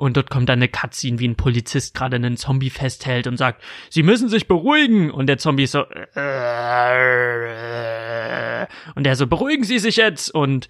und 0.00 0.16
dort 0.16 0.30
kommt 0.30 0.48
dann 0.48 0.60
eine 0.60 0.68
Cutscene, 0.68 1.18
wie 1.18 1.28
ein 1.28 1.36
Polizist 1.36 1.94
gerade 1.94 2.16
einen 2.16 2.38
Zombie 2.38 2.70
festhält 2.70 3.26
und 3.26 3.36
sagt, 3.36 3.62
sie 3.90 4.02
müssen 4.02 4.30
sich 4.30 4.48
beruhigen. 4.48 5.10
Und 5.10 5.26
der 5.26 5.36
Zombie 5.36 5.64
ist 5.64 5.72
so, 5.72 5.80
äh, 5.80 6.20
und 8.94 9.06
er 9.06 9.14
so, 9.14 9.26
beruhigen 9.26 9.64
Sie 9.64 9.78
sich 9.78 9.96
jetzt. 9.96 10.34
Und 10.34 10.68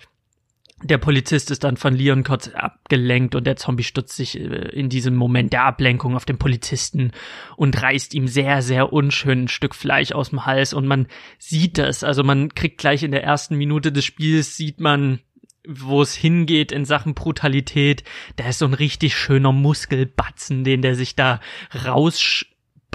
der 0.83 0.99
Polizist 0.99 1.51
ist 1.51 1.65
dann 1.65 1.77
von 1.77 1.95
Leon 1.95 2.25
kurz 2.25 2.49
abgelenkt 2.49 3.35
und 3.35 3.47
der 3.47 3.57
Zombie 3.57 3.83
stürzt 3.83 4.17
sich 4.17 4.39
äh, 4.39 4.69
in 4.71 4.89
diesem 4.89 5.15
Moment 5.15 5.53
der 5.53 5.65
Ablenkung 5.65 6.17
auf 6.17 6.25
den 6.25 6.39
Polizisten 6.39 7.13
und 7.57 7.81
reißt 7.81 8.15
ihm 8.15 8.29
sehr, 8.29 8.63
sehr 8.63 8.93
unschön 8.93 9.45
ein 9.45 9.49
Stück 9.49 9.75
Fleisch 9.75 10.13
aus 10.13 10.31
dem 10.31 10.47
Hals 10.47 10.73
und 10.73 10.87
man 10.87 11.07
sieht 11.39 11.79
das. 11.79 12.05
Also 12.05 12.25
man 12.25 12.55
kriegt 12.55 12.79
gleich 12.79 13.03
in 13.03 13.13
der 13.13 13.23
ersten 13.23 13.57
Minute 13.57 13.93
des 13.93 14.05
Spiels 14.05 14.57
sieht 14.57 14.81
man 14.81 15.21
wo 15.69 16.01
es 16.01 16.15
hingeht 16.15 16.73
in 16.73 16.87
Sachen 16.87 17.15
Brutalität. 17.15 18.03
Da 18.37 18.49
ist 18.49 18.61
so 18.61 18.65
ein 18.65 18.75
richtig 18.75 19.15
schöner 19.15 19.53
Muskelbatzen, 19.53 20.65
den 20.65 20.81
der 20.81 20.95
sich 20.95 21.17
da 21.17 21.39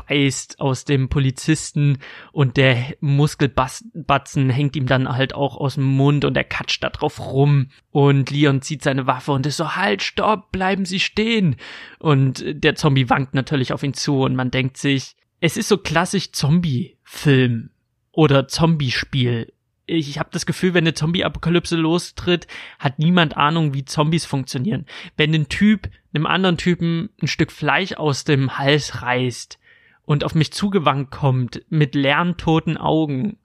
rausbeißt 0.05 0.59
aus 0.59 0.85
dem 0.85 1.09
Polizisten 1.09 1.99
und 2.31 2.57
der 2.57 2.95
Muskelbatzen 2.99 4.49
hängt 4.49 4.75
ihm 4.75 4.87
dann 4.87 5.09
halt 5.09 5.33
auch 5.33 5.57
aus 5.57 5.75
dem 5.75 5.83
Mund 5.83 6.25
und 6.25 6.37
er 6.37 6.43
katscht 6.43 6.83
da 6.83 6.89
drauf 6.89 7.19
rum 7.19 7.69
und 7.91 8.31
Leon 8.31 8.61
zieht 8.61 8.83
seine 8.83 9.07
Waffe 9.07 9.31
und 9.31 9.45
ist 9.45 9.57
so, 9.57 9.75
halt, 9.75 10.03
stopp, 10.03 10.51
bleiben 10.51 10.85
Sie 10.85 10.99
stehen. 10.99 11.55
Und 11.99 12.43
der 12.47 12.75
Zombie 12.75 13.09
wankt 13.09 13.33
natürlich 13.33 13.73
auf 13.73 13.83
ihn 13.83 13.93
zu 13.93 14.21
und 14.21 14.35
man 14.35 14.51
denkt 14.51 14.77
sich, 14.77 15.15
es 15.39 15.57
ist 15.57 15.67
so 15.67 15.77
klassisch 15.77 16.31
Zombie-Film 16.31 17.69
oder 18.11 18.47
Zombie-Spiel 18.47 19.51
ich 19.87 20.17
habe 20.17 20.29
das 20.31 20.47
Gefühl, 20.47 20.73
wenn 20.73 20.83
eine 20.83 20.95
Zombie-Apokalypse 20.95 21.75
lostritt, 21.75 22.47
hat 22.79 22.97
niemand 22.97 23.37
Ahnung, 23.37 23.75
wie 23.75 23.85
Zombies 23.85 24.25
funktionieren. 24.25 24.87
Wenn 25.15 25.31
ein 25.35 25.47
Typ 25.47 25.89
einem 26.11 26.25
anderen 26.25 26.57
Typen 26.57 27.09
ein 27.21 27.27
Stück 27.27 27.51
Fleisch 27.51 27.93
aus 27.93 28.23
dem 28.23 28.57
Hals 28.57 29.03
reißt 29.03 29.59
und 30.05 30.23
auf 30.23 30.35
mich 30.35 30.53
zugewandt 30.53 31.11
kommt 31.11 31.63
mit 31.69 31.95
lerntoten 31.95 32.77
Augen 32.77 33.37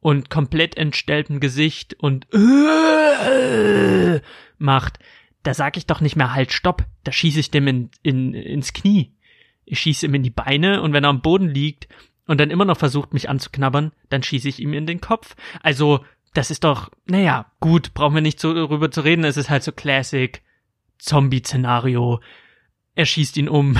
und 0.00 0.30
komplett 0.30 0.76
entstelltem 0.76 1.40
Gesicht 1.40 1.94
und 1.94 2.26
äh, 2.32 4.20
macht, 4.58 4.98
da 5.42 5.54
sag 5.54 5.76
ich 5.76 5.86
doch 5.86 6.00
nicht 6.00 6.16
mehr 6.16 6.34
halt 6.34 6.52
stopp, 6.52 6.84
da 7.04 7.12
schieße 7.12 7.40
ich 7.40 7.50
dem 7.50 7.66
in, 7.66 7.90
in, 8.02 8.34
ins 8.34 8.72
Knie. 8.72 9.12
Ich 9.64 9.80
schieße 9.80 10.06
ihm 10.06 10.14
in 10.14 10.22
die 10.22 10.30
Beine 10.30 10.82
und 10.82 10.92
wenn 10.92 11.04
er 11.04 11.10
am 11.10 11.22
Boden 11.22 11.48
liegt, 11.48 11.88
und 12.26 12.40
dann 12.40 12.50
immer 12.50 12.64
noch 12.64 12.78
versucht, 12.78 13.12
mich 13.12 13.28
anzuknabbern, 13.28 13.92
dann 14.08 14.22
schieße 14.22 14.48
ich 14.48 14.60
ihm 14.60 14.72
in 14.72 14.86
den 14.86 15.00
Kopf. 15.00 15.34
Also, 15.62 16.04
das 16.34 16.50
ist 16.50 16.64
doch, 16.64 16.90
naja, 17.06 17.52
gut, 17.60 17.94
brauchen 17.94 18.14
wir 18.14 18.22
nicht 18.22 18.40
so 18.40 18.54
darüber 18.54 18.90
zu 18.90 19.02
reden, 19.02 19.24
es 19.24 19.36
ist 19.36 19.50
halt 19.50 19.62
so 19.62 19.72
Classic 19.72 20.40
Zombie-Szenario. 20.98 22.20
Er 22.94 23.06
schießt 23.06 23.36
ihn 23.36 23.48
um 23.48 23.76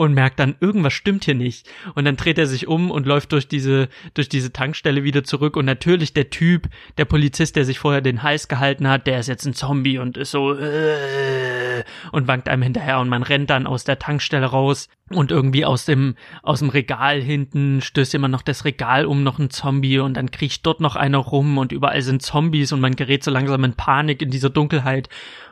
und 0.00 0.14
merkt 0.14 0.40
dann, 0.40 0.54
irgendwas 0.60 0.94
stimmt 0.94 1.26
hier 1.26 1.34
nicht. 1.34 1.68
Und 1.94 2.06
dann 2.06 2.16
dreht 2.16 2.38
er 2.38 2.46
sich 2.46 2.66
um 2.66 2.90
und 2.90 3.06
läuft 3.06 3.32
durch 3.32 3.48
diese, 3.48 3.90
durch 4.14 4.30
diese 4.30 4.50
Tankstelle 4.50 5.04
wieder 5.04 5.24
zurück. 5.24 5.58
Und 5.58 5.66
natürlich 5.66 6.14
der 6.14 6.30
Typ, 6.30 6.70
der 6.96 7.04
Polizist, 7.04 7.54
der 7.54 7.66
sich 7.66 7.78
vorher 7.78 8.00
den 8.00 8.22
Hals 8.22 8.48
gehalten 8.48 8.88
hat, 8.88 9.06
der 9.06 9.20
ist 9.20 9.26
jetzt 9.26 9.44
ein 9.44 9.52
Zombie 9.52 9.98
und 9.98 10.16
ist 10.16 10.30
so 10.30 10.54
äh, 10.54 11.84
und 12.12 12.28
wankt 12.28 12.48
einem 12.48 12.62
hinterher. 12.62 12.98
Und 13.00 13.10
man 13.10 13.22
rennt 13.22 13.50
dann 13.50 13.66
aus 13.66 13.84
der 13.84 13.98
Tankstelle 13.98 14.46
raus 14.46 14.88
und 15.10 15.30
irgendwie 15.30 15.66
aus 15.66 15.84
dem, 15.84 16.14
aus 16.42 16.60
dem 16.60 16.70
Regal 16.70 17.20
hinten 17.20 17.82
stößt 17.82 18.14
immer 18.14 18.28
noch 18.28 18.40
das 18.40 18.64
Regal 18.64 19.04
um, 19.04 19.22
noch 19.22 19.38
ein 19.38 19.50
Zombie. 19.50 19.98
Und 19.98 20.14
dann 20.14 20.30
kriecht 20.30 20.64
dort 20.64 20.80
noch 20.80 20.96
einer 20.96 21.18
rum. 21.18 21.58
Und 21.58 21.72
überall 21.72 22.00
sind 22.00 22.22
Zombies. 22.22 22.72
Und 22.72 22.80
man 22.80 22.96
gerät 22.96 23.22
so 23.22 23.30
langsam 23.30 23.64
in 23.64 23.74
Panik 23.74 24.22
in 24.22 24.30
dieser 24.30 24.48
Dunkelheit 24.48 25.10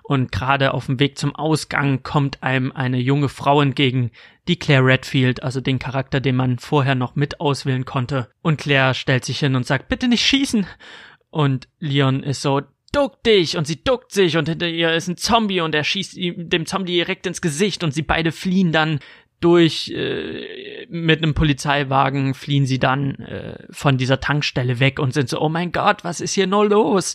und 0.08 0.32
gerade 0.32 0.72
auf 0.72 0.86
dem 0.86 1.00
Weg 1.00 1.18
zum 1.18 1.36
Ausgang 1.36 2.02
kommt 2.02 2.42
einem 2.42 2.72
eine 2.72 2.96
junge 2.96 3.28
Frau 3.28 3.60
entgegen, 3.60 4.10
die 4.48 4.58
Claire 4.58 4.86
Redfield, 4.86 5.42
also 5.42 5.60
den 5.60 5.78
Charakter, 5.78 6.18
den 6.18 6.34
man 6.34 6.58
vorher 6.58 6.94
noch 6.94 7.14
mit 7.14 7.40
auswählen 7.40 7.84
konnte. 7.84 8.30
Und 8.40 8.56
Claire 8.58 8.94
stellt 8.94 9.26
sich 9.26 9.38
hin 9.38 9.54
und 9.54 9.66
sagt, 9.66 9.90
bitte 9.90 10.08
nicht 10.08 10.24
schießen. 10.24 10.66
Und 11.28 11.68
Leon 11.78 12.22
ist 12.22 12.40
so, 12.40 12.62
duck 12.90 13.22
dich 13.22 13.58
und 13.58 13.66
sie 13.66 13.84
duckt 13.84 14.10
sich 14.10 14.38
und 14.38 14.48
hinter 14.48 14.66
ihr 14.66 14.94
ist 14.94 15.08
ein 15.08 15.18
Zombie 15.18 15.60
und 15.60 15.74
er 15.74 15.84
schießt 15.84 16.16
ihm, 16.16 16.48
dem 16.48 16.64
Zombie 16.64 16.92
direkt 16.92 17.26
ins 17.26 17.42
Gesicht 17.42 17.84
und 17.84 17.92
sie 17.92 18.00
beide 18.00 18.32
fliehen 18.32 18.72
dann 18.72 19.00
durch 19.40 19.90
äh, 19.94 20.86
mit 20.88 21.22
einem 21.22 21.34
Polizeiwagen 21.34 22.32
fliehen 22.32 22.64
sie 22.64 22.78
dann 22.78 23.16
äh, 23.16 23.58
von 23.70 23.98
dieser 23.98 24.20
Tankstelle 24.20 24.80
weg 24.80 24.98
und 24.98 25.12
sind 25.12 25.28
so 25.28 25.38
oh 25.38 25.50
mein 25.50 25.70
Gott 25.70 26.02
was 26.02 26.22
ist 26.22 26.32
hier 26.32 26.46
nur 26.46 26.66
los 26.66 27.14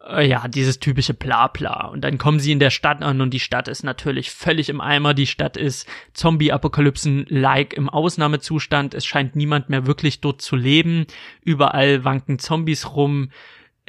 ja, 0.00 0.46
dieses 0.48 0.78
typische 0.78 1.12
Blabla. 1.12 1.88
Und 1.88 2.02
dann 2.02 2.18
kommen 2.18 2.40
sie 2.40 2.52
in 2.52 2.60
der 2.60 2.70
Stadt 2.70 3.02
an 3.02 3.20
und 3.20 3.30
die 3.30 3.40
Stadt 3.40 3.68
ist 3.68 3.82
natürlich 3.82 4.30
völlig 4.30 4.68
im 4.68 4.80
Eimer. 4.80 5.12
Die 5.12 5.26
Stadt 5.26 5.56
ist 5.56 5.88
Zombie-Apokalypsen-like 6.14 7.74
im 7.74 7.88
Ausnahmezustand. 7.88 8.94
Es 8.94 9.04
scheint 9.04 9.36
niemand 9.36 9.68
mehr 9.68 9.86
wirklich 9.86 10.20
dort 10.20 10.40
zu 10.40 10.56
leben. 10.56 11.06
Überall 11.42 12.04
wanken 12.04 12.38
Zombies 12.38 12.94
rum. 12.94 13.30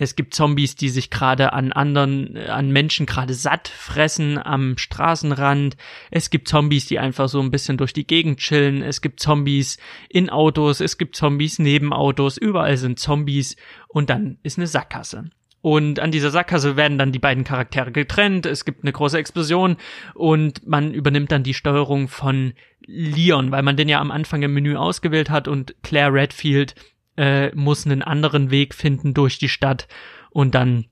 Es 0.01 0.15
gibt 0.15 0.33
Zombies, 0.33 0.75
die 0.75 0.89
sich 0.89 1.09
gerade 1.09 1.51
an 1.51 1.73
anderen, 1.73 2.37
äh, 2.37 2.47
an 2.47 2.71
Menschen 2.71 3.05
gerade 3.05 3.33
satt 3.33 3.67
fressen 3.67 4.37
am 4.37 4.77
Straßenrand. 4.77 5.75
Es 6.09 6.29
gibt 6.29 6.47
Zombies, 6.47 6.87
die 6.87 6.99
einfach 6.99 7.27
so 7.27 7.41
ein 7.41 7.51
bisschen 7.51 7.77
durch 7.77 7.91
die 7.91 8.07
Gegend 8.07 8.39
chillen. 8.39 8.81
Es 8.81 9.01
gibt 9.01 9.19
Zombies 9.19 9.77
in 10.07 10.29
Autos. 10.29 10.79
Es 10.79 10.97
gibt 10.97 11.17
Zombies 11.17 11.59
neben 11.59 11.93
Autos. 11.93 12.37
Überall 12.37 12.77
sind 12.77 12.97
Zombies. 12.97 13.57
Und 13.89 14.09
dann 14.09 14.39
ist 14.41 14.57
eine 14.57 14.67
Sackgasse. 14.67 15.31
Und 15.61 15.99
an 15.99 16.11
dieser 16.11 16.31
Sackgasse 16.31 16.77
werden 16.77 16.97
dann 16.97 17.11
die 17.11 17.19
beiden 17.19 17.43
Charaktere 17.43 17.91
getrennt. 17.91 18.45
Es 18.45 18.63
gibt 18.63 18.83
eine 18.83 18.93
große 18.93 19.17
Explosion 19.17 19.75
und 20.13 20.65
man 20.65 20.93
übernimmt 20.93 21.31
dann 21.31 21.43
die 21.43 21.53
Steuerung 21.53 22.07
von 22.07 22.53
Leon, 22.85 23.51
weil 23.51 23.63
man 23.63 23.75
den 23.75 23.89
ja 23.89 23.99
am 23.99 24.11
Anfang 24.11 24.41
im 24.41 24.53
Menü 24.53 24.75
ausgewählt 24.77 25.29
hat 25.29 25.47
und 25.47 25.75
Claire 25.83 26.13
Redfield 26.13 26.75
äh, 27.17 27.53
muss 27.53 27.85
einen 27.85 28.01
anderen 28.01 28.51
Weg 28.51 28.73
finden 28.73 29.13
durch 29.13 29.37
die 29.37 29.49
Stadt 29.49 29.87
und 30.29 30.55
dann 30.55 30.85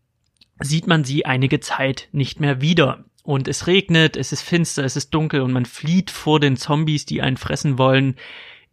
sieht 0.59 0.87
man 0.87 1.03
sie 1.03 1.25
einige 1.25 1.59
Zeit 1.59 2.09
nicht 2.11 2.39
mehr 2.39 2.61
wieder. 2.61 3.05
Und 3.23 3.47
es 3.47 3.67
regnet, 3.67 4.15
es 4.17 4.31
ist 4.31 4.41
finster, 4.41 4.83
es 4.83 4.95
ist 4.95 5.13
dunkel 5.13 5.41
und 5.41 5.51
man 5.51 5.65
flieht 5.65 6.11
vor 6.11 6.39
den 6.39 6.57
Zombies, 6.57 7.05
die 7.05 7.21
einen 7.21 7.37
fressen 7.37 7.77
wollen, 7.77 8.15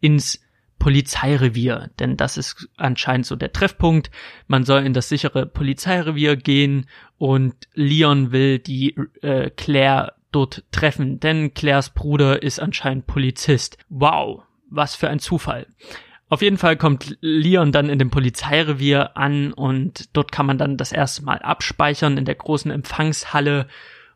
ins 0.00 0.43
Polizeirevier, 0.78 1.90
denn 1.98 2.16
das 2.16 2.37
ist 2.37 2.68
anscheinend 2.76 3.26
so 3.26 3.37
der 3.37 3.52
Treffpunkt. 3.52 4.10
Man 4.46 4.64
soll 4.64 4.84
in 4.84 4.92
das 4.92 5.08
sichere 5.08 5.46
Polizeirevier 5.46 6.37
gehen 6.37 6.87
und 7.18 7.54
Leon 7.74 8.32
will 8.32 8.58
die 8.58 8.96
äh, 9.22 9.50
Claire 9.50 10.12
dort 10.30 10.64
treffen, 10.72 11.20
denn 11.20 11.54
Claires 11.54 11.90
Bruder 11.90 12.42
ist 12.42 12.58
anscheinend 12.60 13.06
Polizist. 13.06 13.78
Wow, 13.88 14.42
was 14.68 14.94
für 14.94 15.08
ein 15.08 15.20
Zufall. 15.20 15.66
Auf 16.28 16.42
jeden 16.42 16.58
Fall 16.58 16.76
kommt 16.76 17.16
Leon 17.20 17.70
dann 17.70 17.88
in 17.88 17.98
dem 17.98 18.10
Polizeirevier 18.10 19.16
an 19.16 19.52
und 19.52 20.16
dort 20.16 20.32
kann 20.32 20.46
man 20.46 20.58
dann 20.58 20.76
das 20.76 20.90
erste 20.90 21.22
Mal 21.24 21.38
abspeichern 21.38 22.18
in 22.18 22.24
der 22.24 22.34
großen 22.34 22.70
Empfangshalle 22.70 23.68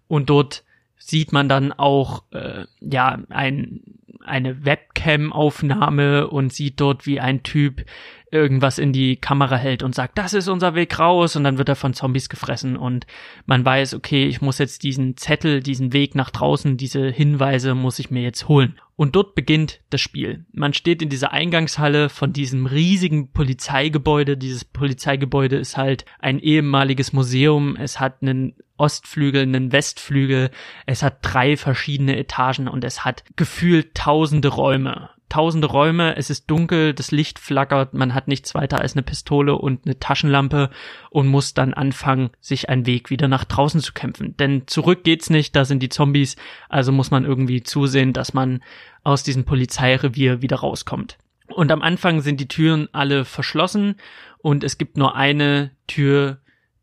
und 0.08 0.28
dort 0.28 0.64
sieht 0.98 1.32
man 1.32 1.48
dann 1.48 1.72
auch 1.72 2.24
äh, 2.32 2.64
ja 2.80 3.18
ein 3.30 3.98
eine 4.28 4.64
Webcam-Aufnahme 4.64 6.28
und 6.28 6.52
sieht 6.52 6.80
dort, 6.80 7.06
wie 7.06 7.18
ein 7.18 7.42
Typ 7.42 7.84
irgendwas 8.30 8.78
in 8.78 8.92
die 8.92 9.16
Kamera 9.16 9.56
hält 9.56 9.82
und 9.82 9.94
sagt, 9.94 10.18
das 10.18 10.34
ist 10.34 10.48
unser 10.48 10.74
Weg 10.74 10.98
raus 10.98 11.34
und 11.34 11.44
dann 11.44 11.56
wird 11.56 11.70
er 11.70 11.76
von 11.76 11.94
Zombies 11.94 12.28
gefressen 12.28 12.76
und 12.76 13.06
man 13.46 13.64
weiß, 13.64 13.94
okay, 13.94 14.26
ich 14.26 14.42
muss 14.42 14.58
jetzt 14.58 14.82
diesen 14.82 15.16
Zettel, 15.16 15.62
diesen 15.62 15.94
Weg 15.94 16.14
nach 16.14 16.30
draußen, 16.30 16.76
diese 16.76 17.08
Hinweise 17.08 17.74
muss 17.74 17.98
ich 17.98 18.10
mir 18.10 18.22
jetzt 18.22 18.46
holen. 18.46 18.78
Und 18.96 19.14
dort 19.14 19.34
beginnt 19.34 19.80
das 19.90 20.00
Spiel. 20.00 20.44
Man 20.52 20.74
steht 20.74 21.02
in 21.02 21.08
dieser 21.08 21.32
Eingangshalle 21.32 22.08
von 22.08 22.32
diesem 22.32 22.66
riesigen 22.66 23.30
Polizeigebäude. 23.30 24.36
Dieses 24.36 24.64
Polizeigebäude 24.64 25.56
ist 25.56 25.76
halt 25.76 26.04
ein 26.18 26.40
ehemaliges 26.40 27.12
Museum. 27.12 27.76
Es 27.76 28.00
hat 28.00 28.22
einen 28.22 28.54
Ostflügel, 28.78 29.42
einen 29.42 29.72
Westflügel. 29.72 30.50
Es 30.86 31.02
hat 31.02 31.18
drei 31.22 31.56
verschiedene 31.56 32.16
Etagen 32.16 32.68
und 32.68 32.84
es 32.84 33.04
hat 33.04 33.24
gefühlt 33.36 33.94
tausende 33.94 34.48
Räume 34.48 35.10
tausende 35.28 35.66
Räume, 35.66 36.16
es 36.16 36.30
ist 36.30 36.50
dunkel, 36.50 36.94
das 36.94 37.10
Licht 37.10 37.38
flackert, 37.38 37.94
man 37.94 38.14
hat 38.14 38.28
nichts 38.28 38.54
weiter 38.54 38.80
als 38.80 38.94
eine 38.94 39.02
Pistole 39.02 39.56
und 39.56 39.84
eine 39.84 39.98
Taschenlampe 39.98 40.70
und 41.10 41.28
muss 41.28 41.54
dann 41.54 41.74
anfangen, 41.74 42.30
sich 42.40 42.68
einen 42.68 42.86
Weg 42.86 43.10
wieder 43.10 43.28
nach 43.28 43.44
draußen 43.44 43.80
zu 43.80 43.92
kämpfen. 43.92 44.36
Denn 44.38 44.66
zurück 44.66 45.04
geht's 45.04 45.30
nicht, 45.30 45.54
da 45.54 45.64
sind 45.64 45.82
die 45.82 45.90
Zombies, 45.90 46.36
also 46.68 46.92
muss 46.92 47.10
man 47.10 47.24
irgendwie 47.24 47.62
zusehen, 47.62 48.12
dass 48.12 48.32
man 48.32 48.62
aus 49.04 49.22
diesem 49.22 49.44
Polizeirevier 49.44 50.40
wieder 50.42 50.56
rauskommt. 50.56 51.18
Und 51.48 51.72
am 51.72 51.82
Anfang 51.82 52.20
sind 52.20 52.40
die 52.40 52.48
Türen 52.48 52.88
alle 52.92 53.24
verschlossen 53.24 53.96
und 54.38 54.64
es 54.64 54.78
gibt 54.78 54.96
nur 54.96 55.16
eine 55.16 55.72
Tür, 55.86 56.38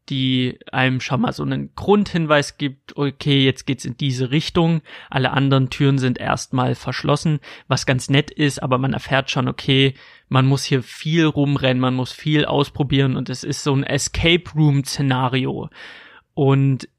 die 0.10 0.60
einem 0.72 1.02
schon 1.02 1.22
mal 1.22 1.34
so 1.34 1.44
einen 1.44 1.74
Grundhinweis 1.76 2.58
gibt, 2.58 2.96
okay, 2.98 3.44
jetzt 3.44 3.66
geht's 3.66 3.86
in 3.86 3.98
diese 3.98 4.32
Richtung. 4.32 4.82
Alle 5.10 5.32
anderen 5.32 5.70
Türen 5.70 5.98
sind 5.98 6.20
erstmal 6.20 6.76
verschlossen, 6.76 7.40
was 7.68 7.86
ganz 7.86 8.10
nett 8.10 8.32
ist, 8.32 8.62
aber 8.62 8.78
man 8.78 8.94
erfährt 8.94 9.32
schon, 9.32 9.48
okay, 9.48 9.94
man 10.30 10.46
muss 10.46 10.64
hier 10.64 10.84
viel 10.84 11.26
rumrennen, 11.26 11.82
man 11.82 11.96
muss 11.96 12.12
viel 12.12 12.46
ausprobieren 12.46 13.16
und 13.16 13.30
es 13.30 13.44
ist 13.44 13.64
so 13.64 13.74
ein 13.74 13.84
Escape 13.84 14.44
Room 14.56 14.84
Szenario. 14.84 15.70
Und 16.34 16.90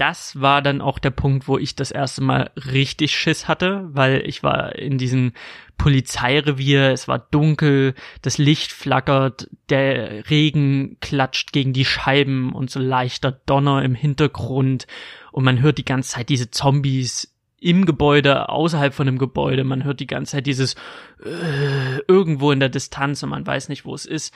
das 0.00 0.40
war 0.40 0.62
dann 0.62 0.80
auch 0.80 0.98
der 0.98 1.10
Punkt, 1.10 1.46
wo 1.46 1.58
ich 1.58 1.76
das 1.76 1.90
erste 1.90 2.22
Mal 2.22 2.50
richtig 2.56 3.14
Schiss 3.14 3.48
hatte, 3.48 3.86
weil 3.92 4.22
ich 4.26 4.42
war 4.42 4.76
in 4.76 4.96
diesem 4.96 5.32
Polizeirevier, 5.76 6.90
es 6.90 7.06
war 7.06 7.18
dunkel, 7.18 7.94
das 8.22 8.38
Licht 8.38 8.72
flackert, 8.72 9.48
der 9.68 10.30
Regen 10.30 10.96
klatscht 11.00 11.52
gegen 11.52 11.74
die 11.74 11.84
Scheiben 11.84 12.54
und 12.54 12.70
so 12.70 12.80
leichter 12.80 13.30
Donner 13.30 13.82
im 13.82 13.94
Hintergrund. 13.94 14.86
Und 15.32 15.44
man 15.44 15.60
hört 15.60 15.76
die 15.76 15.84
ganze 15.84 16.12
Zeit 16.12 16.30
diese 16.30 16.50
Zombies 16.50 17.36
im 17.60 17.84
Gebäude, 17.84 18.48
außerhalb 18.48 18.94
von 18.94 19.04
dem 19.04 19.18
Gebäude, 19.18 19.64
man 19.64 19.84
hört 19.84 20.00
die 20.00 20.06
ganze 20.06 20.32
Zeit 20.32 20.46
dieses 20.46 20.76
äh, 21.22 21.98
irgendwo 22.08 22.52
in 22.52 22.60
der 22.60 22.70
Distanz 22.70 23.22
und 23.22 23.28
man 23.28 23.46
weiß 23.46 23.68
nicht, 23.68 23.84
wo 23.84 23.94
es 23.94 24.06
ist. 24.06 24.34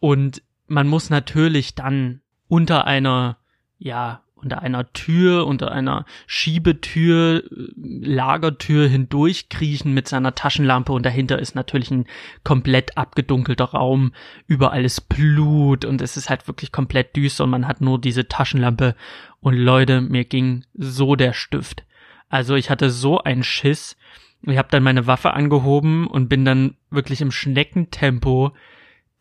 Und 0.00 0.42
man 0.66 0.86
muss 0.86 1.08
natürlich 1.08 1.74
dann 1.74 2.20
unter 2.46 2.86
einer 2.86 3.38
ja, 3.78 4.22
unter 4.40 4.62
einer 4.62 4.92
Tür, 4.92 5.46
unter 5.46 5.72
einer 5.72 6.04
Schiebetür, 6.26 7.42
Lagertür 7.76 8.88
hindurchkriechen 8.88 9.92
mit 9.92 10.08
seiner 10.08 10.34
Taschenlampe 10.34 10.92
und 10.92 11.04
dahinter 11.04 11.38
ist 11.38 11.54
natürlich 11.54 11.90
ein 11.90 12.06
komplett 12.44 12.96
abgedunkelter 12.96 13.66
Raum, 13.66 14.12
überall 14.46 14.84
ist 14.84 15.08
Blut 15.08 15.84
und 15.84 16.00
es 16.00 16.16
ist 16.16 16.30
halt 16.30 16.46
wirklich 16.46 16.72
komplett 16.72 17.16
düster 17.16 17.44
und 17.44 17.50
man 17.50 17.66
hat 17.66 17.80
nur 17.80 18.00
diese 18.00 18.28
Taschenlampe 18.28 18.94
und 19.40 19.54
Leute, 19.54 20.00
mir 20.00 20.24
ging 20.24 20.64
so 20.74 21.16
der 21.16 21.32
Stift. 21.32 21.84
Also 22.28 22.54
ich 22.54 22.70
hatte 22.70 22.90
so 22.90 23.22
einen 23.22 23.42
Schiss. 23.42 23.96
Ich 24.42 24.58
habe 24.58 24.68
dann 24.70 24.82
meine 24.82 25.06
Waffe 25.06 25.34
angehoben 25.34 26.06
und 26.06 26.28
bin 26.28 26.44
dann 26.44 26.76
wirklich 26.90 27.20
im 27.20 27.30
Schneckentempo 27.30 28.52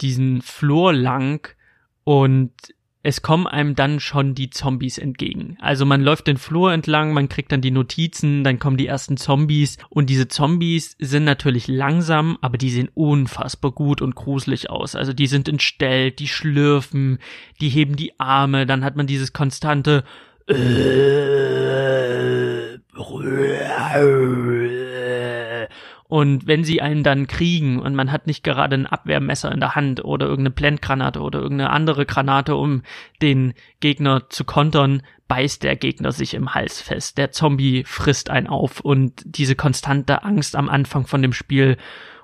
diesen 0.01 0.41
Flur 0.41 0.93
lang 0.93 1.55
und 2.03 2.51
es 3.03 3.21
kommen 3.21 3.47
einem 3.47 3.75
dann 3.75 3.99
schon 3.99 4.35
die 4.35 4.49
Zombies 4.49 4.97
entgegen. 4.97 5.57
Also 5.61 5.85
man 5.85 6.01
läuft 6.01 6.27
den 6.27 6.37
Flur 6.37 6.73
entlang, 6.73 7.13
man 7.13 7.29
kriegt 7.29 7.51
dann 7.51 7.61
die 7.61 7.71
Notizen, 7.71 8.43
dann 8.43 8.59
kommen 8.59 8.77
die 8.77 8.87
ersten 8.87 9.17
Zombies 9.17 9.77
und 9.89 10.09
diese 10.09 10.27
Zombies 10.27 10.95
sind 10.99 11.23
natürlich 11.23 11.67
langsam, 11.67 12.37
aber 12.41 12.57
die 12.57 12.69
sehen 12.69 12.89
unfassbar 12.93 13.71
gut 13.71 14.01
und 14.01 14.15
gruselig 14.15 14.69
aus. 14.69 14.95
Also 14.95 15.13
die 15.13 15.27
sind 15.27 15.47
entstellt, 15.47 16.19
die 16.19 16.27
schlürfen, 16.27 17.19
die 17.61 17.69
heben 17.69 17.95
die 17.95 18.19
Arme, 18.19 18.65
dann 18.65 18.83
hat 18.83 18.95
man 18.95 19.07
dieses 19.07 19.31
konstante 19.31 20.03
Und 26.07 26.47
wenn 26.47 26.63
sie 26.63 26.81
einen 26.81 27.03
dann 27.03 27.27
kriegen 27.27 27.79
und 27.79 27.93
man 27.93 28.11
hat 28.11 28.27
nicht 28.27 28.43
gerade 28.43 28.75
ein 28.75 28.87
Abwehrmesser 28.87 29.51
in 29.51 29.59
der 29.59 29.75
Hand 29.75 30.05
oder 30.05 30.25
irgendeine 30.25 30.55
Blendgranate 30.55 31.19
oder 31.19 31.39
irgendeine 31.39 31.71
andere 31.71 32.05
Granate, 32.05 32.55
um 32.55 32.83
den 33.21 33.53
Gegner 33.81 34.29
zu 34.29 34.45
kontern, 34.45 35.01
beißt 35.27 35.63
der 35.63 35.75
Gegner 35.75 36.13
sich 36.13 36.33
im 36.33 36.53
Hals 36.53 36.81
fest. 36.81 37.17
Der 37.17 37.31
Zombie 37.31 37.83
frisst 37.85 38.29
einen 38.29 38.47
auf 38.47 38.79
und 38.79 39.21
diese 39.25 39.55
konstante 39.55 40.23
Angst 40.23 40.55
am 40.55 40.69
Anfang 40.69 41.05
von 41.07 41.21
dem 41.21 41.33
Spiel, 41.33 41.77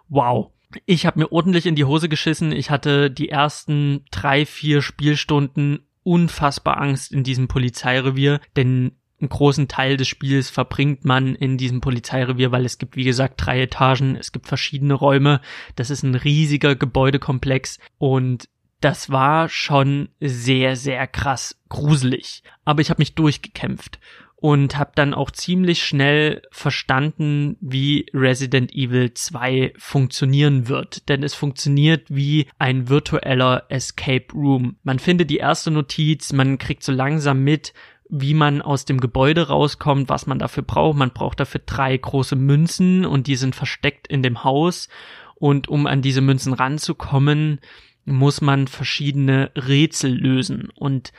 wow. 0.07 0.49
Ich 0.85 1.05
habe 1.05 1.19
mir 1.19 1.31
ordentlich 1.31 1.65
in 1.65 1.75
die 1.75 1.83
Hose 1.83 2.09
geschissen. 2.09 2.51
Ich 2.51 2.71
hatte 2.71 3.11
die 3.11 3.29
ersten 3.29 4.05
drei, 4.11 4.45
vier 4.45 4.81
Spielstunden 4.81 5.85
unfassbar 6.03 6.81
Angst 6.81 7.11
in 7.11 7.23
diesem 7.23 7.47
Polizeirevier, 7.47 8.39
denn 8.55 8.93
einen 9.23 9.29
großen 9.29 9.67
Teil 9.67 9.97
des 9.97 10.07
Spiels 10.07 10.49
verbringt 10.49 11.05
man 11.05 11.35
in 11.35 11.57
diesem 11.57 11.81
Polizeirevier, 11.81 12.51
weil 12.51 12.65
es 12.65 12.77
gibt, 12.77 12.95
wie 12.95 13.03
gesagt, 13.03 13.35
drei 13.37 13.61
Etagen, 13.61 14.15
es 14.15 14.31
gibt 14.31 14.47
verschiedene 14.47 14.93
Räume, 14.93 15.41
das 15.75 15.89
ist 15.89 16.03
ein 16.03 16.15
riesiger 16.15 16.75
Gebäudekomplex 16.75 17.79
und 17.97 18.49
das 18.81 19.09
war 19.09 19.47
schon 19.47 20.09
sehr, 20.19 20.75
sehr 20.75 21.07
krass 21.07 21.57
gruselig. 21.69 22.43
Aber 22.65 22.81
ich 22.81 22.89
habe 22.89 22.99
mich 22.99 23.15
durchgekämpft 23.15 23.99
und 24.43 24.77
habe 24.77 24.91
dann 24.95 25.13
auch 25.13 25.31
ziemlich 25.31 25.85
schnell 25.85 26.41
verstanden, 26.51 27.55
wie 27.61 28.07
Resident 28.13 28.73
Evil 28.73 29.13
2 29.13 29.71
funktionieren 29.77 30.67
wird. 30.67 31.07
Denn 31.07 31.23
es 31.23 31.33
funktioniert 31.33 32.07
wie 32.09 32.47
ein 32.59 32.89
virtueller 32.89 33.63
Escape 33.69 34.33
Room. 34.33 34.75
Man 34.83 34.99
findet 34.99 35.29
die 35.29 35.37
erste 35.37 35.71
Notiz, 35.71 36.33
man 36.33 36.57
kriegt 36.57 36.83
so 36.83 36.91
langsam 36.91 37.41
mit, 37.45 37.73
wie 38.15 38.35
man 38.35 38.61
aus 38.61 38.85
dem 38.85 38.99
Gebäude 38.99 39.47
rauskommt, 39.47 40.07
was 40.07 40.27
man 40.27 40.37
dafür 40.37 40.61
braucht. 40.61 40.95
Man 40.95 41.09
braucht 41.09 41.39
dafür 41.39 41.61
drei 41.65 41.97
große 41.97 42.35
Münzen 42.35 43.07
und 43.07 43.25
die 43.25 43.35
sind 43.35 43.55
versteckt 43.55 44.07
in 44.07 44.21
dem 44.21 44.43
Haus. 44.43 44.87
Und 45.33 45.67
um 45.67 45.87
an 45.87 46.03
diese 46.03 46.21
Münzen 46.21 46.53
ranzukommen, 46.53 47.59
muss 48.05 48.39
man 48.39 48.67
verschiedene 48.67 49.49
Rätsel 49.55 50.13
lösen. 50.13 50.69
Und 50.75 51.11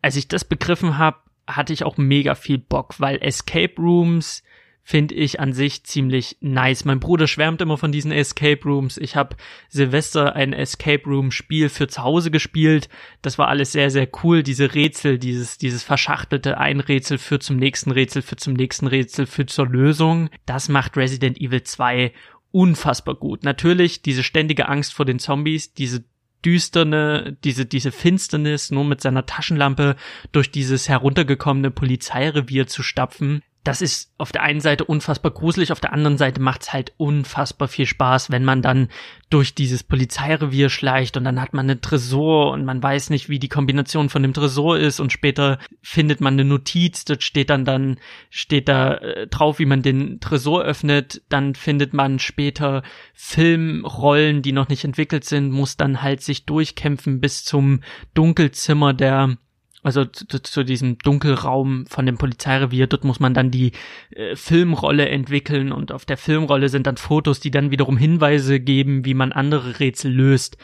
als 0.00 0.16
ich 0.16 0.26
das 0.26 0.46
begriffen 0.46 0.96
habe, 0.96 1.18
hatte 1.46 1.74
ich 1.74 1.84
auch 1.84 1.98
mega 1.98 2.34
viel 2.34 2.56
Bock, 2.56 2.94
weil 2.98 3.18
Escape 3.20 3.74
Rooms 3.76 4.42
finde 4.88 5.16
ich 5.16 5.40
an 5.40 5.52
sich 5.52 5.82
ziemlich 5.82 6.36
nice. 6.38 6.84
Mein 6.84 7.00
Bruder 7.00 7.26
schwärmt 7.26 7.60
immer 7.60 7.76
von 7.76 7.90
diesen 7.90 8.12
Escape 8.12 8.62
Rooms. 8.64 8.98
Ich 8.98 9.16
habe 9.16 9.34
Silvester 9.68 10.36
ein 10.36 10.52
Escape 10.52 11.02
Room 11.06 11.32
Spiel 11.32 11.70
für 11.70 11.88
zu 11.88 12.04
Hause 12.04 12.30
gespielt. 12.30 12.88
Das 13.20 13.36
war 13.36 13.48
alles 13.48 13.72
sehr 13.72 13.90
sehr 13.90 14.08
cool. 14.22 14.44
Diese 14.44 14.76
Rätsel, 14.76 15.18
dieses 15.18 15.58
dieses 15.58 15.82
verschachtelte 15.82 16.58
ein 16.58 16.78
Rätsel 16.78 17.18
führt 17.18 17.42
zum 17.42 17.56
nächsten 17.56 17.90
Rätsel, 17.90 18.22
führt 18.22 18.38
zum 18.38 18.52
nächsten 18.52 18.86
Rätsel, 18.86 19.26
führt 19.26 19.50
zur 19.50 19.66
Lösung. 19.66 20.30
Das 20.46 20.68
macht 20.68 20.96
Resident 20.96 21.40
Evil 21.40 21.64
2 21.64 22.12
unfassbar 22.52 23.16
gut. 23.16 23.42
Natürlich 23.42 24.02
diese 24.02 24.22
ständige 24.22 24.68
Angst 24.68 24.94
vor 24.94 25.04
den 25.04 25.18
Zombies, 25.18 25.74
diese 25.74 26.04
düsterne, 26.44 27.36
diese, 27.42 27.66
diese 27.66 27.90
Finsternis 27.90 28.70
nur 28.70 28.84
mit 28.84 29.00
seiner 29.00 29.26
Taschenlampe 29.26 29.96
durch 30.30 30.52
dieses 30.52 30.88
heruntergekommene 30.88 31.72
Polizeirevier 31.72 32.68
zu 32.68 32.84
stapfen 32.84 33.42
das 33.66 33.82
ist 33.82 34.12
auf 34.16 34.30
der 34.30 34.42
einen 34.42 34.60
Seite 34.60 34.84
unfassbar 34.84 35.32
gruselig, 35.32 35.72
auf 35.72 35.80
der 35.80 35.92
anderen 35.92 36.18
Seite 36.18 36.40
macht's 36.40 36.72
halt 36.72 36.92
unfassbar 36.98 37.66
viel 37.66 37.86
Spaß, 37.86 38.30
wenn 38.30 38.44
man 38.44 38.62
dann 38.62 38.88
durch 39.28 39.56
dieses 39.56 39.82
Polizeirevier 39.82 40.68
schleicht 40.68 41.16
und 41.16 41.24
dann 41.24 41.40
hat 41.40 41.52
man 41.52 41.68
einen 41.68 41.80
Tresor 41.80 42.52
und 42.52 42.64
man 42.64 42.80
weiß 42.80 43.10
nicht, 43.10 43.28
wie 43.28 43.40
die 43.40 43.48
Kombination 43.48 44.08
von 44.08 44.22
dem 44.22 44.34
Tresor 44.34 44.78
ist 44.78 45.00
und 45.00 45.12
später 45.12 45.58
findet 45.82 46.20
man 46.20 46.34
eine 46.34 46.44
Notiz, 46.44 47.04
dort 47.04 47.24
steht 47.24 47.50
dann 47.50 47.64
dann 47.64 47.98
steht 48.30 48.68
da 48.68 48.94
äh, 48.94 49.26
drauf, 49.26 49.58
wie 49.58 49.66
man 49.66 49.82
den 49.82 50.20
Tresor 50.20 50.62
öffnet, 50.62 51.22
dann 51.28 51.56
findet 51.56 51.92
man 51.92 52.20
später 52.20 52.84
Filmrollen, 53.14 54.42
die 54.42 54.52
noch 54.52 54.68
nicht 54.68 54.84
entwickelt 54.84 55.24
sind, 55.24 55.50
muss 55.50 55.76
dann 55.76 56.02
halt 56.02 56.22
sich 56.22 56.46
durchkämpfen 56.46 57.20
bis 57.20 57.44
zum 57.44 57.80
Dunkelzimmer 58.14 58.94
der 58.94 59.38
also 59.86 60.04
zu, 60.04 60.26
zu, 60.26 60.64
diesem 60.64 60.98
Dunkelraum 60.98 61.86
von 61.86 62.06
dem 62.06 62.18
Polizeirevier. 62.18 62.86
Dort 62.86 63.04
muss 63.04 63.20
man 63.20 63.34
dann 63.34 63.50
die 63.50 63.72
äh, 64.10 64.34
Filmrolle 64.34 65.08
entwickeln 65.08 65.72
und 65.72 65.92
auf 65.92 66.04
der 66.04 66.16
Filmrolle 66.16 66.68
sind 66.68 66.86
dann 66.86 66.96
Fotos, 66.96 67.40
die 67.40 67.50
dann 67.50 67.70
wiederum 67.70 67.96
Hinweise 67.96 68.58
geben, 68.58 69.04
wie 69.04 69.14
man 69.14 69.32
andere 69.32 69.78
Rätsel 69.78 70.12
löst. 70.12 70.58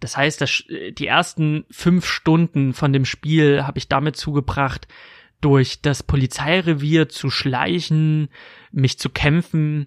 Das 0.00 0.16
heißt, 0.16 0.40
das, 0.40 0.64
äh, 0.68 0.92
die 0.92 1.06
ersten 1.06 1.64
fünf 1.70 2.06
Stunden 2.06 2.74
von 2.74 2.92
dem 2.92 3.04
Spiel 3.04 3.66
habe 3.66 3.78
ich 3.78 3.88
damit 3.88 4.16
zugebracht, 4.16 4.86
durch 5.40 5.80
das 5.80 6.02
Polizeirevier 6.02 7.08
zu 7.08 7.30
schleichen, 7.30 8.28
mich 8.72 8.98
zu 8.98 9.10
kämpfen, 9.10 9.86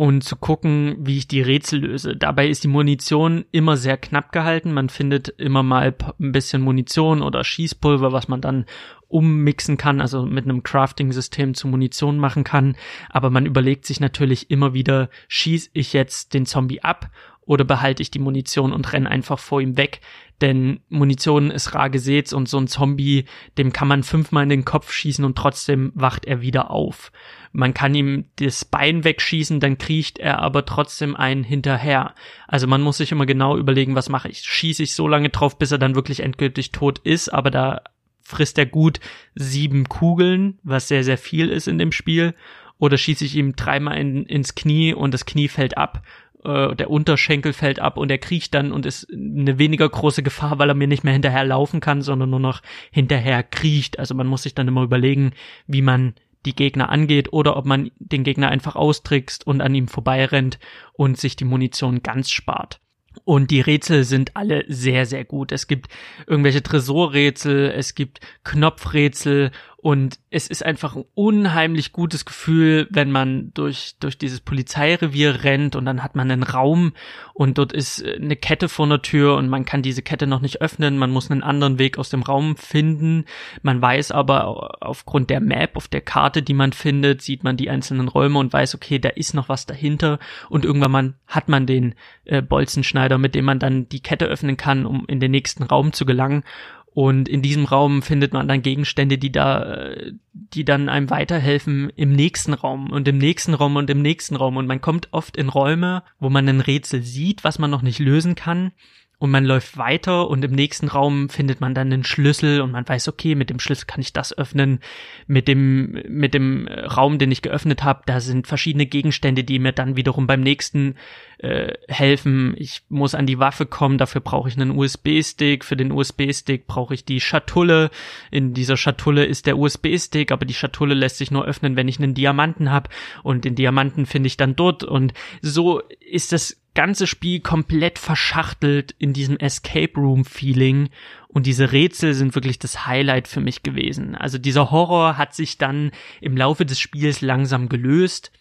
und 0.00 0.24
zu 0.24 0.36
gucken, 0.36 0.96
wie 1.00 1.18
ich 1.18 1.28
die 1.28 1.42
Rätsel 1.42 1.80
löse. 1.80 2.16
Dabei 2.16 2.48
ist 2.48 2.64
die 2.64 2.68
Munition 2.68 3.44
immer 3.52 3.76
sehr 3.76 3.98
knapp 3.98 4.32
gehalten. 4.32 4.72
Man 4.72 4.88
findet 4.88 5.28
immer 5.28 5.62
mal 5.62 5.94
ein 6.18 6.32
bisschen 6.32 6.62
Munition 6.62 7.20
oder 7.20 7.44
Schießpulver, 7.44 8.10
was 8.10 8.26
man 8.26 8.40
dann 8.40 8.64
ummixen 9.10 9.76
kann, 9.76 10.00
also 10.00 10.24
mit 10.24 10.44
einem 10.44 10.62
Crafting-System 10.62 11.54
zu 11.54 11.68
Munition 11.68 12.18
machen 12.18 12.44
kann. 12.44 12.76
Aber 13.10 13.30
man 13.30 13.46
überlegt 13.46 13.84
sich 13.84 14.00
natürlich 14.00 14.50
immer 14.50 14.72
wieder, 14.72 15.10
schieß 15.28 15.70
ich 15.72 15.92
jetzt 15.92 16.32
den 16.32 16.46
Zombie 16.46 16.82
ab 16.82 17.10
oder 17.50 17.64
behalte 17.64 18.02
ich 18.02 18.12
die 18.12 18.20
Munition 18.20 18.72
und 18.72 18.92
renne 18.92 19.10
einfach 19.10 19.38
vor 19.38 19.60
ihm 19.60 19.76
weg. 19.76 20.00
Denn 20.40 20.80
Munition 20.88 21.50
ist 21.50 21.74
rar 21.74 21.90
gesät 21.90 22.32
und 22.32 22.48
so 22.48 22.58
ein 22.58 22.68
Zombie, 22.68 23.24
dem 23.58 23.72
kann 23.72 23.88
man 23.88 24.04
fünfmal 24.04 24.44
in 24.44 24.48
den 24.48 24.64
Kopf 24.64 24.92
schießen 24.92 25.24
und 25.24 25.36
trotzdem 25.36 25.90
wacht 25.94 26.24
er 26.24 26.40
wieder 26.40 26.70
auf. 26.70 27.10
Man 27.52 27.74
kann 27.74 27.94
ihm 27.94 28.26
das 28.36 28.64
Bein 28.64 29.04
wegschießen, 29.04 29.60
dann 29.60 29.78
kriecht 29.78 30.18
er 30.18 30.38
aber 30.38 30.64
trotzdem 30.64 31.16
einen 31.16 31.42
hinterher. 31.42 32.14
Also 32.46 32.66
man 32.66 32.80
muss 32.80 32.98
sich 32.98 33.10
immer 33.10 33.26
genau 33.26 33.58
überlegen, 33.58 33.96
was 33.96 34.08
mache 34.08 34.28
ich? 34.28 34.42
Schieße 34.42 34.84
ich 34.84 34.94
so 34.94 35.08
lange 35.08 35.30
drauf, 35.30 35.58
bis 35.58 35.72
er 35.72 35.78
dann 35.78 35.96
wirklich 35.96 36.20
endgültig 36.20 36.70
tot 36.70 37.00
ist, 37.00 37.28
aber 37.28 37.50
da 37.50 37.82
frisst 38.30 38.58
er 38.58 38.66
gut 38.66 39.00
sieben 39.34 39.88
Kugeln, 39.88 40.58
was 40.62 40.88
sehr, 40.88 41.04
sehr 41.04 41.18
viel 41.18 41.48
ist 41.48 41.68
in 41.68 41.78
dem 41.78 41.92
Spiel. 41.92 42.34
Oder 42.78 42.96
schieße 42.96 43.26
ich 43.26 43.36
ihm 43.36 43.56
dreimal 43.56 43.98
in, 43.98 44.24
ins 44.24 44.54
Knie 44.54 44.94
und 44.94 45.12
das 45.12 45.26
Knie 45.26 45.48
fällt 45.48 45.76
ab 45.76 46.02
äh, 46.44 46.74
der 46.74 46.90
Unterschenkel 46.90 47.52
fällt 47.52 47.80
ab 47.80 47.96
und 47.96 48.10
er 48.10 48.18
kriecht 48.18 48.54
dann 48.54 48.72
und 48.72 48.86
ist 48.86 49.08
eine 49.12 49.58
weniger 49.58 49.88
große 49.88 50.22
Gefahr, 50.22 50.58
weil 50.58 50.70
er 50.70 50.74
mir 50.74 50.88
nicht 50.88 51.04
mehr 51.04 51.12
hinterher 51.12 51.44
laufen 51.44 51.80
kann, 51.80 52.02
sondern 52.02 52.30
nur 52.30 52.40
noch 52.40 52.62
hinterher 52.90 53.42
kriecht. 53.42 53.98
Also 53.98 54.14
man 54.14 54.26
muss 54.26 54.44
sich 54.44 54.54
dann 54.54 54.68
immer 54.68 54.82
überlegen, 54.82 55.32
wie 55.66 55.82
man 55.82 56.14
die 56.46 56.56
Gegner 56.56 56.88
angeht 56.88 57.32
oder 57.32 57.56
ob 57.56 57.66
man 57.66 57.90
den 57.98 58.24
Gegner 58.24 58.48
einfach 58.48 58.74
austrickst 58.74 59.46
und 59.46 59.60
an 59.60 59.74
ihm 59.74 59.88
vorbeirennt 59.88 60.58
und 60.94 61.18
sich 61.18 61.36
die 61.36 61.44
Munition 61.44 62.02
ganz 62.02 62.30
spart. 62.30 62.80
Und 63.24 63.50
die 63.50 63.60
Rätsel 63.60 64.04
sind 64.04 64.36
alle 64.36 64.64
sehr, 64.68 65.06
sehr 65.06 65.24
gut. 65.24 65.52
Es 65.52 65.66
gibt 65.66 65.88
irgendwelche 66.26 66.62
Tresorrätsel, 66.62 67.70
es 67.70 67.94
gibt 67.94 68.20
Knopfrätsel 68.44 69.50
und 69.82 70.18
es 70.28 70.46
ist 70.46 70.64
einfach 70.64 70.94
ein 70.94 71.06
unheimlich 71.14 71.92
gutes 71.92 72.26
Gefühl, 72.26 72.86
wenn 72.90 73.10
man 73.10 73.50
durch, 73.54 73.94
durch 73.98 74.18
dieses 74.18 74.40
Polizeirevier 74.40 75.42
rennt 75.42 75.74
und 75.74 75.86
dann 75.86 76.02
hat 76.02 76.16
man 76.16 76.30
einen 76.30 76.42
Raum 76.42 76.92
und 77.32 77.56
dort 77.56 77.72
ist 77.72 78.04
eine 78.04 78.36
Kette 78.36 78.68
vor 78.68 78.86
der 78.88 79.00
Tür 79.00 79.36
und 79.36 79.48
man 79.48 79.64
kann 79.64 79.80
diese 79.80 80.02
Kette 80.02 80.26
noch 80.26 80.42
nicht 80.42 80.60
öffnen. 80.60 80.98
Man 80.98 81.10
muss 81.10 81.30
einen 81.30 81.42
anderen 81.42 81.78
Weg 81.78 81.96
aus 81.96 82.10
dem 82.10 82.22
Raum 82.22 82.56
finden. 82.58 83.24
Man 83.62 83.80
weiß 83.80 84.10
aber 84.10 84.82
aufgrund 84.82 85.30
der 85.30 85.40
Map, 85.40 85.76
auf 85.76 85.88
der 85.88 86.02
Karte, 86.02 86.42
die 86.42 86.52
man 86.52 86.74
findet, 86.74 87.22
sieht 87.22 87.42
man 87.42 87.56
die 87.56 87.70
einzelnen 87.70 88.08
Räume 88.08 88.38
und 88.38 88.52
weiß, 88.52 88.74
okay, 88.74 88.98
da 88.98 89.08
ist 89.08 89.32
noch 89.32 89.48
was 89.48 89.64
dahinter 89.64 90.18
und 90.50 90.66
irgendwann 90.66 90.92
man, 90.92 91.14
hat 91.26 91.48
man 91.48 91.64
den 91.64 91.94
äh, 92.26 92.42
Bolzenschneider, 92.42 93.16
mit 93.16 93.34
dem 93.34 93.46
man 93.46 93.58
dann 93.58 93.88
die 93.88 94.00
Kette 94.00 94.26
öffnen 94.26 94.58
kann, 94.58 94.84
um 94.84 95.06
in 95.06 95.20
den 95.20 95.30
nächsten 95.30 95.62
Raum 95.62 95.94
zu 95.94 96.04
gelangen. 96.04 96.44
Und 96.92 97.28
in 97.28 97.40
diesem 97.40 97.66
Raum 97.66 98.02
findet 98.02 98.32
man 98.32 98.48
dann 98.48 98.62
Gegenstände, 98.62 99.16
die 99.16 99.30
da, 99.30 99.94
die 100.32 100.64
dann 100.64 100.88
einem 100.88 101.08
weiterhelfen 101.08 101.92
im 101.94 102.12
nächsten 102.12 102.52
Raum 102.52 102.90
und 102.90 103.06
im 103.06 103.18
nächsten 103.18 103.54
Raum 103.54 103.76
und 103.76 103.88
im 103.90 104.02
nächsten 104.02 104.34
Raum. 104.34 104.56
Und 104.56 104.66
man 104.66 104.80
kommt 104.80 105.08
oft 105.12 105.36
in 105.36 105.48
Räume, 105.48 106.02
wo 106.18 106.30
man 106.30 106.48
ein 106.48 106.60
Rätsel 106.60 107.02
sieht, 107.02 107.44
was 107.44 107.58
man 107.58 107.70
noch 107.70 107.82
nicht 107.82 108.00
lösen 108.00 108.34
kann 108.34 108.72
und 109.20 109.30
man 109.30 109.44
läuft 109.44 109.76
weiter 109.76 110.30
und 110.30 110.42
im 110.46 110.52
nächsten 110.52 110.88
Raum 110.88 111.28
findet 111.28 111.60
man 111.60 111.74
dann 111.74 111.92
einen 111.92 112.04
Schlüssel 112.04 112.62
und 112.62 112.70
man 112.70 112.88
weiß, 112.88 113.06
okay, 113.06 113.34
mit 113.34 113.50
dem 113.50 113.60
Schlüssel 113.60 113.84
kann 113.84 114.00
ich 114.00 114.14
das 114.14 114.36
öffnen. 114.36 114.80
Mit 115.26 115.46
dem, 115.46 116.02
mit 116.08 116.32
dem 116.32 116.66
Raum, 116.66 117.18
den 117.18 117.30
ich 117.30 117.42
geöffnet 117.42 117.84
habe, 117.84 118.00
da 118.06 118.20
sind 118.20 118.46
verschiedene 118.46 118.86
Gegenstände, 118.86 119.44
die 119.44 119.58
mir 119.58 119.72
dann 119.72 119.94
wiederum 119.94 120.26
beim 120.26 120.40
nächsten 120.40 120.94
äh, 121.36 121.74
helfen. 121.86 122.54
Ich 122.56 122.80
muss 122.88 123.14
an 123.14 123.26
die 123.26 123.38
Waffe 123.38 123.66
kommen, 123.66 123.98
dafür 123.98 124.22
brauche 124.22 124.48
ich 124.48 124.56
einen 124.56 124.70
USB-Stick. 124.70 125.66
Für 125.66 125.76
den 125.76 125.92
USB-Stick 125.92 126.66
brauche 126.66 126.94
ich 126.94 127.04
die 127.04 127.20
Schatulle. 127.20 127.90
In 128.30 128.54
dieser 128.54 128.78
Schatulle 128.78 129.26
ist 129.26 129.44
der 129.44 129.58
USB-Stick, 129.58 130.32
aber 130.32 130.46
die 130.46 130.54
Schatulle 130.54 130.94
lässt 130.94 131.18
sich 131.18 131.30
nur 131.30 131.44
öffnen, 131.44 131.76
wenn 131.76 131.88
ich 131.88 131.98
einen 131.98 132.14
Diamanten 132.14 132.70
habe. 132.70 132.88
Und 133.22 133.44
den 133.44 133.54
Diamanten 133.54 134.06
finde 134.06 134.28
ich 134.28 134.38
dann 134.38 134.56
dort. 134.56 134.82
Und 134.82 135.12
so 135.42 135.82
ist 136.10 136.32
das 136.32 136.56
ganze 136.80 137.06
Spiel 137.06 137.40
komplett 137.40 137.98
verschachtelt 137.98 138.94
in 138.98 139.12
diesem 139.12 139.36
Escape 139.36 140.00
Room 140.00 140.24
Feeling 140.24 140.88
und 141.28 141.44
diese 141.44 141.72
Rätsel 141.72 142.14
sind 142.14 142.34
wirklich 142.34 142.58
das 142.58 142.86
Highlight 142.86 143.28
für 143.28 143.42
mich 143.42 143.62
gewesen. 143.62 144.14
Also 144.14 144.38
dieser 144.38 144.70
Horror 144.70 145.18
hat 145.18 145.34
sich 145.34 145.58
dann 145.58 145.90
im 146.22 146.38
Laufe 146.38 146.64
des 146.64 146.80
Spiels 146.80 147.20
langsam 147.20 147.68
gelöst 147.68 148.32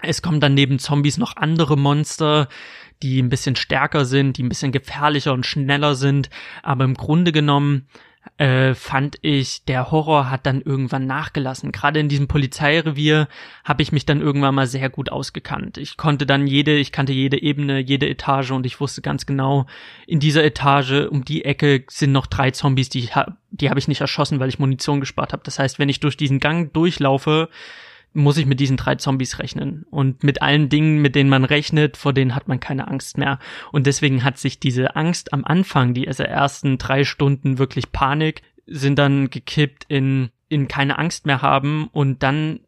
Es 0.00 0.22
kommen 0.22 0.38
dann 0.38 0.54
neben 0.54 0.78
Zombies 0.78 1.18
noch 1.18 1.34
andere 1.34 1.76
Monster, 1.76 2.48
die 3.02 3.20
ein 3.20 3.30
bisschen 3.30 3.56
stärker 3.56 4.04
sind, 4.04 4.36
die 4.36 4.44
ein 4.44 4.48
bisschen 4.48 4.70
gefährlicher 4.70 5.32
und 5.32 5.44
schneller 5.44 5.96
sind. 5.96 6.30
Aber 6.62 6.84
im 6.84 6.94
Grunde 6.94 7.32
genommen 7.32 7.88
äh, 8.38 8.74
fand 8.74 9.18
ich, 9.22 9.64
der 9.64 9.90
Horror 9.90 10.30
hat 10.30 10.46
dann 10.46 10.60
irgendwann 10.60 11.06
nachgelassen. 11.06 11.72
Gerade 11.72 12.00
in 12.00 12.08
diesem 12.08 12.28
Polizeirevier 12.28 13.28
habe 13.64 13.82
ich 13.82 13.92
mich 13.92 14.06
dann 14.06 14.20
irgendwann 14.20 14.54
mal 14.54 14.66
sehr 14.66 14.90
gut 14.90 15.10
ausgekannt. 15.10 15.78
Ich 15.78 15.96
konnte 15.96 16.26
dann 16.26 16.46
jede, 16.46 16.76
ich 16.76 16.92
kannte 16.92 17.12
jede 17.12 17.40
Ebene, 17.40 17.78
jede 17.78 18.08
Etage 18.08 18.50
und 18.50 18.66
ich 18.66 18.80
wusste 18.80 19.02
ganz 19.02 19.26
genau, 19.26 19.66
in 20.06 20.20
dieser 20.20 20.44
Etage 20.44 21.06
um 21.10 21.24
die 21.24 21.44
Ecke 21.44 21.84
sind 21.88 22.12
noch 22.12 22.26
drei 22.26 22.50
Zombies, 22.50 22.88
die 22.88 23.06
hab, 23.08 23.36
die 23.50 23.70
habe 23.70 23.78
ich 23.78 23.88
nicht 23.88 24.00
erschossen, 24.00 24.40
weil 24.40 24.48
ich 24.48 24.58
Munition 24.58 25.00
gespart 25.00 25.32
habe. 25.32 25.42
Das 25.44 25.58
heißt, 25.58 25.78
wenn 25.78 25.88
ich 25.88 26.00
durch 26.00 26.16
diesen 26.16 26.40
Gang 26.40 26.72
durchlaufe, 26.72 27.48
muss 28.16 28.38
ich 28.38 28.46
mit 28.46 28.58
diesen 28.58 28.76
drei 28.76 28.96
Zombies 28.96 29.38
rechnen. 29.38 29.84
Und 29.90 30.24
mit 30.24 30.42
allen 30.42 30.68
Dingen, 30.68 31.00
mit 31.00 31.14
denen 31.14 31.30
man 31.30 31.44
rechnet, 31.44 31.96
vor 31.96 32.12
denen 32.12 32.34
hat 32.34 32.48
man 32.48 32.60
keine 32.60 32.88
Angst 32.88 33.18
mehr. 33.18 33.38
Und 33.72 33.86
deswegen 33.86 34.24
hat 34.24 34.38
sich 34.38 34.58
diese 34.58 34.96
Angst 34.96 35.32
am 35.32 35.44
Anfang, 35.44 35.94
die 35.94 36.06
ersten 36.06 36.78
drei 36.78 37.04
Stunden 37.04 37.58
wirklich 37.58 37.92
Panik, 37.92 38.42
sind 38.66 38.98
dann 38.98 39.30
gekippt 39.30 39.84
in, 39.88 40.30
in 40.48 40.66
keine 40.66 40.98
Angst 40.98 41.26
mehr 41.26 41.42
haben 41.42 41.88
und 41.92 42.22
dann 42.22 42.60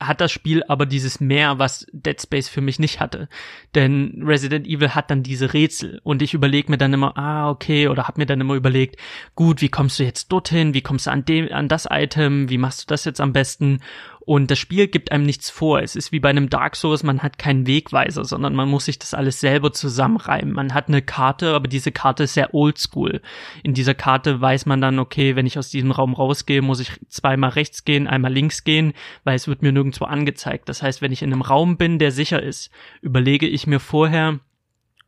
hat 0.00 0.20
das 0.20 0.32
Spiel 0.32 0.62
aber 0.68 0.86
dieses 0.86 1.20
Mehr, 1.20 1.58
was 1.58 1.86
Dead 1.92 2.20
Space 2.20 2.48
für 2.48 2.60
mich 2.60 2.78
nicht 2.78 3.00
hatte. 3.00 3.28
Denn 3.74 4.22
Resident 4.24 4.66
Evil 4.66 4.90
hat 4.90 5.10
dann 5.10 5.22
diese 5.22 5.54
Rätsel 5.54 6.00
und 6.02 6.22
ich 6.22 6.34
überlege 6.34 6.70
mir 6.70 6.78
dann 6.78 6.92
immer, 6.92 7.16
ah, 7.16 7.50
okay, 7.50 7.88
oder 7.88 8.06
hab 8.06 8.18
mir 8.18 8.26
dann 8.26 8.40
immer 8.40 8.54
überlegt, 8.54 8.96
gut, 9.34 9.60
wie 9.60 9.68
kommst 9.68 9.98
du 9.98 10.04
jetzt 10.04 10.32
dorthin, 10.32 10.74
wie 10.74 10.82
kommst 10.82 11.06
du 11.06 11.10
an 11.10 11.24
dem, 11.24 11.50
an 11.52 11.68
das 11.68 11.86
Item, 11.90 12.50
wie 12.50 12.58
machst 12.58 12.82
du 12.82 12.86
das 12.88 13.04
jetzt 13.04 13.20
am 13.20 13.32
besten? 13.32 13.80
Und 14.26 14.50
das 14.50 14.58
Spiel 14.58 14.88
gibt 14.88 15.12
einem 15.12 15.26
nichts 15.26 15.50
vor. 15.50 15.80
Es 15.80 15.96
ist 15.96 16.10
wie 16.10 16.20
bei 16.20 16.30
einem 16.30 16.48
Dark 16.48 16.76
Souls, 16.76 17.02
man 17.02 17.22
hat 17.22 17.38
keinen 17.38 17.66
Wegweiser, 17.66 18.24
sondern 18.24 18.54
man 18.54 18.70
muss 18.70 18.86
sich 18.86 18.98
das 18.98 19.12
alles 19.12 19.38
selber 19.38 19.72
zusammenreimen. 19.72 20.54
Man 20.54 20.72
hat 20.72 20.88
eine 20.88 21.02
Karte, 21.02 21.54
aber 21.54 21.68
diese 21.68 21.92
Karte 21.92 22.22
ist 22.22 22.34
sehr 22.34 22.54
oldschool. 22.54 23.20
In 23.62 23.74
dieser 23.74 23.94
Karte 23.94 24.40
weiß 24.40 24.64
man 24.64 24.80
dann, 24.80 24.98
okay, 24.98 25.36
wenn 25.36 25.46
ich 25.46 25.58
aus 25.58 25.68
diesem 25.68 25.90
Raum 25.90 26.14
rausgehe, 26.14 26.62
muss 26.62 26.80
ich 26.80 26.92
zweimal 27.08 27.50
rechts 27.50 27.84
gehen, 27.84 28.06
einmal 28.06 28.32
links 28.32 28.64
gehen, 28.64 28.94
weil 29.24 29.36
es 29.36 29.46
wird 29.46 29.60
mir 29.60 29.72
nirgendwo 29.72 30.06
angezeigt. 30.06 30.70
Das 30.70 30.82
heißt, 30.82 31.02
wenn 31.02 31.12
ich 31.12 31.22
in 31.22 31.32
einem 31.32 31.42
Raum 31.42 31.76
bin, 31.76 31.98
der 31.98 32.10
sicher 32.10 32.42
ist, 32.42 32.70
überlege 33.02 33.46
ich 33.46 33.66
mir 33.66 33.80
vorher, 33.80 34.40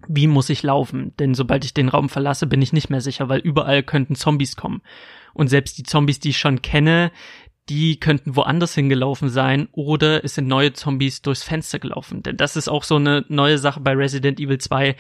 wie 0.09 0.27
muss 0.27 0.51
ich 0.51 0.63
laufen? 0.63 1.15
Denn 1.19 1.35
sobald 1.35 1.65
ich 1.65 1.73
den 1.73 1.89
Raum 1.89 2.11
verlasse, 2.11 2.47
bin 2.47 2.61
ich 2.61 2.75
nicht 2.75 2.91
mehr 2.91 3.01
sicher, 3.01 3.31
weil 3.31 3.41
überall 3.41 3.83
könnten 3.83 4.15
Zombies 4.15 4.57
kommen. 4.57 4.83
Und 5.33 5.49
selbst 5.49 5.79
die 5.79 5.83
Zombies, 5.83 6.21
die 6.21 6.31
ich 6.31 6.39
schon 6.39 6.63
kenne, 6.63 7.11
die 7.69 7.99
könnten 7.99 8.37
woanders 8.37 8.75
hingelaufen 8.75 9.29
sein 9.29 9.69
oder 9.73 10.25
es 10.25 10.35
sind 10.37 10.47
neue 10.47 10.73
Zombies 10.73 11.23
durchs 11.23 11.43
Fenster 11.43 11.79
gelaufen. 11.79 12.23
Denn 12.23 12.37
das 12.37 12.57
ist 12.57 12.69
auch 12.69 12.85
so 12.85 12.97
eine 12.97 13.25
neue 13.29 13.59
Sache 13.59 13.81
bei 13.81 13.93
Resident 13.93 14.39
Evil 14.39 14.59
2, 14.59 14.95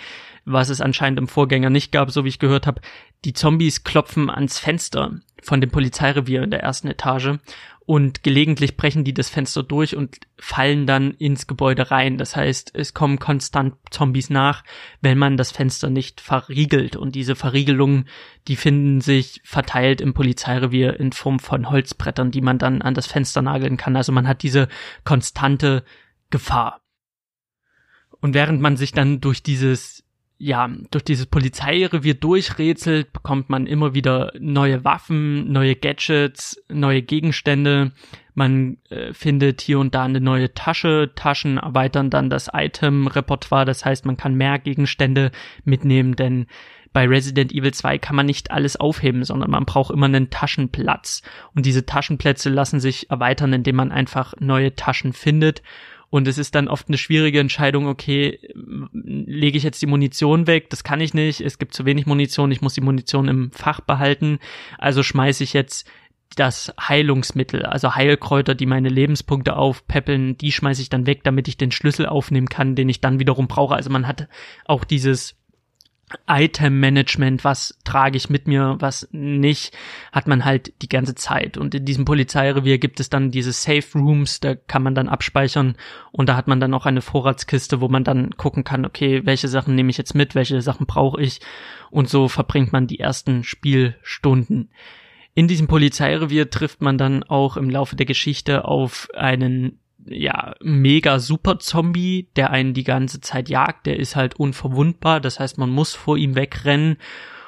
was 0.44 0.68
es 0.68 0.80
anscheinend 0.80 1.18
im 1.18 1.28
Vorgänger 1.28 1.70
nicht 1.70 1.92
gab, 1.92 2.10
so 2.10 2.24
wie 2.24 2.28
ich 2.28 2.40
gehört 2.40 2.66
habe. 2.66 2.80
Die 3.24 3.34
Zombies 3.34 3.84
klopfen 3.84 4.30
ans 4.30 4.58
Fenster 4.58 5.20
von 5.42 5.60
dem 5.60 5.70
Polizeirevier 5.70 6.42
in 6.42 6.50
der 6.50 6.62
ersten 6.62 6.88
Etage 6.88 7.38
und 7.86 8.24
gelegentlich 8.24 8.76
brechen 8.76 9.04
die 9.04 9.14
das 9.14 9.28
Fenster 9.28 9.62
durch 9.62 9.96
und 9.96 10.18
fallen 10.36 10.88
dann 10.88 11.12
ins 11.12 11.46
Gebäude 11.46 11.92
rein. 11.92 12.18
Das 12.18 12.34
heißt, 12.34 12.72
es 12.74 12.94
kommen 12.94 13.20
konstant 13.20 13.76
Zombies 13.92 14.28
nach, 14.28 14.64
wenn 15.00 15.16
man 15.16 15.36
das 15.36 15.52
Fenster 15.52 15.88
nicht 15.88 16.20
verriegelt. 16.20 16.96
Und 16.96 17.14
diese 17.14 17.36
Verriegelungen, 17.36 18.08
die 18.48 18.56
finden 18.56 19.00
sich 19.00 19.40
verteilt 19.44 20.00
im 20.00 20.14
Polizeirevier 20.14 20.98
in 20.98 21.12
Form 21.12 21.38
von 21.38 21.70
Holzbrettern, 21.70 22.32
die 22.32 22.40
man 22.40 22.58
dann 22.58 22.82
an 22.82 22.94
das 22.94 23.06
Fenster 23.06 23.40
nageln 23.40 23.76
kann. 23.76 23.94
Also 23.94 24.10
man 24.10 24.26
hat 24.26 24.42
diese 24.42 24.66
konstante 25.04 25.84
Gefahr. 26.30 26.80
Und 28.20 28.34
während 28.34 28.60
man 28.60 28.76
sich 28.76 28.90
dann 28.90 29.20
durch 29.20 29.44
dieses 29.44 30.05
ja, 30.38 30.68
durch 30.90 31.04
dieses 31.04 31.26
Polizeirevier 31.26 32.14
durchrätselt, 32.14 33.12
bekommt 33.12 33.48
man 33.48 33.66
immer 33.66 33.94
wieder 33.94 34.32
neue 34.38 34.84
Waffen, 34.84 35.50
neue 35.50 35.76
Gadgets, 35.76 36.62
neue 36.68 37.02
Gegenstände. 37.02 37.92
Man 38.34 38.76
äh, 38.90 39.14
findet 39.14 39.62
hier 39.62 39.78
und 39.78 39.94
da 39.94 40.04
eine 40.04 40.20
neue 40.20 40.52
Tasche. 40.52 41.12
Taschen 41.14 41.56
erweitern 41.56 42.10
dann 42.10 42.28
das 42.28 42.50
Item-Repertoire. 42.52 43.64
Das 43.64 43.86
heißt, 43.86 44.04
man 44.04 44.18
kann 44.18 44.34
mehr 44.34 44.58
Gegenstände 44.58 45.30
mitnehmen, 45.64 46.16
denn 46.16 46.46
bei 46.92 47.06
Resident 47.06 47.52
Evil 47.52 47.72
2 47.72 47.98
kann 47.98 48.16
man 48.16 48.26
nicht 48.26 48.50
alles 48.50 48.76
aufheben, 48.76 49.24
sondern 49.24 49.50
man 49.50 49.64
braucht 49.64 49.90
immer 49.90 50.06
einen 50.06 50.30
Taschenplatz. 50.30 51.22
Und 51.54 51.66
diese 51.66 51.86
Taschenplätze 51.86 52.50
lassen 52.50 52.80
sich 52.80 53.10
erweitern, 53.10 53.52
indem 53.52 53.76
man 53.76 53.92
einfach 53.92 54.34
neue 54.38 54.74
Taschen 54.74 55.12
findet. 55.12 55.62
Und 56.08 56.28
es 56.28 56.38
ist 56.38 56.54
dann 56.54 56.68
oft 56.68 56.88
eine 56.88 56.98
schwierige 56.98 57.40
Entscheidung, 57.40 57.86
okay, 57.86 58.38
lege 58.92 59.58
ich 59.58 59.64
jetzt 59.64 59.82
die 59.82 59.86
Munition 59.86 60.46
weg? 60.46 60.70
Das 60.70 60.84
kann 60.84 61.00
ich 61.00 61.14
nicht. 61.14 61.40
Es 61.40 61.58
gibt 61.58 61.74
zu 61.74 61.84
wenig 61.84 62.06
Munition. 62.06 62.52
Ich 62.52 62.62
muss 62.62 62.74
die 62.74 62.80
Munition 62.80 63.28
im 63.28 63.50
Fach 63.50 63.80
behalten. 63.80 64.38
Also 64.78 65.02
schmeiße 65.02 65.42
ich 65.42 65.52
jetzt 65.52 65.88
das 66.34 66.72
Heilungsmittel, 66.78 67.64
also 67.64 67.94
Heilkräuter, 67.94 68.54
die 68.54 68.66
meine 68.66 68.88
Lebenspunkte 68.88 69.56
aufpäppeln, 69.56 70.36
die 70.36 70.52
schmeiße 70.52 70.82
ich 70.82 70.88
dann 70.88 71.06
weg, 71.06 71.22
damit 71.22 71.48
ich 71.48 71.56
den 71.56 71.70
Schlüssel 71.70 72.06
aufnehmen 72.06 72.48
kann, 72.48 72.74
den 72.74 72.88
ich 72.88 73.00
dann 73.00 73.20
wiederum 73.20 73.46
brauche. 73.46 73.74
Also 73.74 73.90
man 73.90 74.06
hat 74.06 74.28
auch 74.64 74.84
dieses 74.84 75.36
Item-Management, 76.28 77.42
was 77.42 77.76
trage 77.84 78.16
ich 78.16 78.30
mit 78.30 78.46
mir, 78.46 78.76
was 78.78 79.08
nicht, 79.10 79.76
hat 80.12 80.28
man 80.28 80.44
halt 80.44 80.72
die 80.82 80.88
ganze 80.88 81.16
Zeit. 81.16 81.58
Und 81.58 81.74
in 81.74 81.84
diesem 81.84 82.04
Polizeirevier 82.04 82.78
gibt 82.78 83.00
es 83.00 83.10
dann 83.10 83.32
diese 83.32 83.50
Safe 83.50 83.86
Rooms, 83.94 84.38
da 84.38 84.54
kann 84.54 84.84
man 84.84 84.94
dann 84.94 85.08
abspeichern 85.08 85.76
und 86.12 86.28
da 86.28 86.36
hat 86.36 86.46
man 86.46 86.60
dann 86.60 86.74
auch 86.74 86.86
eine 86.86 87.02
Vorratskiste, 87.02 87.80
wo 87.80 87.88
man 87.88 88.04
dann 88.04 88.30
gucken 88.36 88.62
kann, 88.62 88.84
okay, 88.84 89.22
welche 89.24 89.48
Sachen 89.48 89.74
nehme 89.74 89.90
ich 89.90 89.98
jetzt 89.98 90.14
mit, 90.14 90.36
welche 90.36 90.62
Sachen 90.62 90.86
brauche 90.86 91.20
ich 91.20 91.40
und 91.90 92.08
so 92.08 92.28
verbringt 92.28 92.72
man 92.72 92.86
die 92.86 93.00
ersten 93.00 93.42
Spielstunden. 93.42 94.70
In 95.34 95.48
diesem 95.48 95.66
Polizeirevier 95.66 96.50
trifft 96.50 96.82
man 96.82 96.98
dann 96.98 97.24
auch 97.24 97.56
im 97.56 97.68
Laufe 97.68 97.96
der 97.96 98.06
Geschichte 98.06 98.64
auf 98.64 99.08
einen 99.12 99.80
ja, 100.08 100.54
mega 100.62 101.18
super 101.18 101.58
Zombie, 101.58 102.28
der 102.36 102.50
einen 102.50 102.74
die 102.74 102.84
ganze 102.84 103.20
Zeit 103.20 103.48
jagt, 103.48 103.86
der 103.86 103.98
ist 103.98 104.16
halt 104.16 104.34
unverwundbar, 104.34 105.20
das 105.20 105.40
heißt, 105.40 105.58
man 105.58 105.70
muss 105.70 105.94
vor 105.94 106.16
ihm 106.16 106.34
wegrennen. 106.34 106.96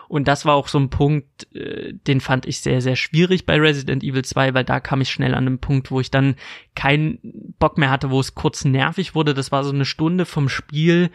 Und 0.08 0.26
das 0.26 0.46
war 0.46 0.54
auch 0.54 0.68
so 0.68 0.78
ein 0.78 0.88
Punkt, 0.88 1.54
äh, 1.54 1.92
den 1.92 2.22
fand 2.22 2.46
ich 2.46 2.60
sehr, 2.60 2.80
sehr 2.80 2.96
schwierig 2.96 3.44
bei 3.44 3.60
Resident 3.60 4.02
Evil 4.02 4.24
2, 4.24 4.54
weil 4.54 4.64
da 4.64 4.80
kam 4.80 5.02
ich 5.02 5.10
schnell 5.10 5.34
an 5.34 5.46
einen 5.46 5.58
Punkt, 5.58 5.90
wo 5.90 6.00
ich 6.00 6.10
dann 6.10 6.36
keinen 6.74 7.18
Bock 7.58 7.76
mehr 7.76 7.90
hatte, 7.90 8.10
wo 8.10 8.18
es 8.18 8.34
kurz 8.34 8.64
nervig 8.64 9.14
wurde. 9.14 9.34
Das 9.34 9.52
war 9.52 9.64
so 9.64 9.70
eine 9.70 9.84
Stunde 9.84 10.24
vom 10.24 10.48
Spiel, 10.48 11.10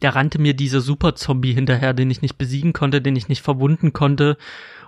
da 0.00 0.10
rannte 0.10 0.38
mir 0.40 0.54
dieser 0.54 0.80
Super-Zombie 0.80 1.52
hinterher, 1.52 1.94
den 1.94 2.10
ich 2.10 2.22
nicht 2.22 2.38
besiegen 2.38 2.72
konnte, 2.72 3.00
den 3.02 3.16
ich 3.16 3.28
nicht 3.28 3.42
verwunden 3.42 3.92
konnte. 3.92 4.36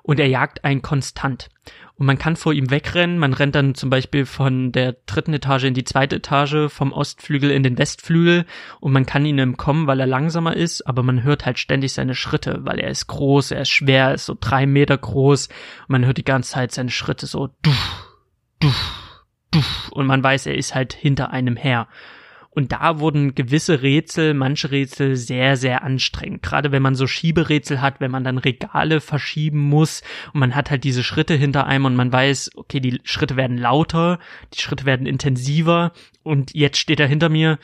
Und 0.02 0.18
er 0.18 0.28
jagt 0.28 0.64
einen 0.64 0.80
konstant 0.80 1.50
und 2.00 2.06
man 2.06 2.16
kann 2.16 2.34
vor 2.34 2.54
ihm 2.54 2.70
wegrennen. 2.70 3.18
Man 3.18 3.34
rennt 3.34 3.54
dann 3.54 3.74
zum 3.74 3.90
Beispiel 3.90 4.24
von 4.24 4.72
der 4.72 4.96
dritten 5.04 5.34
Etage 5.34 5.64
in 5.64 5.74
die 5.74 5.84
zweite 5.84 6.16
Etage, 6.16 6.72
vom 6.72 6.92
Ostflügel 6.92 7.50
in 7.50 7.62
den 7.62 7.76
Westflügel 7.76 8.46
und 8.80 8.92
man 8.92 9.04
kann 9.04 9.26
ihn 9.26 9.38
entkommen, 9.38 9.86
weil 9.86 10.00
er 10.00 10.06
langsamer 10.06 10.56
ist, 10.56 10.86
aber 10.86 11.02
man 11.02 11.22
hört 11.22 11.44
halt 11.44 11.58
ständig 11.58 11.92
seine 11.92 12.14
Schritte, 12.14 12.60
weil 12.62 12.78
er 12.78 12.88
ist 12.88 13.06
groß, 13.06 13.50
er 13.50 13.60
ist 13.60 13.68
schwer, 13.68 14.06
er 14.06 14.14
ist 14.14 14.24
so 14.24 14.36
drei 14.40 14.64
Meter 14.64 14.96
groß 14.96 15.48
und 15.48 15.90
man 15.90 16.06
hört 16.06 16.16
die 16.16 16.24
ganze 16.24 16.52
Zeit 16.52 16.72
seine 16.72 16.90
Schritte 16.90 17.26
so 17.26 17.50
duff, 17.60 18.06
duff, 18.60 19.26
duff 19.50 19.90
und 19.92 20.06
man 20.06 20.24
weiß, 20.24 20.46
er 20.46 20.56
ist 20.56 20.74
halt 20.74 20.94
hinter 20.94 21.32
einem 21.32 21.56
her. 21.56 21.86
Und 22.52 22.72
da 22.72 22.98
wurden 22.98 23.36
gewisse 23.36 23.82
Rätsel, 23.82 24.34
manche 24.34 24.72
Rätsel 24.72 25.14
sehr, 25.14 25.56
sehr 25.56 25.84
anstrengend. 25.84 26.42
Gerade 26.42 26.72
wenn 26.72 26.82
man 26.82 26.96
so 26.96 27.06
Schieberätsel 27.06 27.80
hat, 27.80 28.00
wenn 28.00 28.10
man 28.10 28.24
dann 28.24 28.38
Regale 28.38 29.00
verschieben 29.00 29.60
muss 29.60 30.02
und 30.32 30.40
man 30.40 30.56
hat 30.56 30.70
halt 30.70 30.82
diese 30.82 31.04
Schritte 31.04 31.34
hinter 31.34 31.66
einem 31.66 31.84
und 31.84 31.94
man 31.94 32.12
weiß, 32.12 32.50
okay, 32.56 32.80
die 32.80 33.00
Schritte 33.04 33.36
werden 33.36 33.56
lauter, 33.56 34.18
die 34.52 34.60
Schritte 34.60 34.84
werden 34.84 35.06
intensiver 35.06 35.92
und 36.24 36.52
jetzt 36.52 36.78
steht 36.78 36.98
er 36.98 37.06
hinter 37.06 37.28
mir, 37.28 37.58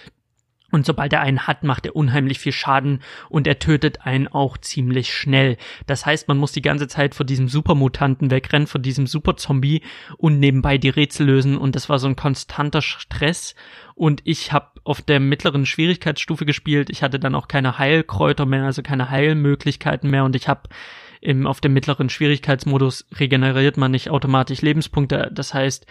und 0.72 0.84
sobald 0.84 1.12
er 1.12 1.20
einen 1.20 1.46
hat, 1.46 1.62
macht 1.62 1.86
er 1.86 1.94
unheimlich 1.94 2.38
viel 2.38 2.52
Schaden 2.52 3.00
und 3.28 3.46
er 3.46 3.58
tötet 3.58 4.02
einen 4.02 4.26
auch 4.26 4.58
ziemlich 4.58 5.14
schnell. 5.14 5.56
Das 5.86 6.04
heißt, 6.04 6.26
man 6.28 6.38
muss 6.38 6.52
die 6.52 6.62
ganze 6.62 6.88
Zeit 6.88 7.14
vor 7.14 7.24
diesem 7.24 7.48
Supermutanten 7.48 8.30
wegrennen, 8.30 8.66
vor 8.66 8.80
diesem 8.80 9.06
Superzombie 9.06 9.82
und 10.18 10.40
nebenbei 10.40 10.76
die 10.76 10.88
Rätsel 10.88 11.26
lösen 11.26 11.56
und 11.56 11.76
das 11.76 11.88
war 11.88 11.98
so 11.98 12.08
ein 12.08 12.16
konstanter 12.16 12.82
Stress 12.82 13.54
und 13.96 14.20
ich 14.24 14.52
habe 14.52 14.66
auf 14.84 15.02
der 15.02 15.18
mittleren 15.18 15.66
Schwierigkeitsstufe 15.66 16.46
gespielt. 16.46 16.90
Ich 16.90 17.02
hatte 17.02 17.18
dann 17.18 17.34
auch 17.34 17.48
keine 17.48 17.78
Heilkräuter 17.78 18.46
mehr, 18.46 18.64
also 18.64 18.82
keine 18.82 19.10
Heilmöglichkeiten 19.10 20.10
mehr 20.10 20.24
und 20.24 20.36
ich 20.36 20.46
habe 20.46 20.68
im, 21.22 21.46
auf 21.46 21.60
dem 21.60 21.72
mittleren 21.72 22.10
Schwierigkeitsmodus 22.10 23.06
regeneriert 23.18 23.78
man 23.78 23.90
nicht 23.90 24.10
automatisch 24.10 24.60
Lebenspunkte. 24.60 25.30
Das 25.32 25.54
heißt, 25.54 25.86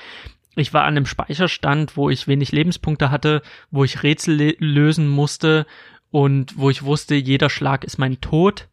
ich 0.56 0.72
war 0.72 0.84
an 0.84 0.95
einem 0.95 1.08
Speicherstand, 1.08 1.97
wo 1.97 2.10
ich 2.10 2.28
wenig 2.28 2.51
Lebenspunkte 2.51 3.10
hatte, 3.12 3.41
wo 3.72 3.84
ich 3.84 4.03
Rätsel 4.03 4.56
lösen 4.60 5.10
musste 5.10 5.66
und 6.12 6.58
wo 6.58 6.70
ich 6.70 6.84
wusste, 6.84 7.16
jeder 7.16 7.49
Schlag 7.49 7.84
ist 7.84 7.97
mein 7.97 8.22
Tod. 8.22 8.70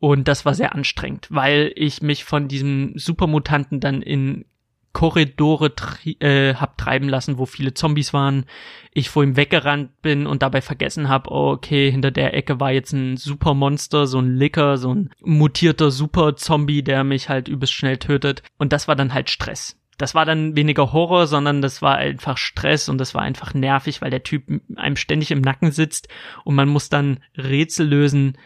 Und 0.00 0.28
das 0.28 0.44
war 0.44 0.52
sehr 0.54 0.74
anstrengend, 0.74 1.28
weil 1.30 1.72
ich 1.76 2.02
mich 2.02 2.24
von 2.24 2.48
diesem 2.48 2.92
Supermutanten 2.96 3.80
dann 3.80 4.02
in 4.02 4.44
Korridore 4.94 5.74
tri 5.74 6.16
äh, 6.20 6.54
hab 6.54 6.78
treiben 6.78 7.08
lassen, 7.08 7.36
wo 7.36 7.44
viele 7.44 7.74
Zombies 7.74 8.14
waren. 8.14 8.46
Ich 8.92 9.10
vor 9.10 9.24
ihm 9.24 9.36
weggerannt 9.36 10.00
bin 10.00 10.26
und 10.26 10.42
dabei 10.42 10.62
vergessen 10.62 11.08
habe, 11.08 11.30
oh, 11.30 11.50
okay, 11.50 11.90
hinter 11.90 12.12
der 12.12 12.32
Ecke 12.32 12.60
war 12.60 12.70
jetzt 12.70 12.92
ein 12.92 13.18
Supermonster, 13.18 14.06
so 14.06 14.20
ein 14.20 14.36
Licker, 14.36 14.78
so 14.78 14.94
ein 14.94 15.10
mutierter 15.20 15.90
Super-Zombie, 15.90 16.82
der 16.82 17.04
mich 17.04 17.28
halt 17.28 17.48
übelst 17.48 17.74
schnell 17.74 17.98
tötet. 17.98 18.42
Und 18.56 18.72
das 18.72 18.88
war 18.88 18.96
dann 18.96 19.12
halt 19.12 19.28
Stress. 19.28 19.78
Das 19.98 20.14
war 20.14 20.24
dann 20.24 20.56
weniger 20.56 20.92
Horror, 20.92 21.26
sondern 21.26 21.60
das 21.60 21.82
war 21.82 21.96
einfach 21.96 22.38
Stress 22.38 22.88
und 22.88 22.98
das 22.98 23.14
war 23.14 23.22
einfach 23.22 23.52
nervig, 23.52 24.00
weil 24.00 24.10
der 24.10 24.22
Typ 24.22 24.44
einem 24.76 24.96
ständig 24.96 25.32
im 25.32 25.40
Nacken 25.40 25.72
sitzt 25.72 26.08
und 26.44 26.54
man 26.54 26.68
muss 26.68 26.88
dann 26.88 27.18
Rätsel 27.36 27.86
lösen 27.86 28.38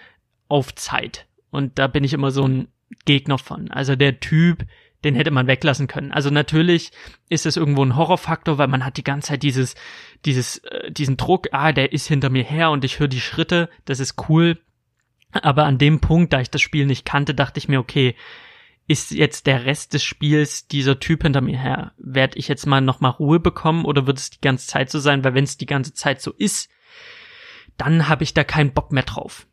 auf 0.48 0.74
Zeit. 0.74 1.26
Und 1.50 1.78
da 1.78 1.86
bin 1.86 2.04
ich 2.04 2.14
immer 2.14 2.30
so 2.30 2.46
ein 2.46 2.68
Gegner 3.04 3.38
von. 3.38 3.70
Also 3.70 3.96
der 3.96 4.20
Typ, 4.20 4.64
den 5.04 5.14
hätte 5.14 5.30
man 5.30 5.46
weglassen 5.46 5.86
können. 5.86 6.12
Also 6.12 6.30
natürlich 6.30 6.90
ist 7.28 7.46
es 7.46 7.56
irgendwo 7.56 7.84
ein 7.84 7.96
Horrorfaktor, 7.96 8.58
weil 8.58 8.68
man 8.68 8.84
hat 8.84 8.96
die 8.96 9.04
ganze 9.04 9.28
Zeit 9.28 9.42
dieses, 9.42 9.74
dieses, 10.24 10.58
äh, 10.58 10.90
diesen 10.90 11.16
Druck, 11.16 11.48
ah, 11.52 11.72
der 11.72 11.92
ist 11.92 12.08
hinter 12.08 12.30
mir 12.30 12.44
her 12.44 12.70
und 12.70 12.84
ich 12.84 12.98
höre 12.98 13.08
die 13.08 13.20
Schritte, 13.20 13.68
das 13.84 14.00
ist 14.00 14.28
cool. 14.28 14.58
Aber 15.30 15.64
an 15.64 15.78
dem 15.78 16.00
Punkt, 16.00 16.32
da 16.32 16.40
ich 16.40 16.50
das 16.50 16.62
Spiel 16.62 16.86
nicht 16.86 17.04
kannte, 17.04 17.34
dachte 17.34 17.58
ich 17.58 17.68
mir, 17.68 17.78
okay, 17.78 18.14
ist 18.88 19.10
jetzt 19.10 19.46
der 19.46 19.66
Rest 19.66 19.92
des 19.92 20.02
Spiels 20.02 20.66
dieser 20.66 20.98
Typ 20.98 21.22
hinter 21.22 21.42
mir 21.42 21.58
her? 21.58 21.92
Werd 21.98 22.36
ich 22.36 22.48
jetzt 22.48 22.66
mal 22.66 22.80
nochmal 22.80 23.12
Ruhe 23.12 23.38
bekommen 23.38 23.84
oder 23.84 24.06
wird 24.06 24.18
es 24.18 24.30
die 24.30 24.40
ganze 24.40 24.66
Zeit 24.66 24.90
so 24.90 24.98
sein? 24.98 25.22
Weil 25.22 25.34
wenn 25.34 25.44
es 25.44 25.58
die 25.58 25.66
ganze 25.66 25.92
Zeit 25.92 26.22
so 26.22 26.32
ist, 26.32 26.70
dann 27.76 28.08
habe 28.08 28.24
ich 28.24 28.32
da 28.32 28.44
keinen 28.44 28.72
Bock 28.72 28.90
mehr 28.90 29.02
drauf. 29.02 29.46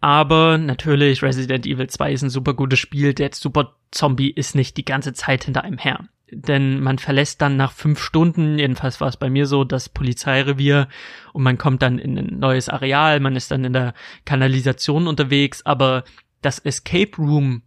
Aber 0.00 0.58
natürlich, 0.58 1.22
Resident 1.22 1.66
Evil 1.66 1.88
2 1.88 2.12
ist 2.12 2.22
ein 2.22 2.30
super 2.30 2.54
gutes 2.54 2.78
Spiel. 2.78 3.14
Der 3.14 3.30
Super 3.32 3.74
Zombie 3.90 4.30
ist 4.30 4.54
nicht 4.54 4.76
die 4.76 4.84
ganze 4.84 5.12
Zeit 5.12 5.44
hinter 5.44 5.64
einem 5.64 5.78
her. 5.78 6.08
Denn 6.30 6.80
man 6.80 6.98
verlässt 6.98 7.40
dann 7.40 7.56
nach 7.56 7.72
fünf 7.72 8.00
Stunden, 8.00 8.58
jedenfalls 8.58 9.00
war 9.00 9.08
es 9.08 9.16
bei 9.16 9.30
mir 9.30 9.46
so, 9.46 9.64
das 9.64 9.88
Polizeirevier 9.88 10.88
und 11.32 11.42
man 11.42 11.56
kommt 11.56 11.80
dann 11.80 11.98
in 11.98 12.18
ein 12.18 12.38
neues 12.38 12.68
Areal, 12.68 13.18
man 13.20 13.34
ist 13.34 13.50
dann 13.50 13.64
in 13.64 13.72
der 13.72 13.94
Kanalisation 14.26 15.08
unterwegs, 15.08 15.64
aber 15.64 16.04
das 16.42 16.58
Escape 16.58 17.16
Room 17.16 17.62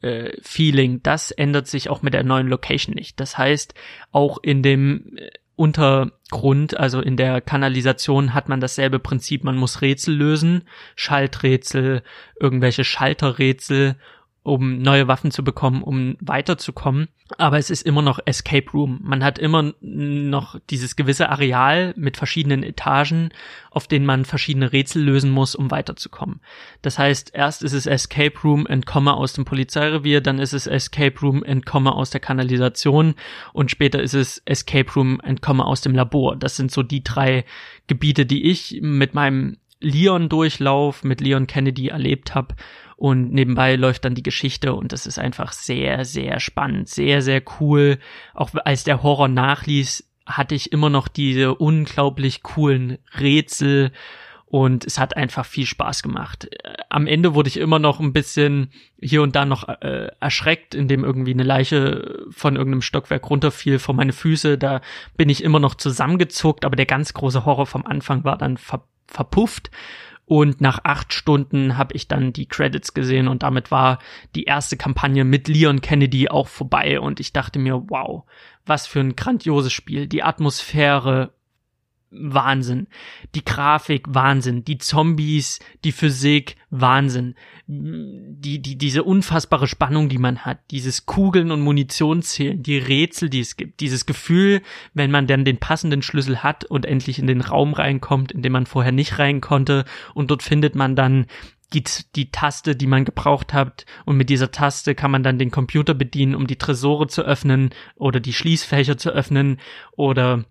äh, 0.00 0.32
Feeling, 0.40 1.02
das 1.02 1.32
ändert 1.32 1.66
sich 1.66 1.90
auch 1.90 2.00
mit 2.00 2.14
der 2.14 2.24
neuen 2.24 2.48
Location 2.48 2.94
nicht. 2.94 3.20
Das 3.20 3.36
heißt, 3.36 3.74
auch 4.10 4.38
in 4.42 4.62
dem 4.62 5.16
äh, 5.16 5.28
Untergrund, 5.58 6.76
also 6.76 7.00
in 7.00 7.16
der 7.16 7.40
Kanalisation 7.40 8.32
hat 8.32 8.48
man 8.48 8.60
dasselbe 8.60 9.00
Prinzip. 9.00 9.42
Man 9.42 9.56
muss 9.56 9.82
Rätsel 9.82 10.14
lösen, 10.14 10.62
Schalträtsel, 10.94 12.02
irgendwelche 12.38 12.84
Schalterrätsel 12.84 13.96
um 14.48 14.80
neue 14.80 15.08
Waffen 15.08 15.30
zu 15.30 15.44
bekommen, 15.44 15.82
um 15.82 16.16
weiterzukommen. 16.20 17.08
Aber 17.36 17.58
es 17.58 17.68
ist 17.68 17.82
immer 17.82 18.00
noch 18.00 18.18
Escape 18.24 18.70
Room. 18.72 19.00
Man 19.02 19.22
hat 19.22 19.38
immer 19.38 19.74
noch 19.80 20.58
dieses 20.70 20.96
gewisse 20.96 21.28
Areal 21.28 21.92
mit 21.96 22.16
verschiedenen 22.16 22.62
Etagen, 22.62 23.28
auf 23.70 23.86
denen 23.86 24.06
man 24.06 24.24
verschiedene 24.24 24.72
Rätsel 24.72 25.02
lösen 25.02 25.30
muss, 25.30 25.54
um 25.54 25.70
weiterzukommen. 25.70 26.40
Das 26.80 26.98
heißt, 26.98 27.32
erst 27.34 27.62
ist 27.62 27.74
es 27.74 27.86
Escape 27.86 28.38
Room, 28.42 28.66
entkomme 28.66 29.14
aus 29.14 29.34
dem 29.34 29.44
Polizeirevier, 29.44 30.22
dann 30.22 30.38
ist 30.38 30.54
es 30.54 30.66
Escape 30.66 31.20
Room, 31.20 31.42
entkomme 31.44 31.94
aus 31.94 32.10
der 32.10 32.20
Kanalisation 32.20 33.14
und 33.52 33.70
später 33.70 34.02
ist 34.02 34.14
es 34.14 34.42
Escape 34.46 34.90
Room, 34.94 35.20
entkomme 35.20 35.66
aus 35.66 35.82
dem 35.82 35.94
Labor. 35.94 36.36
Das 36.36 36.56
sind 36.56 36.70
so 36.70 36.82
die 36.82 37.04
drei 37.04 37.44
Gebiete, 37.86 38.24
die 38.24 38.50
ich 38.50 38.78
mit 38.80 39.14
meinem 39.14 39.58
Leon-Durchlauf 39.80 41.04
mit 41.04 41.20
Leon 41.20 41.46
Kennedy 41.46 41.88
erlebt 41.88 42.34
habe 42.34 42.54
und 42.98 43.32
nebenbei 43.32 43.76
läuft 43.76 44.04
dann 44.04 44.16
die 44.16 44.24
Geschichte 44.24 44.74
und 44.74 44.92
das 44.92 45.06
ist 45.06 45.20
einfach 45.20 45.52
sehr, 45.52 46.04
sehr 46.04 46.40
spannend, 46.40 46.88
sehr, 46.88 47.22
sehr 47.22 47.40
cool. 47.60 47.98
Auch 48.34 48.50
als 48.64 48.82
der 48.82 49.04
Horror 49.04 49.28
nachließ, 49.28 50.04
hatte 50.26 50.56
ich 50.56 50.72
immer 50.72 50.90
noch 50.90 51.06
diese 51.06 51.54
unglaublich 51.54 52.42
coolen 52.42 52.98
Rätsel 53.18 53.92
und 54.46 54.84
es 54.84 54.98
hat 54.98 55.16
einfach 55.16 55.46
viel 55.46 55.64
Spaß 55.64 56.02
gemacht. 56.02 56.48
Am 56.88 57.06
Ende 57.06 57.34
wurde 57.34 57.48
ich 57.48 57.58
immer 57.58 57.78
noch 57.78 58.00
ein 58.00 58.12
bisschen 58.12 58.72
hier 59.00 59.22
und 59.22 59.36
da 59.36 59.44
noch 59.44 59.68
äh, 59.68 60.08
erschreckt, 60.18 60.74
indem 60.74 61.04
irgendwie 61.04 61.34
eine 61.34 61.44
Leiche 61.44 62.26
von 62.30 62.56
irgendeinem 62.56 62.82
Stockwerk 62.82 63.30
runterfiel 63.30 63.78
vor 63.78 63.94
meine 63.94 64.12
Füße. 64.12 64.58
Da 64.58 64.80
bin 65.16 65.28
ich 65.28 65.44
immer 65.44 65.60
noch 65.60 65.76
zusammengezuckt, 65.76 66.64
aber 66.64 66.74
der 66.74 66.86
ganz 66.86 67.14
große 67.14 67.44
Horror 67.44 67.66
vom 67.66 67.86
Anfang 67.86 68.24
war 68.24 68.36
dann 68.36 68.56
ver 68.56 68.82
verpufft. 69.06 69.70
Und 70.28 70.60
nach 70.60 70.80
acht 70.84 71.14
Stunden 71.14 71.78
habe 71.78 71.94
ich 71.94 72.06
dann 72.06 72.34
die 72.34 72.44
Credits 72.44 72.92
gesehen 72.92 73.28
und 73.28 73.42
damit 73.42 73.70
war 73.70 73.98
die 74.34 74.44
erste 74.44 74.76
Kampagne 74.76 75.24
mit 75.24 75.48
Leon 75.48 75.80
Kennedy 75.80 76.28
auch 76.28 76.48
vorbei 76.48 77.00
und 77.00 77.18
ich 77.18 77.32
dachte 77.32 77.58
mir, 77.58 77.84
wow, 77.88 78.24
was 78.66 78.86
für 78.86 79.00
ein 79.00 79.16
grandioses 79.16 79.72
Spiel. 79.72 80.06
Die 80.06 80.22
Atmosphäre 80.22 81.32
Wahnsinn. 82.10 82.86
Die 83.34 83.44
Grafik, 83.44 84.06
Wahnsinn. 84.08 84.64
Die 84.64 84.78
Zombies, 84.78 85.60
die 85.84 85.92
Physik, 85.92 86.56
Wahnsinn. 86.70 87.34
Die, 87.66 88.60
die, 88.60 88.78
diese 88.78 89.02
unfassbare 89.02 89.66
Spannung, 89.66 90.08
die 90.08 90.18
man 90.18 90.44
hat, 90.44 90.58
dieses 90.70 91.06
Kugeln 91.06 91.50
und 91.50 91.60
Munition 91.60 92.22
zählen, 92.22 92.62
die 92.62 92.78
Rätsel, 92.78 93.28
die 93.28 93.40
es 93.40 93.56
gibt, 93.56 93.80
dieses 93.80 94.06
Gefühl, 94.06 94.62
wenn 94.94 95.10
man 95.10 95.26
dann 95.26 95.44
den 95.44 95.58
passenden 95.58 96.02
Schlüssel 96.02 96.42
hat 96.42 96.64
und 96.64 96.86
endlich 96.86 97.18
in 97.18 97.26
den 97.26 97.42
Raum 97.42 97.74
reinkommt, 97.74 98.32
in 98.32 98.42
den 98.42 98.52
man 98.52 98.66
vorher 98.66 98.92
nicht 98.92 99.18
rein 99.18 99.40
konnte 99.40 99.84
und 100.14 100.30
dort 100.30 100.42
findet 100.42 100.74
man 100.74 100.96
dann 100.96 101.26
die, 101.74 101.84
die 102.16 102.30
Taste, 102.30 102.74
die 102.74 102.86
man 102.86 103.04
gebraucht 103.04 103.52
hat 103.52 103.84
und 104.06 104.16
mit 104.16 104.30
dieser 104.30 104.50
Taste 104.50 104.94
kann 104.94 105.10
man 105.10 105.22
dann 105.22 105.38
den 105.38 105.50
Computer 105.50 105.92
bedienen, 105.92 106.34
um 106.34 106.46
die 106.46 106.56
Tresore 106.56 107.08
zu 107.08 107.22
öffnen 107.22 107.70
oder 107.96 108.20
die 108.20 108.32
Schließfächer 108.32 108.96
zu 108.96 109.10
öffnen 109.10 109.58
oder 109.92 110.46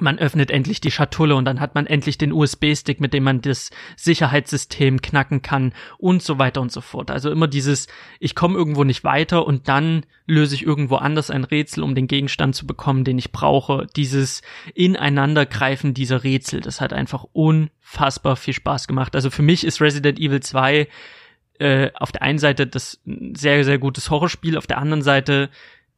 man 0.00 0.18
öffnet 0.18 0.50
endlich 0.50 0.80
die 0.80 0.90
Schatulle 0.90 1.36
und 1.36 1.44
dann 1.44 1.60
hat 1.60 1.74
man 1.74 1.86
endlich 1.86 2.18
den 2.18 2.32
USB-Stick, 2.32 3.00
mit 3.00 3.14
dem 3.14 3.24
man 3.24 3.40
das 3.40 3.70
Sicherheitssystem 3.96 5.00
knacken 5.00 5.42
kann 5.42 5.72
und 5.98 6.22
so 6.22 6.38
weiter 6.38 6.60
und 6.60 6.72
so 6.72 6.80
fort. 6.80 7.10
Also 7.10 7.30
immer 7.30 7.46
dieses, 7.46 7.86
ich 8.18 8.34
komme 8.34 8.56
irgendwo 8.56 8.84
nicht 8.84 9.04
weiter 9.04 9.46
und 9.46 9.68
dann 9.68 10.04
löse 10.26 10.54
ich 10.54 10.64
irgendwo 10.64 10.96
anders 10.96 11.30
ein 11.30 11.44
Rätsel, 11.44 11.84
um 11.84 11.94
den 11.94 12.08
Gegenstand 12.08 12.56
zu 12.56 12.66
bekommen, 12.66 13.04
den 13.04 13.18
ich 13.18 13.30
brauche. 13.30 13.86
Dieses 13.94 14.42
Ineinandergreifen 14.74 15.94
dieser 15.94 16.24
Rätsel, 16.24 16.60
das 16.60 16.80
hat 16.80 16.92
einfach 16.92 17.24
unfassbar 17.32 18.36
viel 18.36 18.54
Spaß 18.54 18.88
gemacht. 18.88 19.14
Also 19.14 19.30
für 19.30 19.42
mich 19.42 19.64
ist 19.64 19.80
Resident 19.80 20.18
Evil 20.18 20.40
2 20.40 20.88
äh, 21.60 21.90
auf 21.94 22.10
der 22.10 22.22
einen 22.22 22.38
Seite 22.38 22.66
das 22.66 23.00
sehr, 23.04 23.64
sehr 23.64 23.78
gutes 23.78 24.10
Horrorspiel, 24.10 24.58
auf 24.58 24.66
der 24.66 24.78
anderen 24.78 25.02
Seite 25.02 25.50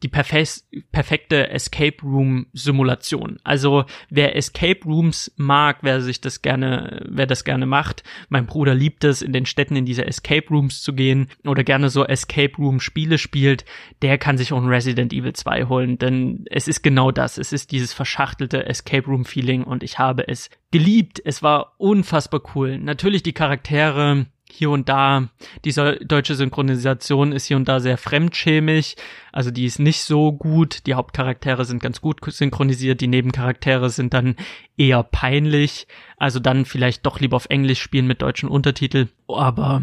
die 0.02 0.08
perfekte 0.08 1.48
Escape 1.48 2.02
Room 2.02 2.46
Simulation. 2.52 3.38
Also 3.44 3.86
wer 4.10 4.36
Escape 4.36 4.80
Rooms 4.84 5.32
mag, 5.36 5.78
wer 5.80 6.02
sich 6.02 6.20
das 6.20 6.42
gerne, 6.42 7.06
wer 7.08 7.26
das 7.26 7.44
gerne 7.44 7.64
macht, 7.64 8.02
mein 8.28 8.46
Bruder 8.46 8.74
liebt 8.74 9.04
es, 9.04 9.22
in 9.22 9.32
den 9.32 9.46
Städten 9.46 9.74
in 9.74 9.86
diese 9.86 10.06
Escape 10.06 10.48
Rooms 10.50 10.82
zu 10.82 10.92
gehen 10.92 11.28
oder 11.46 11.64
gerne 11.64 11.88
so 11.88 12.04
Escape 12.04 12.56
Room 12.58 12.80
Spiele 12.80 13.16
spielt, 13.16 13.64
der 14.02 14.18
kann 14.18 14.36
sich 14.36 14.52
auch 14.52 14.60
ein 14.60 14.68
Resident 14.68 15.14
Evil 15.14 15.32
2 15.32 15.64
holen, 15.64 15.98
denn 15.98 16.44
es 16.50 16.68
ist 16.68 16.82
genau 16.82 17.10
das. 17.10 17.38
Es 17.38 17.52
ist 17.54 17.72
dieses 17.72 17.94
verschachtelte 17.94 18.66
Escape 18.66 19.06
Room 19.06 19.24
Feeling 19.24 19.64
und 19.64 19.82
ich 19.82 19.98
habe 19.98 20.28
es 20.28 20.50
geliebt. 20.72 21.22
Es 21.24 21.42
war 21.42 21.74
unfassbar 21.78 22.42
cool. 22.54 22.78
Natürlich 22.78 23.22
die 23.22 23.32
Charaktere, 23.32 24.26
hier 24.50 24.70
und 24.70 24.88
da, 24.88 25.28
diese 25.64 25.96
deutsche 25.96 26.34
Synchronisation 26.34 27.32
ist 27.32 27.46
hier 27.46 27.56
und 27.56 27.68
da 27.68 27.80
sehr 27.80 27.98
fremdschämig, 27.98 28.96
also 29.32 29.50
die 29.50 29.66
ist 29.66 29.78
nicht 29.78 30.02
so 30.02 30.32
gut, 30.32 30.86
die 30.86 30.94
Hauptcharaktere 30.94 31.64
sind 31.64 31.82
ganz 31.82 32.00
gut 32.00 32.20
synchronisiert, 32.24 33.00
die 33.00 33.08
Nebencharaktere 33.08 33.90
sind 33.90 34.14
dann 34.14 34.36
eher 34.76 35.02
peinlich, 35.02 35.86
also 36.16 36.40
dann 36.40 36.64
vielleicht 36.64 37.06
doch 37.06 37.20
lieber 37.20 37.36
auf 37.36 37.46
Englisch 37.50 37.80
spielen 37.80 38.06
mit 38.06 38.22
deutschen 38.22 38.48
Untertitel, 38.48 39.08
aber 39.28 39.82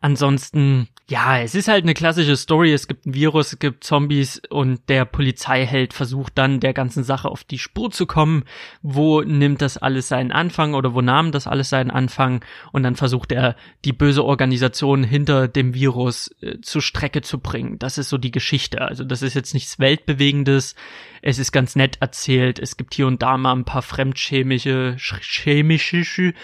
ansonsten 0.00 0.88
ja, 1.12 1.40
es 1.40 1.54
ist 1.54 1.68
halt 1.68 1.84
eine 1.84 1.92
klassische 1.92 2.36
Story. 2.36 2.72
Es 2.72 2.88
gibt 2.88 3.04
ein 3.04 3.12
Virus, 3.12 3.52
es 3.52 3.58
gibt 3.58 3.84
Zombies 3.84 4.40
und 4.48 4.80
der 4.88 5.04
Polizeiheld 5.04 5.92
versucht 5.92 6.38
dann 6.38 6.58
der 6.58 6.72
ganzen 6.72 7.04
Sache 7.04 7.28
auf 7.28 7.44
die 7.44 7.58
Spur 7.58 7.90
zu 7.90 8.06
kommen. 8.06 8.44
Wo 8.80 9.20
nimmt 9.20 9.60
das 9.60 9.76
alles 9.76 10.08
seinen 10.08 10.32
Anfang 10.32 10.72
oder 10.72 10.94
wo 10.94 11.02
nahm 11.02 11.30
das 11.30 11.46
alles 11.46 11.68
seinen 11.68 11.90
Anfang? 11.90 12.42
Und 12.72 12.84
dann 12.84 12.96
versucht 12.96 13.30
er, 13.30 13.56
die 13.84 13.92
böse 13.92 14.24
Organisation 14.24 15.04
hinter 15.04 15.48
dem 15.48 15.74
Virus 15.74 16.34
äh, 16.40 16.62
zur 16.62 16.80
Strecke 16.80 17.20
zu 17.20 17.40
bringen. 17.40 17.78
Das 17.78 17.98
ist 17.98 18.08
so 18.08 18.16
die 18.16 18.30
Geschichte. 18.30 18.80
Also 18.80 19.04
das 19.04 19.20
ist 19.20 19.34
jetzt 19.34 19.52
nichts 19.52 19.78
Weltbewegendes. 19.78 20.76
Es 21.22 21.38
ist 21.38 21.52
ganz 21.52 21.76
nett 21.76 21.98
erzählt. 22.00 22.58
Es 22.58 22.76
gibt 22.76 22.94
hier 22.94 23.06
und 23.06 23.22
da 23.22 23.38
mal 23.38 23.54
ein 23.54 23.64
paar 23.64 23.82
fremdchemische, 23.82 24.96
chemische 24.98 26.34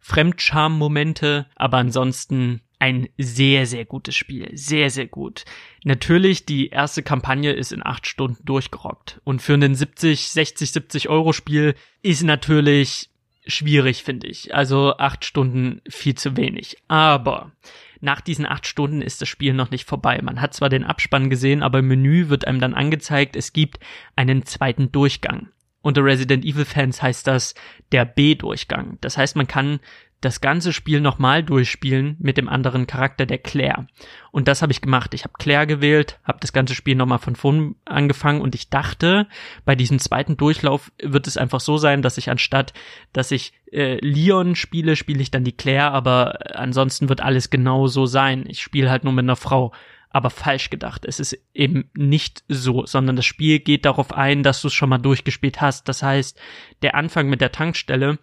Fremdscham-Momente, 0.00 1.46
aber 1.56 1.78
ansonsten 1.78 2.62
ein 2.78 3.08
sehr, 3.18 3.66
sehr 3.66 3.84
gutes 3.84 4.14
Spiel. 4.14 4.48
Sehr, 4.56 4.90
sehr 4.90 5.08
gut. 5.08 5.44
Natürlich, 5.84 6.46
die 6.46 6.68
erste 6.68 7.02
Kampagne 7.02 7.52
ist 7.52 7.72
in 7.72 7.84
acht 7.84 8.06
Stunden 8.06 8.44
durchgerockt. 8.44 9.20
Und 9.24 9.42
für 9.42 9.54
ein 9.54 9.74
70, 9.74 10.28
60, 10.28 10.72
70 10.72 11.08
Euro 11.08 11.32
Spiel 11.32 11.74
ist 12.02 12.22
natürlich 12.22 13.10
schwierig, 13.48 14.04
finde 14.04 14.28
ich. 14.28 14.54
Also 14.54 14.96
acht 14.98 15.24
Stunden 15.24 15.80
viel 15.88 16.14
zu 16.14 16.36
wenig. 16.36 16.76
Aber 16.86 17.52
nach 18.00 18.20
diesen 18.20 18.46
acht 18.46 18.66
Stunden 18.66 19.02
ist 19.02 19.20
das 19.20 19.28
Spiel 19.28 19.54
noch 19.54 19.70
nicht 19.70 19.84
vorbei. 19.84 20.20
Man 20.22 20.40
hat 20.40 20.54
zwar 20.54 20.68
den 20.68 20.84
Abspann 20.84 21.30
gesehen, 21.30 21.62
aber 21.62 21.80
im 21.80 21.88
Menü 21.88 22.28
wird 22.28 22.46
einem 22.46 22.60
dann 22.60 22.74
angezeigt, 22.74 23.34
es 23.34 23.52
gibt 23.52 23.80
einen 24.14 24.44
zweiten 24.44 24.92
Durchgang. 24.92 25.48
Unter 25.80 26.04
Resident 26.04 26.44
Evil 26.44 26.64
Fans 26.64 27.02
heißt 27.02 27.26
das 27.26 27.54
der 27.92 28.04
B-Durchgang. 28.04 28.98
Das 29.00 29.16
heißt, 29.16 29.36
man 29.36 29.46
kann 29.46 29.80
das 30.20 30.40
ganze 30.40 30.72
Spiel 30.72 31.00
nochmal 31.00 31.44
durchspielen 31.44 32.16
mit 32.18 32.36
dem 32.36 32.48
anderen 32.48 32.88
Charakter, 32.88 33.24
der 33.24 33.38
Claire. 33.38 33.86
Und 34.32 34.48
das 34.48 34.62
habe 34.62 34.72
ich 34.72 34.80
gemacht. 34.80 35.14
Ich 35.14 35.22
habe 35.22 35.34
Claire 35.38 35.66
gewählt, 35.66 36.18
habe 36.24 36.38
das 36.40 36.52
ganze 36.52 36.74
Spiel 36.74 36.96
nochmal 36.96 37.20
von 37.20 37.36
vorn 37.36 37.76
angefangen 37.84 38.40
und 38.40 38.54
ich 38.56 38.68
dachte, 38.68 39.28
bei 39.64 39.76
diesem 39.76 40.00
zweiten 40.00 40.36
Durchlauf 40.36 40.90
wird 41.00 41.28
es 41.28 41.36
einfach 41.36 41.60
so 41.60 41.76
sein, 41.76 42.02
dass 42.02 42.18
ich 42.18 42.30
anstatt, 42.30 42.72
dass 43.12 43.30
ich 43.30 43.52
äh, 43.70 43.98
Leon 44.04 44.56
spiele, 44.56 44.96
spiele 44.96 45.22
ich 45.22 45.30
dann 45.30 45.44
die 45.44 45.56
Claire, 45.56 45.92
aber 45.92 46.56
ansonsten 46.56 47.08
wird 47.08 47.20
alles 47.20 47.48
genau 47.48 47.86
so 47.86 48.06
sein. 48.06 48.44
Ich 48.48 48.60
spiele 48.60 48.90
halt 48.90 49.04
nur 49.04 49.12
mit 49.12 49.24
einer 49.24 49.36
Frau. 49.36 49.72
Aber 50.10 50.30
falsch 50.30 50.70
gedacht. 50.70 51.04
Es 51.04 51.20
ist 51.20 51.38
eben 51.52 51.90
nicht 51.94 52.42
so, 52.48 52.86
sondern 52.86 53.14
das 53.14 53.26
Spiel 53.26 53.58
geht 53.58 53.84
darauf 53.84 54.10
ein, 54.10 54.42
dass 54.42 54.62
du 54.62 54.68
es 54.68 54.74
schon 54.74 54.88
mal 54.88 54.96
durchgespielt 54.96 55.60
hast. 55.60 55.86
Das 55.86 56.02
heißt, 56.02 56.40
der 56.80 56.94
Anfang 56.94 57.28
mit 57.28 57.42
der 57.42 57.52
Tankstelle, 57.52 58.18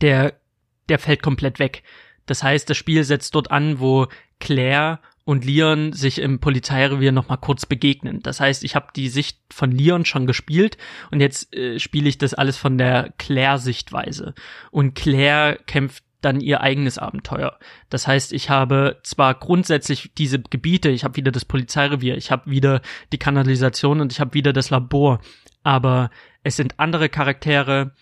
der 0.00 0.40
der 0.88 0.98
fällt 0.98 1.22
komplett 1.22 1.58
weg. 1.58 1.82
Das 2.26 2.42
heißt, 2.42 2.68
das 2.68 2.76
Spiel 2.76 3.04
setzt 3.04 3.34
dort 3.34 3.50
an, 3.50 3.80
wo 3.80 4.06
Claire 4.40 5.00
und 5.24 5.44
Leon 5.44 5.92
sich 5.92 6.20
im 6.20 6.38
Polizeirevier 6.38 7.10
nochmal 7.10 7.38
kurz 7.38 7.66
begegnen. 7.66 8.20
Das 8.22 8.38
heißt, 8.40 8.62
ich 8.62 8.76
habe 8.76 8.88
die 8.94 9.08
Sicht 9.08 9.38
von 9.52 9.72
Leon 9.72 10.04
schon 10.04 10.26
gespielt 10.26 10.78
und 11.10 11.20
jetzt 11.20 11.54
äh, 11.54 11.80
spiele 11.80 12.08
ich 12.08 12.18
das 12.18 12.32
alles 12.32 12.56
von 12.56 12.78
der 12.78 13.12
Claire-Sichtweise. 13.18 14.34
Und 14.70 14.94
Claire 14.94 15.58
kämpft 15.66 16.04
dann 16.20 16.40
ihr 16.40 16.60
eigenes 16.60 16.98
Abenteuer. 16.98 17.58
Das 17.90 18.06
heißt, 18.06 18.32
ich 18.32 18.50
habe 18.50 19.00
zwar 19.02 19.34
grundsätzlich 19.34 20.12
diese 20.16 20.40
Gebiete, 20.40 20.90
ich 20.90 21.04
habe 21.04 21.16
wieder 21.16 21.32
das 21.32 21.44
Polizeirevier, 21.44 22.16
ich 22.16 22.30
habe 22.30 22.50
wieder 22.50 22.80
die 23.12 23.18
Kanalisation 23.18 24.00
und 24.00 24.12
ich 24.12 24.20
habe 24.20 24.34
wieder 24.34 24.52
das 24.52 24.70
Labor, 24.70 25.20
aber 25.64 26.10
es 26.44 26.56
sind 26.56 26.78
andere 26.78 27.08
Charaktere, 27.08 27.92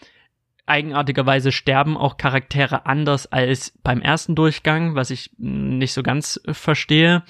eigenartigerweise 0.67 1.53
sterben 1.53 1.97
auch 1.97 2.17
Charaktere 2.17 2.87
anders 2.87 3.27
als 3.27 3.73
beim 3.83 4.01
ersten 4.01 4.35
Durchgang, 4.35 4.95
was 4.95 5.11
ich 5.11 5.31
nicht 5.39 5.93
so 5.93 6.03
ganz 6.03 6.41
verstehe. 6.47 7.23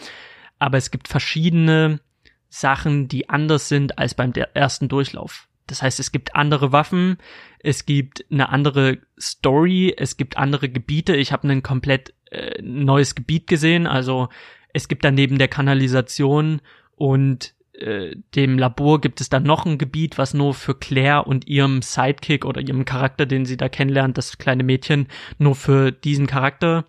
Aber 0.59 0.78
es 0.78 0.91
gibt 0.91 1.09
verschiedene 1.09 2.01
Sachen, 2.49 3.09
die 3.09 3.28
anders 3.28 3.68
sind 3.68 3.99
als 3.99 4.14
beim 4.14 4.32
ersten 4.32 4.89
Durchlauf. 4.89 5.49
Das 5.66 5.82
heißt, 5.82 5.99
es 5.99 6.12
gibt 6.12 6.37
andere 6.37 6.72
Waffen, 6.72 7.16
es 7.59 7.87
gibt 7.87 8.24
eine 8.30 8.51
andere 8.51 8.99
Story, 9.18 9.95
es 9.97 10.16
gibt 10.16 10.37
andere 10.37 10.68
Gebiete. 10.68 11.16
Ich 11.16 11.32
habe 11.32 11.49
ein 11.49 11.62
komplett 11.62 12.14
äh, 12.30 12.61
neues 12.62 13.14
Gebiet 13.14 13.47
gesehen. 13.47 13.87
Also 13.87 14.28
es 14.72 14.89
gibt 14.89 15.05
daneben 15.05 15.39
der 15.39 15.49
Kanalisation 15.49 16.61
und 16.97 17.54
äh, 17.75 18.16
dem 18.35 18.59
Labor 18.59 19.01
gibt 19.01 19.20
es 19.20 19.29
dann 19.29 19.43
noch 19.43 19.66
ein 19.66 19.79
Gebiet, 19.79 20.18
was 20.18 20.35
nur 20.35 20.55
für 20.55 20.75
Claire 20.75 21.27
und 21.27 21.47
ihrem 21.47 21.83
Sidekick 21.83 22.45
oder 22.45 22.61
ihrem 22.61 22.85
Charakter, 22.85 23.27
den 23.27 23.45
sie 23.45 23.57
da 23.57 23.68
kennenlernt, 23.68 24.16
das 24.16 24.39
kleine 24.39 24.62
Mädchen, 24.62 25.09
nur 25.39 25.55
für 25.55 25.91
diesen 25.91 26.27
Charakter 26.27 26.87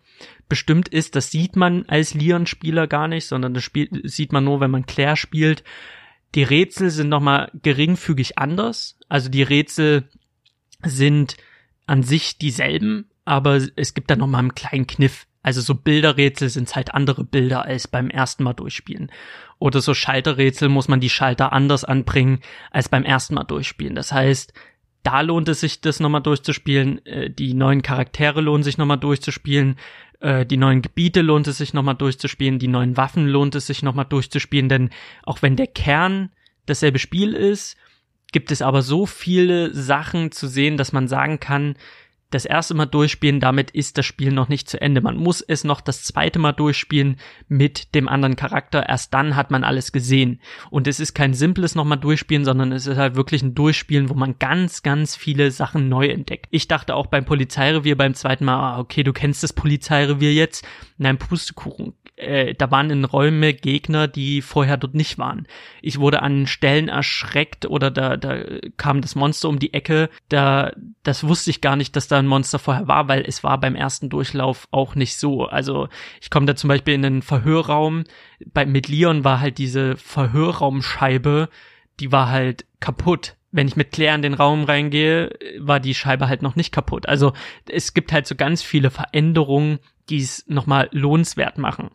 bestimmt 0.48 0.88
ist. 0.88 1.16
Das 1.16 1.32
sieht 1.32 1.56
man 1.56 1.86
als 1.88 2.14
Leon-Spieler 2.14 2.88
gar 2.88 3.08
nicht, 3.08 3.26
sondern 3.26 3.54
das 3.54 3.64
Spiel 3.64 3.90
sieht 4.04 4.32
man 4.32 4.44
nur, 4.44 4.60
wenn 4.60 4.72
man 4.72 4.86
Claire 4.86 5.16
spielt. 5.16 5.64
Die 6.36 6.44
Rätsel 6.44 6.90
sind 6.90 7.10
nochmal 7.10 7.50
geringfügig 7.64 8.38
anders. 8.38 9.00
Also 9.10 9.30
die 9.30 9.44
Rätsel 9.44 10.10
sind 10.84 11.38
an 11.88 12.04
sich 12.04 12.38
dieselben, 12.38 13.10
aber 13.24 13.62
es 13.76 13.94
gibt 13.94 14.12
da 14.12 14.16
nochmal 14.16 14.42
einen 14.42 14.56
kleinen 14.56 14.88
Kniff. 14.88 15.28
Also 15.46 15.62
so 15.62 15.76
Bilderrätsel 15.76 16.50
sind 16.50 16.76
halt 16.76 16.96
andere 16.96 17.24
Bilder 17.24 17.66
als 17.66 17.88
beim 17.88 18.10
ersten 18.10 18.44
Mal 18.44 18.54
durchspielen. 18.54 19.12
Oder 19.60 19.80
so 19.80 19.94
Schalterrätsel 19.94 20.70
muss 20.70 20.88
man 20.88 21.00
die 21.00 21.10
Schalter 21.12 21.54
anders 21.54 21.84
anbringen 21.84 22.40
als 22.72 22.90
beim 22.90 23.04
ersten 23.04 23.36
Mal 23.36 23.44
durchspielen. 23.44 23.94
Das 23.94 24.12
heißt, 24.12 24.54
da 25.04 25.22
lohnt 25.22 25.48
es 25.48 25.60
sich, 25.60 25.82
das 25.82 26.00
nochmal 26.00 26.24
durchzuspielen. 26.24 27.06
Äh, 27.06 27.30
die 27.30 27.54
neuen 27.54 27.84
Charaktere 27.84 28.42
lohnen 28.42 28.64
sich 28.64 28.80
nochmal 28.80 28.98
durchzuspielen. 28.98 29.78
Äh, 30.20 30.48
die 30.48 30.58
neuen 30.58 30.82
Gebiete 30.82 31.22
lohnt 31.22 31.46
es 31.46 31.60
sich 31.60 31.76
nochmal 31.76 31.94
durchzuspielen. 31.94 32.58
Die 32.58 32.68
neuen 32.68 32.98
Waffen 32.98 33.28
lohnt 33.28 33.54
es 33.54 33.68
sich 33.68 33.84
nochmal 33.84 34.06
durchzuspielen. 34.06 34.68
Denn 34.68 34.90
auch 35.22 35.44
wenn 35.44 35.56
der 35.56 35.68
Kern 35.68 36.32
dasselbe 36.66 36.98
Spiel 36.98 37.34
ist, 37.34 37.78
gibt 38.32 38.50
es 38.50 38.64
aber 38.64 38.82
so 38.82 39.06
viele 39.06 39.72
Sachen 39.76 40.32
zu 40.32 40.48
sehen, 40.48 40.76
dass 40.76 40.92
man 40.92 41.08
sagen 41.08 41.40
kann, 41.40 41.76
das 42.36 42.46
erste 42.46 42.74
Mal 42.74 42.86
durchspielen, 42.86 43.40
damit 43.40 43.72
ist 43.72 43.98
das 43.98 44.06
Spiel 44.06 44.32
noch 44.32 44.50
nicht 44.50 44.70
zu 44.70 44.80
Ende. 44.80 45.02
Man 45.02 45.16
muss 45.16 45.42
es 45.42 45.64
noch 45.64 45.82
das 45.82 46.04
zweite 46.04 46.38
Mal 46.38 46.52
durchspielen 46.52 47.16
mit 47.48 47.96
dem 47.96 48.08
anderen 48.08 48.36
Charakter. 48.36 48.88
Erst 48.88 49.14
dann 49.14 49.36
hat 49.36 49.52
man 49.52 49.64
alles 49.64 49.92
gesehen. 49.92 50.42
Und 50.70 50.88
es 50.88 51.00
ist 51.00 51.14
kein 51.14 51.34
simples 51.34 51.76
nochmal 51.76 51.98
durchspielen, 51.98 52.46
sondern 52.46 52.72
es 52.74 52.88
ist 52.88 52.98
halt 52.98 53.16
wirklich 53.16 53.42
ein 53.42 53.56
Durchspielen, 53.56 54.10
wo 54.10 54.14
man 54.14 54.38
ganz, 54.38 54.84
ganz 54.84 55.16
viele 55.16 55.50
Sachen 55.50 55.88
neu 55.88 56.08
entdeckt. 56.08 56.48
Ich 56.52 56.68
dachte 56.68 56.96
auch 56.96 57.08
beim 57.08 57.26
Polizeirevier 57.26 57.98
beim 57.98 58.14
zweiten 58.14 58.46
Mal, 58.46 58.56
ah, 58.56 58.80
okay, 58.80 59.04
du 59.04 59.14
kennst 59.14 59.42
das 59.42 59.54
Polizeirevier 59.54 60.34
jetzt. 60.34 60.68
Nein, 60.98 61.18
Pustekuchen 61.18 61.94
äh, 62.18 62.56
da 62.56 62.72
waren 62.72 62.90
in 62.90 63.06
Räume 63.06 63.54
Gegner, 63.54 64.08
die 64.08 64.42
vorher 64.42 64.78
dort 64.78 64.96
nicht 64.96 65.18
waren. 65.18 65.48
Ich 65.82 66.00
wurde 66.00 66.22
an 66.22 66.48
Stellen 66.48 66.88
erschreckt 66.88 67.66
oder 67.66 67.92
da, 67.92 68.18
da 68.18 68.38
kam 68.78 69.02
das 69.02 69.16
Monster 69.16 69.50
um 69.50 69.60
die 69.60 69.74
Ecke. 69.74 70.10
Da, 70.30 70.72
das 71.04 71.28
wusste 71.28 71.50
ich 71.50 71.62
gar 71.62 71.76
nicht, 71.76 71.96
dass 71.96 72.08
da 72.08 72.18
ein 72.18 72.28
Monster 72.28 72.60
vorher 72.60 72.88
war, 72.88 73.08
weil 73.08 73.24
es 73.28 73.44
war 73.44 73.60
beim 73.60 73.76
ersten 73.76 74.10
Durchlauf 74.10 74.68
auch 74.72 74.96
nicht 74.96 75.18
so. 75.18 75.46
Also 75.46 75.90
ich 76.22 76.30
komme 76.30 76.46
da 76.46 76.56
zum 76.56 76.70
Beispiel 76.70 76.94
in 76.94 77.06
einen 77.06 77.22
Verhörraum. 77.22 78.06
Bei, 78.54 78.66
mit 78.66 78.88
Leon 78.88 79.24
war 79.24 79.40
halt 79.40 79.58
diese 79.58 79.98
Verhörraumscheibe, 79.98 81.50
die 82.00 82.12
war 82.12 82.30
halt 82.30 82.66
kaputt 82.80 83.36
wenn 83.52 83.70
ich 83.70 83.78
mit 83.78 83.94
Claire 83.94 84.16
in 84.16 84.22
den 84.22 84.34
Raum 84.34 84.66
reingehe, 84.66 85.34
war 85.60 85.80
die 85.80 85.94
Scheibe 85.94 86.28
halt 86.28 86.42
noch 86.42 86.58
nicht 86.58 86.74
kaputt. 86.74 87.08
Also 87.08 87.32
es 87.70 87.94
gibt 87.94 88.12
halt 88.12 88.28
so 88.28 88.36
ganz 88.36 88.62
viele 88.62 88.90
Veränderungen, 88.90 89.80
die 90.10 90.18
es 90.18 90.46
nochmal 90.48 90.90
lohnenswert 90.92 91.58
machen. 91.58 91.92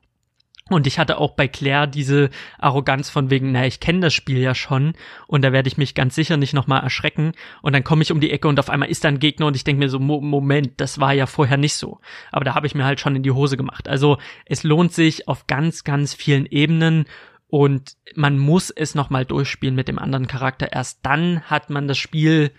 Und 0.71 0.87
ich 0.87 1.01
hatte 1.01 1.19
auch 1.19 1.33
bei 1.33 1.49
Claire 1.49 1.89
diese 1.89 2.31
Arroganz 2.59 3.11
von 3.11 3.29
wegen, 3.29 3.51
na, 3.51 3.67
ich 3.67 3.81
kenne 3.81 4.01
das 4.01 4.15
Spiel 4.15 4.39
ja 4.39 4.55
schon 4.55 4.95
und 5.27 5.43
da 5.43 5.53
werde 5.53 5.69
ich 5.69 5.77
mich 5.77 5.97
ganz 5.97 6.15
sicher 6.15 6.37
nicht 6.37 6.55
nochmal 6.55 6.83
erschrecken. 6.83 7.33
Und 7.61 7.73
dann 7.73 7.83
komme 7.83 8.03
ich 8.03 8.13
um 8.13 8.21
die 8.21 8.31
Ecke 8.31 8.47
und 8.47 8.61
auf 8.61 8.71
einmal 8.71 8.89
ist 8.89 9.03
da 9.03 9.09
ein 9.09 9.19
Gegner 9.19 9.47
und 9.47 9.57
ich 9.57 9.65
denke 9.65 9.81
mir 9.81 9.89
so, 9.89 9.99
Mo 9.99 10.21
Moment, 10.21 10.81
das 10.81 11.01
war 11.01 11.13
ja 11.13 11.27
vorher 11.27 11.57
nicht 11.57 11.75
so. 11.75 11.99
Aber 12.31 12.45
da 12.45 12.55
habe 12.55 12.69
ich 12.69 12.77
mir 12.77 12.85
halt 12.85 13.01
schon 13.01 13.17
in 13.17 13.25
die 13.25 13.33
Hose 13.33 13.57
gemacht. 13.57 13.89
Also 13.89 14.19
es 14.47 14.63
lohnt 14.63 14.93
sich 14.93 15.27
auf 15.27 15.49
ganz, 15.49 15.83
ganz 15.83 16.15
vielen 16.15 16.47
Ebenen 16.47 17.07
und 17.49 17.97
man 18.15 18.39
muss 18.39 18.71
es 18.71 18.95
nochmal 18.95 19.25
durchspielen 19.25 19.75
mit 19.75 19.89
dem 19.89 19.99
anderen 19.99 20.29
Charakter. 20.29 20.73
Erst 20.73 21.01
dann 21.03 21.41
hat 21.43 21.69
man 21.69 21.89
das 21.89 21.99
Spiel 21.99 22.53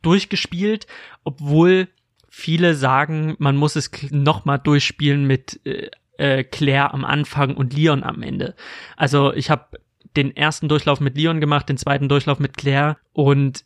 durchgespielt, 0.00 0.86
obwohl 1.24 1.88
viele 2.30 2.74
sagen, 2.74 3.34
man 3.38 3.56
muss 3.56 3.76
es 3.76 3.90
nochmal 4.10 4.58
durchspielen 4.58 5.26
mit 5.26 5.60
äh, 5.66 5.90
äh, 6.20 6.44
Claire 6.44 6.94
am 6.94 7.04
Anfang 7.04 7.56
und 7.56 7.74
Leon 7.74 8.04
am 8.04 8.22
Ende. 8.22 8.54
Also 8.96 9.32
ich 9.32 9.50
habe 9.50 9.78
den 10.16 10.36
ersten 10.36 10.68
Durchlauf 10.68 11.00
mit 11.00 11.16
Leon 11.16 11.40
gemacht, 11.40 11.68
den 11.68 11.76
zweiten 11.76 12.08
Durchlauf 12.08 12.38
mit 12.38 12.56
Claire 12.56 12.96
und 13.12 13.64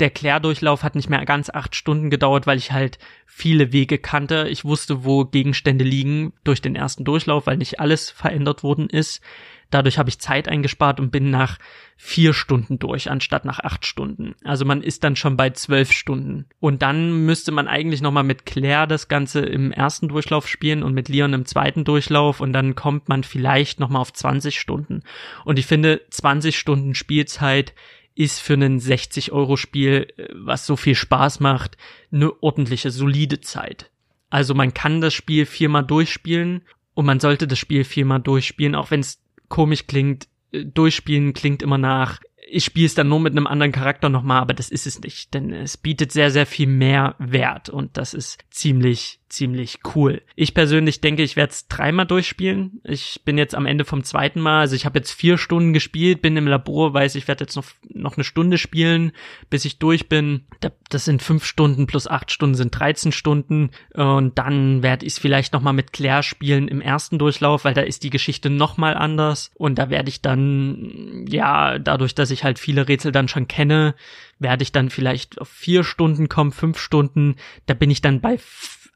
der 0.00 0.10
Claire-Durchlauf 0.10 0.82
hat 0.82 0.94
nicht 0.94 1.08
mehr 1.08 1.24
ganz 1.24 1.48
acht 1.48 1.74
Stunden 1.74 2.10
gedauert, 2.10 2.46
weil 2.46 2.58
ich 2.58 2.70
halt 2.70 2.98
viele 3.24 3.72
Wege 3.72 3.98
kannte. 3.98 4.46
Ich 4.50 4.64
wusste, 4.64 5.04
wo 5.04 5.24
Gegenstände 5.24 5.84
liegen 5.84 6.34
durch 6.44 6.60
den 6.60 6.76
ersten 6.76 7.04
Durchlauf, 7.04 7.46
weil 7.46 7.56
nicht 7.56 7.80
alles 7.80 8.10
verändert 8.10 8.62
worden 8.62 8.90
ist. 8.90 9.22
Dadurch 9.70 9.98
habe 9.98 10.08
ich 10.08 10.18
Zeit 10.18 10.48
eingespart 10.48 11.00
und 11.00 11.10
bin 11.10 11.30
nach 11.30 11.58
vier 11.96 12.34
Stunden 12.34 12.78
durch, 12.78 13.10
anstatt 13.10 13.44
nach 13.44 13.58
acht 13.58 13.84
Stunden. 13.84 14.34
Also 14.44 14.64
man 14.64 14.82
ist 14.82 15.02
dann 15.02 15.16
schon 15.16 15.36
bei 15.36 15.50
zwölf 15.50 15.92
Stunden. 15.92 16.46
Und 16.60 16.82
dann 16.82 17.24
müsste 17.24 17.52
man 17.52 17.66
eigentlich 17.66 18.02
nochmal 18.02 18.22
mit 18.22 18.46
Claire 18.46 18.86
das 18.86 19.08
Ganze 19.08 19.40
im 19.40 19.72
ersten 19.72 20.08
Durchlauf 20.08 20.46
spielen 20.48 20.82
und 20.82 20.94
mit 20.94 21.08
Leon 21.08 21.32
im 21.32 21.46
zweiten 21.46 21.84
Durchlauf 21.84 22.40
und 22.40 22.52
dann 22.52 22.74
kommt 22.74 23.08
man 23.08 23.24
vielleicht 23.24 23.80
nochmal 23.80 24.02
auf 24.02 24.12
20 24.12 24.60
Stunden. 24.60 25.02
Und 25.44 25.58
ich 25.58 25.66
finde, 25.66 26.02
20 26.10 26.58
Stunden 26.58 26.94
Spielzeit 26.94 27.74
ist 28.14 28.40
für 28.40 28.54
ein 28.54 28.80
60-Euro-Spiel, 28.80 30.08
äh, 30.16 30.28
was 30.32 30.66
so 30.66 30.76
viel 30.76 30.94
Spaß 30.94 31.40
macht, 31.40 31.76
eine 32.10 32.42
ordentliche, 32.42 32.90
solide 32.90 33.40
Zeit. 33.40 33.90
Also 34.30 34.54
man 34.54 34.74
kann 34.74 35.00
das 35.00 35.14
Spiel 35.14 35.46
viermal 35.46 35.84
durchspielen 35.84 36.62
und 36.94 37.06
man 37.06 37.20
sollte 37.20 37.46
das 37.46 37.58
Spiel 37.58 37.84
viermal 37.84 38.20
durchspielen, 38.20 38.74
auch 38.74 38.90
wenn 38.90 39.00
es 39.00 39.22
komisch 39.48 39.86
klingt. 39.86 40.28
Äh, 40.52 40.64
durchspielen 40.64 41.32
klingt 41.32 41.62
immer 41.62 41.78
nach, 41.78 42.20
ich 42.48 42.64
spiele 42.64 42.86
es 42.86 42.94
dann 42.94 43.08
nur 43.08 43.20
mit 43.20 43.32
einem 43.32 43.46
anderen 43.46 43.72
Charakter 43.72 44.08
nochmal, 44.08 44.40
aber 44.40 44.54
das 44.54 44.70
ist 44.70 44.86
es 44.86 45.00
nicht, 45.00 45.34
denn 45.34 45.52
es 45.52 45.76
bietet 45.76 46.12
sehr, 46.12 46.30
sehr 46.30 46.46
viel 46.46 46.68
mehr 46.68 47.16
Wert 47.18 47.68
und 47.68 47.96
das 47.96 48.14
ist 48.14 48.38
ziemlich 48.50 49.20
ziemlich 49.28 49.80
cool. 49.94 50.22
Ich 50.36 50.54
persönlich 50.54 51.00
denke, 51.00 51.22
ich 51.22 51.36
werde 51.36 51.50
es 51.52 51.66
dreimal 51.68 52.06
durchspielen. 52.06 52.80
Ich 52.84 53.22
bin 53.24 53.38
jetzt 53.38 53.54
am 53.54 53.66
Ende 53.66 53.84
vom 53.84 54.04
zweiten 54.04 54.40
Mal, 54.40 54.60
also 54.60 54.76
ich 54.76 54.86
habe 54.86 54.98
jetzt 54.98 55.12
vier 55.12 55.36
Stunden 55.36 55.72
gespielt, 55.72 56.22
bin 56.22 56.36
im 56.36 56.46
Labor, 56.46 56.94
weiß 56.94 57.16
ich 57.16 57.26
werde 57.26 57.44
jetzt 57.44 57.56
noch, 57.56 57.66
noch 57.88 58.16
eine 58.16 58.24
Stunde 58.24 58.56
spielen, 58.56 59.12
bis 59.50 59.64
ich 59.64 59.78
durch 59.78 60.08
bin. 60.08 60.46
Das 60.88 61.04
sind 61.04 61.22
fünf 61.22 61.44
Stunden 61.44 61.86
plus 61.86 62.06
acht 62.06 62.30
Stunden 62.30 62.54
sind 62.54 62.78
13 62.78 63.12
Stunden 63.12 63.70
und 63.94 64.38
dann 64.38 64.82
werde 64.82 65.04
ich 65.04 65.14
es 65.14 65.18
vielleicht 65.18 65.52
nochmal 65.52 65.72
mit 65.72 65.92
Claire 65.92 66.22
spielen 66.22 66.68
im 66.68 66.80
ersten 66.80 67.18
Durchlauf, 67.18 67.64
weil 67.64 67.74
da 67.74 67.82
ist 67.82 68.04
die 68.04 68.10
Geschichte 68.10 68.50
nochmal 68.50 68.94
anders 68.94 69.50
und 69.54 69.76
da 69.78 69.90
werde 69.90 70.08
ich 70.08 70.22
dann, 70.22 71.26
ja, 71.28 71.78
dadurch, 71.78 72.14
dass 72.14 72.30
ich 72.30 72.44
halt 72.44 72.58
viele 72.58 72.88
Rätsel 72.88 73.12
dann 73.12 73.28
schon 73.28 73.48
kenne, 73.48 73.94
werde 74.38 74.62
ich 74.62 74.72
dann 74.72 74.90
vielleicht 74.90 75.40
auf 75.40 75.48
vier 75.48 75.82
Stunden 75.82 76.28
kommen, 76.28 76.52
fünf 76.52 76.78
Stunden, 76.78 77.36
da 77.66 77.74
bin 77.74 77.90
ich 77.90 78.02
dann 78.02 78.20
bei 78.20 78.38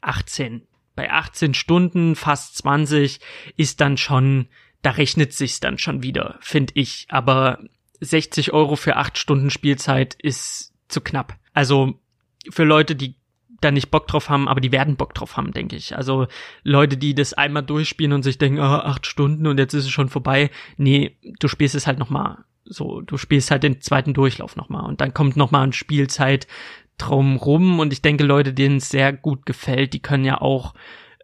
18. 0.01 0.62
Bei 0.96 1.11
18 1.11 1.55
Stunden, 1.55 2.16
fast 2.16 2.57
20, 2.59 3.20
ist 3.57 3.80
dann 3.80 3.96
schon, 3.96 4.48
da 4.82 4.90
rechnet 4.90 5.32
sich's 5.32 5.61
dann 5.61 5.78
schon 5.78 6.03
wieder, 6.03 6.38
finde 6.40 6.72
ich. 6.76 7.07
Aber 7.09 7.59
60 8.01 8.53
Euro 8.53 8.76
für 8.76 8.96
8 8.96 9.18
Stunden 9.18 9.51
Spielzeit 9.51 10.14
ist 10.14 10.72
zu 10.88 11.01
knapp. 11.01 11.38
Also 11.53 12.01
für 12.51 12.64
Leute, 12.64 12.96
die 12.96 13.16
da 13.61 13.70
nicht 13.70 13.90
Bock 13.90 14.07
drauf 14.07 14.28
haben, 14.28 14.48
aber 14.48 14.61
die 14.61 14.72
werden 14.72 14.96
Bock 14.96 15.14
drauf 15.14 15.36
haben, 15.36 15.53
denke 15.53 15.76
ich. 15.76 15.96
Also 15.96 16.26
Leute, 16.62 16.96
die 16.96 17.14
das 17.14 17.34
einmal 17.34 17.62
durchspielen 17.62 18.12
und 18.12 18.22
sich 18.22 18.38
denken, 18.38 18.59
oh, 18.59 18.62
acht 18.62 19.07
Stunden 19.07 19.46
und 19.46 19.59
jetzt 19.59 19.74
ist 19.74 19.84
es 19.84 19.90
schon 19.90 20.09
vorbei. 20.09 20.51
Nee, 20.76 21.16
du 21.38 21.48
spielst 21.48 21.74
es 21.74 21.86
halt 21.86 21.98
nochmal. 21.98 22.38
So, 22.64 23.01
du 23.01 23.16
spielst 23.16 23.51
halt 23.51 23.62
den 23.62 23.80
zweiten 23.80 24.14
Durchlauf 24.14 24.57
nochmal 24.57 24.84
und 24.84 25.01
dann 25.01 25.12
kommt 25.12 25.36
nochmal 25.36 25.66
ein 25.66 25.72
Spielzeit 25.72 26.46
drumrum. 27.01 27.80
Und 27.80 27.92
ich 27.92 28.03
denke, 28.03 28.24
Leute, 28.24 28.53
denen 28.53 28.76
es 28.76 28.88
sehr 28.88 29.12
gut 29.12 29.46
gefällt, 29.46 29.92
die 29.92 30.01
können 30.01 30.24
ja 30.24 30.40
auch 30.40 30.74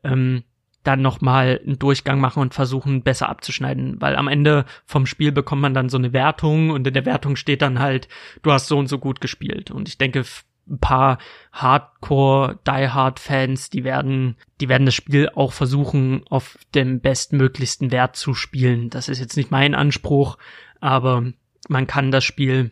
ähm, 0.05 0.45
dann 0.87 1.03
nochmal 1.03 1.61
einen 1.65 1.79
Durchgang 1.79 2.21
machen 2.21 2.41
und 2.41 2.55
versuchen, 2.55 3.03
besser 3.03 3.29
abzuschneiden, 3.29 4.01
weil 4.01 4.15
am 4.17 4.29
Ende 4.29 4.65
vom 4.85 5.07
Spiel 5.07 5.33
bekommt 5.33 5.63
man 5.63 5.75
dann 5.75 5.89
so 5.89 5.99
eine 5.99 6.13
Wertung 6.13 6.71
und 6.71 6.87
in 6.87 6.95
der 6.95 7.07
Wertung 7.07 7.37
steht 7.37 7.63
dann 7.63 7.81
halt, 7.81 8.09
du 8.43 8.53
hast 8.53 8.69
so 8.69 8.79
und 8.79 8.87
so 8.87 8.99
gut 8.99 9.21
gespielt. 9.21 9.71
Und 9.71 9.89
ich 9.89 9.99
denke, 9.99 10.25
ein 10.69 10.79
paar 10.79 11.19
Hardcore 11.53 12.59
Die 12.67 12.89
Hard 12.89 13.21
Fans, 13.21 13.71
die 13.71 13.85
werden, 13.85 14.37
die 14.61 14.69
werden 14.69 14.87
das 14.87 14.95
Spiel 14.95 15.29
auch 15.35 15.53
versuchen, 15.53 16.25
auf 16.29 16.59
dem 16.75 17.01
bestmöglichsten 17.01 17.91
Wert 17.91 18.17
zu 18.17 18.35
spielen. 18.35 18.91
Das 18.91 19.09
ist 19.09 19.21
jetzt 19.21 19.37
nicht 19.37 19.51
mein 19.51 19.75
Anspruch, 19.75 20.39
aber 20.81 21.33
man 21.69 21.87
kann 21.87 22.11
das 22.11 22.25
Spiel, 22.25 22.71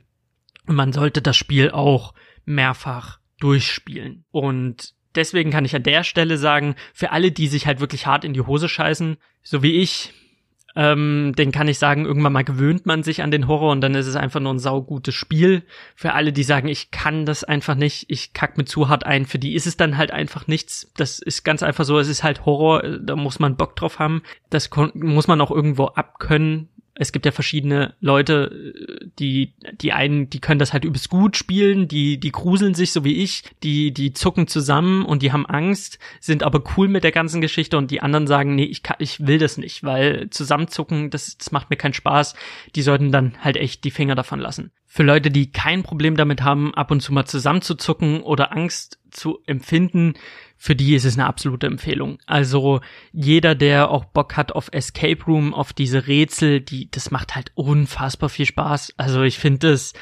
man 0.66 0.92
sollte 0.92 1.22
das 1.22 1.36
Spiel 1.36 1.70
auch 1.70 2.14
mehrfach 2.44 3.18
durchspielen. 3.40 4.24
Und 4.30 4.94
deswegen 5.14 5.50
kann 5.50 5.64
ich 5.64 5.76
an 5.76 5.82
der 5.82 6.04
Stelle 6.04 6.38
sagen, 6.38 6.74
für 6.92 7.12
alle, 7.12 7.32
die 7.32 7.48
sich 7.48 7.66
halt 7.66 7.80
wirklich 7.80 8.06
hart 8.06 8.24
in 8.24 8.32
die 8.32 8.42
Hose 8.42 8.68
scheißen, 8.68 9.16
so 9.42 9.62
wie 9.62 9.80
ich, 9.80 10.12
ähm, 10.76 11.34
den 11.36 11.52
kann 11.52 11.68
ich 11.68 11.78
sagen, 11.78 12.04
irgendwann 12.04 12.32
mal 12.32 12.42
gewöhnt 12.42 12.84
man 12.84 13.04
sich 13.04 13.22
an 13.22 13.30
den 13.30 13.46
Horror 13.46 13.70
und 13.70 13.80
dann 13.80 13.94
ist 13.94 14.08
es 14.08 14.16
einfach 14.16 14.40
nur 14.40 14.52
ein 14.52 14.58
saugutes 14.58 15.14
Spiel. 15.14 15.62
Für 15.94 16.14
alle, 16.14 16.32
die 16.32 16.42
sagen, 16.42 16.66
ich 16.66 16.90
kann 16.90 17.26
das 17.26 17.44
einfach 17.44 17.76
nicht, 17.76 18.06
ich 18.08 18.32
kack 18.32 18.56
mir 18.56 18.64
zu 18.64 18.88
hart 18.88 19.06
ein, 19.06 19.26
für 19.26 19.38
die 19.38 19.54
ist 19.54 19.66
es 19.66 19.76
dann 19.76 19.96
halt 19.96 20.10
einfach 20.10 20.48
nichts. 20.48 20.90
Das 20.96 21.20
ist 21.20 21.44
ganz 21.44 21.62
einfach 21.62 21.84
so, 21.84 21.98
es 21.98 22.08
ist 22.08 22.24
halt 22.24 22.44
Horror, 22.44 22.82
da 22.98 23.14
muss 23.14 23.38
man 23.38 23.56
Bock 23.56 23.76
drauf 23.76 24.00
haben. 24.00 24.22
Das 24.50 24.68
muss 24.94 25.28
man 25.28 25.40
auch 25.40 25.52
irgendwo 25.52 25.86
abkönnen 25.86 26.70
es 26.96 27.10
gibt 27.10 27.26
ja 27.26 27.32
verschiedene 27.32 27.94
Leute, 28.00 28.72
die, 29.18 29.52
die 29.80 29.92
einen, 29.92 30.30
die 30.30 30.40
können 30.40 30.60
das 30.60 30.72
halt 30.72 30.84
übelst 30.84 31.10
gut 31.10 31.36
spielen, 31.36 31.88
die, 31.88 32.18
die 32.18 32.30
gruseln 32.30 32.74
sich 32.74 32.92
so 32.92 33.04
wie 33.04 33.22
ich, 33.22 33.42
die, 33.62 33.92
die 33.92 34.12
zucken 34.12 34.46
zusammen 34.46 35.04
und 35.04 35.22
die 35.22 35.32
haben 35.32 35.46
Angst, 35.46 35.98
sind 36.20 36.44
aber 36.44 36.62
cool 36.76 36.88
mit 36.88 37.02
der 37.02 37.12
ganzen 37.12 37.40
Geschichte 37.40 37.76
und 37.76 37.90
die 37.90 38.00
anderen 38.00 38.26
sagen, 38.26 38.54
nee, 38.54 38.64
ich 38.64 38.82
kann, 38.82 38.96
ich 39.00 39.26
will 39.26 39.38
das 39.38 39.58
nicht, 39.58 39.82
weil 39.82 40.30
zusammenzucken, 40.30 41.10
das, 41.10 41.36
das 41.36 41.50
macht 41.50 41.70
mir 41.70 41.76
keinen 41.76 41.94
Spaß. 41.94 42.34
Die 42.76 42.82
sollten 42.82 43.10
dann 43.10 43.36
halt 43.40 43.56
echt 43.56 43.82
die 43.84 43.90
Finger 43.90 44.14
davon 44.14 44.38
lassen. 44.38 44.70
Für 44.86 45.02
Leute, 45.02 45.32
die 45.32 45.50
kein 45.50 45.82
Problem 45.82 46.16
damit 46.16 46.42
haben, 46.42 46.72
ab 46.74 46.92
und 46.92 47.00
zu 47.00 47.12
mal 47.12 47.24
zusammenzuzucken 47.24 48.22
oder 48.22 48.52
Angst 48.52 49.00
zu 49.10 49.40
empfinden, 49.46 50.14
für 50.64 50.74
die 50.74 50.94
ist 50.94 51.04
es 51.04 51.18
eine 51.18 51.26
absolute 51.26 51.66
Empfehlung. 51.66 52.16
Also 52.24 52.80
jeder, 53.12 53.54
der 53.54 53.90
auch 53.90 54.06
Bock 54.06 54.34
hat 54.34 54.52
auf 54.52 54.70
Escape 54.72 55.22
Room, 55.26 55.52
auf 55.52 55.74
diese 55.74 56.06
Rätsel, 56.06 56.62
die, 56.62 56.90
das 56.90 57.10
macht 57.10 57.34
halt 57.34 57.52
unfassbar 57.54 58.30
viel 58.30 58.46
Spaß. 58.46 58.94
Also 58.96 59.20
ich 59.24 59.38
finde, 59.38 59.72
es 59.72 59.92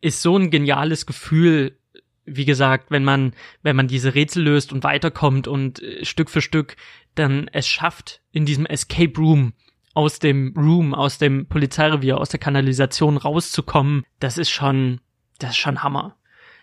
ist 0.00 0.20
so 0.20 0.36
ein 0.36 0.50
geniales 0.50 1.06
Gefühl, 1.06 1.78
wie 2.24 2.44
gesagt, 2.44 2.90
wenn 2.90 3.04
man, 3.04 3.32
wenn 3.62 3.76
man 3.76 3.86
diese 3.86 4.16
Rätsel 4.16 4.42
löst 4.42 4.72
und 4.72 4.82
weiterkommt 4.82 5.46
und 5.46 5.80
äh, 5.80 6.04
Stück 6.04 6.30
für 6.30 6.40
Stück 6.40 6.74
dann 7.14 7.46
es 7.52 7.68
schafft, 7.68 8.22
in 8.32 8.44
diesem 8.44 8.66
Escape 8.66 9.16
Room 9.16 9.52
aus 9.94 10.18
dem 10.18 10.52
Room, 10.56 10.94
aus 10.94 11.18
dem 11.18 11.46
Polizeirevier, 11.46 12.18
aus 12.18 12.30
der 12.30 12.40
Kanalisation 12.40 13.18
rauszukommen, 13.18 14.02
das 14.18 14.36
ist 14.36 14.50
schon, 14.50 15.00
das 15.38 15.50
ist 15.50 15.58
schon 15.58 15.84
Hammer. 15.84 16.16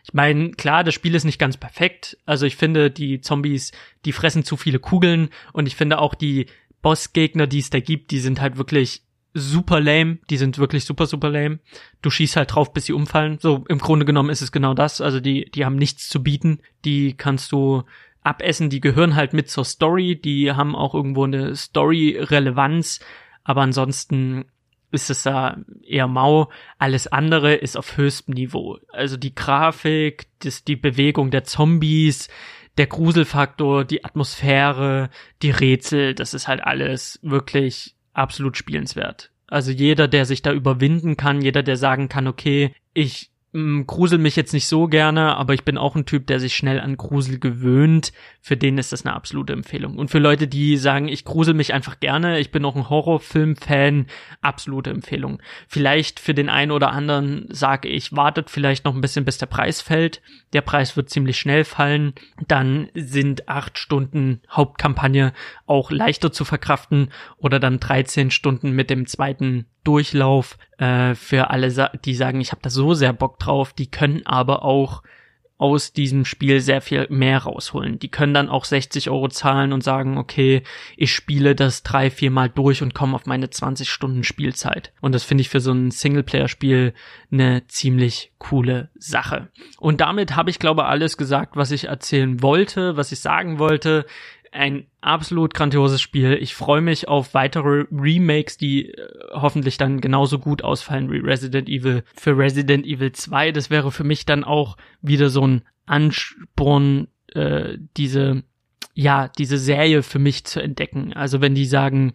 Ich 0.04 0.14
meine, 0.14 0.52
klar, 0.52 0.84
das 0.84 0.94
Spiel 0.94 1.16
ist 1.16 1.24
nicht 1.24 1.40
ganz 1.40 1.58
perfekt. 1.58 2.18
Also 2.26 2.46
ich 2.46 2.56
finde, 2.56 2.92
die 2.92 3.22
Zombies, 3.22 3.72
die 4.06 4.12
fressen 4.12 4.44
zu 4.44 4.58
viele 4.58 4.80
Kugeln 4.80 5.30
und 5.54 5.68
ich 5.68 5.76
finde 5.76 6.00
auch 6.00 6.16
die 6.16 6.48
Bossgegner, 6.82 7.48
die 7.48 7.60
es 7.60 7.70
da 7.70 7.80
gibt, 7.80 8.12
die 8.12 8.20
sind 8.20 8.42
halt 8.42 8.58
wirklich 8.58 9.04
super 9.34 9.80
lame. 9.80 10.20
Die 10.30 10.38
sind 10.38 10.58
wirklich 10.58 10.86
super, 10.86 11.06
super 11.06 11.30
lame. 11.30 11.60
Du 12.02 12.10
schießt 12.10 12.36
halt 12.36 12.54
drauf, 12.54 12.74
bis 12.74 12.86
sie 12.86 12.94
umfallen. 12.94 13.38
So, 13.40 13.66
im 13.68 13.80
Grunde 13.80 14.06
genommen 14.06 14.30
ist 14.30 14.42
es 14.42 14.52
genau 14.52 14.74
das. 14.74 15.02
Also 15.02 15.20
die, 15.20 15.50
die 15.52 15.66
haben 15.66 15.76
nichts 15.76 16.10
zu 16.10 16.24
bieten. 16.24 16.60
Die 16.86 17.16
kannst 17.16 17.52
du 17.52 17.84
abessen. 18.22 18.70
Die 18.70 18.82
gehören 18.82 19.16
halt 19.16 19.34
mit 19.34 19.50
zur 19.50 19.66
Story. 19.66 20.20
Die 20.20 20.52
haben 20.52 20.76
auch 20.76 20.94
irgendwo 20.94 21.26
eine 21.26 21.56
Story-Relevanz. 21.56 23.00
Aber 23.44 23.62
ansonsten 23.62 24.46
ist 24.92 25.10
es 25.10 25.24
da 25.24 25.58
eher 25.84 26.08
mau. 26.08 26.50
Alles 26.78 27.08
andere 27.08 27.56
ist 27.56 27.78
auf 27.78 27.98
höchstem 27.98 28.34
Niveau. 28.34 28.78
Also 28.92 29.18
die 29.18 29.36
Grafik, 29.36 30.28
das, 30.40 30.64
die 30.64 30.76
Bewegung 30.76 31.32
der 31.32 31.44
Zombies, 31.44 32.28
der 32.78 32.88
Gruselfaktor, 32.88 33.86
die 33.86 34.06
Atmosphäre, 34.06 35.10
die 35.42 35.52
Rätsel, 35.52 36.16
das 36.16 36.34
ist 36.34 36.48
halt 36.48 36.64
alles 36.64 37.20
wirklich 37.22 37.96
absolut 38.14 38.58
spielenswert. 38.58 39.32
Also 39.48 39.72
jeder, 39.72 40.08
der 40.08 40.26
sich 40.26 40.42
da 40.42 40.54
überwinden 40.54 41.18
kann, 41.18 41.42
jeder, 41.42 41.64
der 41.64 41.78
sagen 41.78 42.08
kann, 42.08 42.28
okay, 42.28 42.74
ich 42.94 43.32
Mm, 43.52 43.82
grusel 43.88 44.20
mich 44.20 44.36
jetzt 44.36 44.54
nicht 44.54 44.68
so 44.68 44.88
gerne, 44.88 45.36
aber 45.36 45.56
ich 45.56 45.64
bin 45.64 45.80
auch 45.80 45.96
ein 45.96 46.06
Typ, 46.06 46.28
der 46.28 46.40
sich 46.40 46.56
schnell 46.56 46.80
an 46.80 46.98
Grusel 46.98 47.40
gewöhnt. 47.40 48.14
Für 48.42 48.56
den 48.56 48.78
ist 48.78 48.92
das 48.92 49.06
eine 49.06 49.16
absolute 49.16 49.54
Empfehlung. 49.54 49.98
Und 49.98 50.12
für 50.12 50.20
Leute, 50.20 50.48
die 50.48 50.78
sagen, 50.78 51.08
ich 51.08 51.26
grusel 51.26 51.56
mich 51.56 51.74
einfach 51.74 52.00
gerne, 52.00 52.40
ich 52.40 52.52
bin 52.52 52.64
auch 52.64 52.76
ein 52.76 52.90
Horrorfilm-Fan, 52.90 54.06
absolute 54.42 54.92
Empfehlung. 54.92 55.42
Vielleicht 55.68 56.20
für 56.20 56.36
den 56.36 56.48
einen 56.48 56.72
oder 56.72 56.92
anderen 56.92 57.48
sage 57.50 57.88
ich, 57.88 58.16
wartet 58.16 58.52
vielleicht 58.52 58.86
noch 58.86 58.94
ein 58.94 59.02
bisschen, 59.02 59.26
bis 59.26 59.40
der 59.40 59.48
Preis 59.48 59.82
fällt. 59.82 60.22
Der 60.54 60.62
Preis 60.62 60.96
wird 60.96 61.10
ziemlich 61.10 61.40
schnell 61.40 61.64
fallen. 61.64 62.14
Dann 62.48 62.90
sind 62.94 63.50
acht 63.50 63.80
Stunden 63.80 64.42
Hauptkampagne 64.52 65.34
auch 65.66 65.90
leichter 65.90 66.32
zu 66.32 66.46
verkraften 66.46 67.12
oder 67.38 67.60
dann 67.60 67.80
13 67.80 68.30
Stunden 68.30 68.74
mit 68.74 68.92
dem 68.92 69.08
zweiten 69.08 69.66
Durchlauf 69.84 70.58
äh, 70.78 71.16
für 71.16 71.50
alle, 71.50 71.92
die 72.06 72.16
sagen, 72.16 72.42
ich 72.42 72.52
habe 72.52 72.62
da 72.62 72.70
so 72.70 72.94
sehr 72.94 73.14
Bock 73.14 73.40
drauf, 73.40 73.74
die 73.74 73.90
können 73.90 74.26
aber 74.26 74.64
auch 74.64 75.04
aus 75.60 75.92
diesem 75.92 76.24
Spiel 76.24 76.62
sehr 76.62 76.80
viel 76.82 77.06
mehr 77.10 77.40
rausholen. 77.40 78.00
Die 78.00 78.08
können 78.08 78.34
dann 78.34 78.48
auch 78.48 78.64
60 78.64 79.10
Euro 79.10 79.28
zahlen 79.28 79.74
und 79.74 79.84
sagen, 79.84 80.18
okay, 80.18 80.64
ich 80.96 81.14
spiele 81.14 81.54
das 81.54 81.84
drei, 81.84 82.10
vier 82.10 82.32
Mal 82.32 82.48
durch 82.48 82.82
und 82.82 82.94
komme 82.94 83.14
auf 83.14 83.26
meine 83.26 83.50
20 83.50 83.90
Stunden 83.90 84.24
Spielzeit. 84.24 84.94
Und 85.02 85.14
das 85.14 85.26
finde 85.26 85.42
ich 85.42 85.50
für 85.50 85.60
so 85.60 85.74
ein 85.74 85.92
Singleplayer-Spiel 85.92 86.94
eine 87.30 87.68
ziemlich 87.68 88.32
coole 88.38 88.90
Sache. 88.98 89.50
Und 89.80 90.00
damit 90.00 90.34
habe 90.38 90.50
ich, 90.50 90.60
glaube 90.60 90.86
alles 90.86 91.18
gesagt, 91.18 91.58
was 91.58 91.72
ich 91.72 91.90
erzählen 91.90 92.42
wollte, 92.42 92.96
was 92.96 93.12
ich 93.12 93.20
sagen 93.20 93.60
wollte 93.60 94.06
ein 94.52 94.88
absolut 95.02 95.54
grandioses 95.54 96.02
Spiel. 96.02 96.38
Ich 96.42 96.56
freue 96.56 96.82
mich 96.82 97.08
auf 97.08 97.34
weitere 97.34 97.86
Remakes, 97.92 98.58
die 98.58 98.90
äh, 98.90 99.08
hoffentlich 99.32 99.78
dann 99.78 100.02
genauso 100.02 100.40
gut 100.40 100.64
ausfallen 100.64 101.12
wie 101.12 101.20
Resident 101.20 101.70
Evil. 101.70 102.04
Für 102.16 102.38
Resident 102.38 102.86
Evil 102.86 103.12
2, 103.12 103.52
das 103.52 103.70
wäre 103.70 103.92
für 103.92 104.04
mich 104.04 104.26
dann 104.26 104.44
auch 104.44 104.78
wieder 105.02 105.30
so 105.30 105.46
ein 105.46 105.62
Ansporn, 105.86 107.08
äh, 107.34 107.78
diese, 107.98 108.44
ja, 108.94 109.30
diese 109.38 109.58
Serie 109.58 110.04
für 110.04 110.20
mich 110.20 110.46
zu 110.46 110.62
entdecken. 110.62 111.14
Also 111.14 111.42
wenn 111.42 111.56
die 111.56 111.66
sagen, 111.66 112.14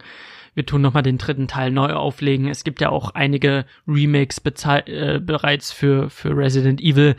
wir 0.55 0.65
tun 0.65 0.81
nochmal 0.81 1.03
den 1.03 1.17
dritten 1.17 1.47
Teil 1.47 1.69
neu 1.69 1.91
auflegen. 1.91 2.47
Es 2.47 2.63
gibt 2.63 2.81
ja 2.81 2.89
auch 2.89 3.11
einige 3.11 3.65
Remakes 3.87 4.41
äh, 4.45 5.19
bereits 5.19 5.71
für, 5.71 6.09
für 6.09 6.35
Resident 6.35 6.81
Evil. 6.81 7.15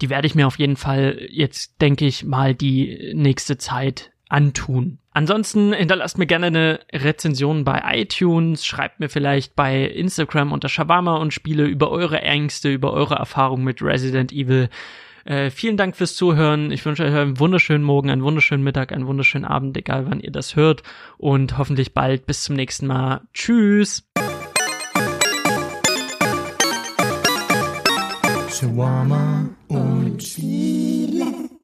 Die 0.00 0.10
werde 0.10 0.26
ich 0.26 0.34
mir 0.34 0.48
auf 0.48 0.58
jeden 0.58 0.76
Fall 0.76 1.26
jetzt, 1.30 1.80
denke 1.80 2.06
ich, 2.06 2.24
mal 2.24 2.54
die 2.54 3.12
nächste 3.14 3.56
Zeit 3.56 4.11
antun. 4.32 4.98
Ansonsten 5.12 5.74
hinterlasst 5.74 6.16
mir 6.16 6.26
gerne 6.26 6.46
eine 6.46 6.80
Rezension 6.92 7.64
bei 7.64 7.82
iTunes, 7.92 8.64
schreibt 8.64 8.98
mir 8.98 9.10
vielleicht 9.10 9.54
bei 9.54 9.84
Instagram 9.84 10.52
unter 10.52 10.70
Shawarma 10.70 11.16
und 11.16 11.34
Spiele 11.34 11.66
über 11.66 11.90
eure 11.90 12.22
Ängste, 12.22 12.72
über 12.72 12.92
eure 12.92 13.16
Erfahrungen 13.16 13.64
mit 13.64 13.82
Resident 13.82 14.32
Evil. 14.32 14.70
Äh, 15.24 15.50
vielen 15.50 15.76
Dank 15.76 15.96
fürs 15.96 16.16
Zuhören. 16.16 16.72
Ich 16.72 16.84
wünsche 16.84 17.04
euch 17.04 17.14
einen 17.14 17.38
wunderschönen 17.38 17.84
Morgen, 17.84 18.10
einen 18.10 18.24
wunderschönen 18.24 18.64
Mittag, 18.64 18.90
einen 18.90 19.06
wunderschönen 19.06 19.44
Abend, 19.44 19.76
egal 19.76 20.06
wann 20.08 20.20
ihr 20.20 20.32
das 20.32 20.56
hört. 20.56 20.82
Und 21.18 21.58
hoffentlich 21.58 21.92
bald. 21.92 22.26
Bis 22.26 22.42
zum 22.42 22.56
nächsten 22.56 22.86
Mal. 22.86 23.20
Tschüss. 23.34 24.08
Shawarma 28.50 29.48
und 29.68 30.22
Spiele. 30.22 31.21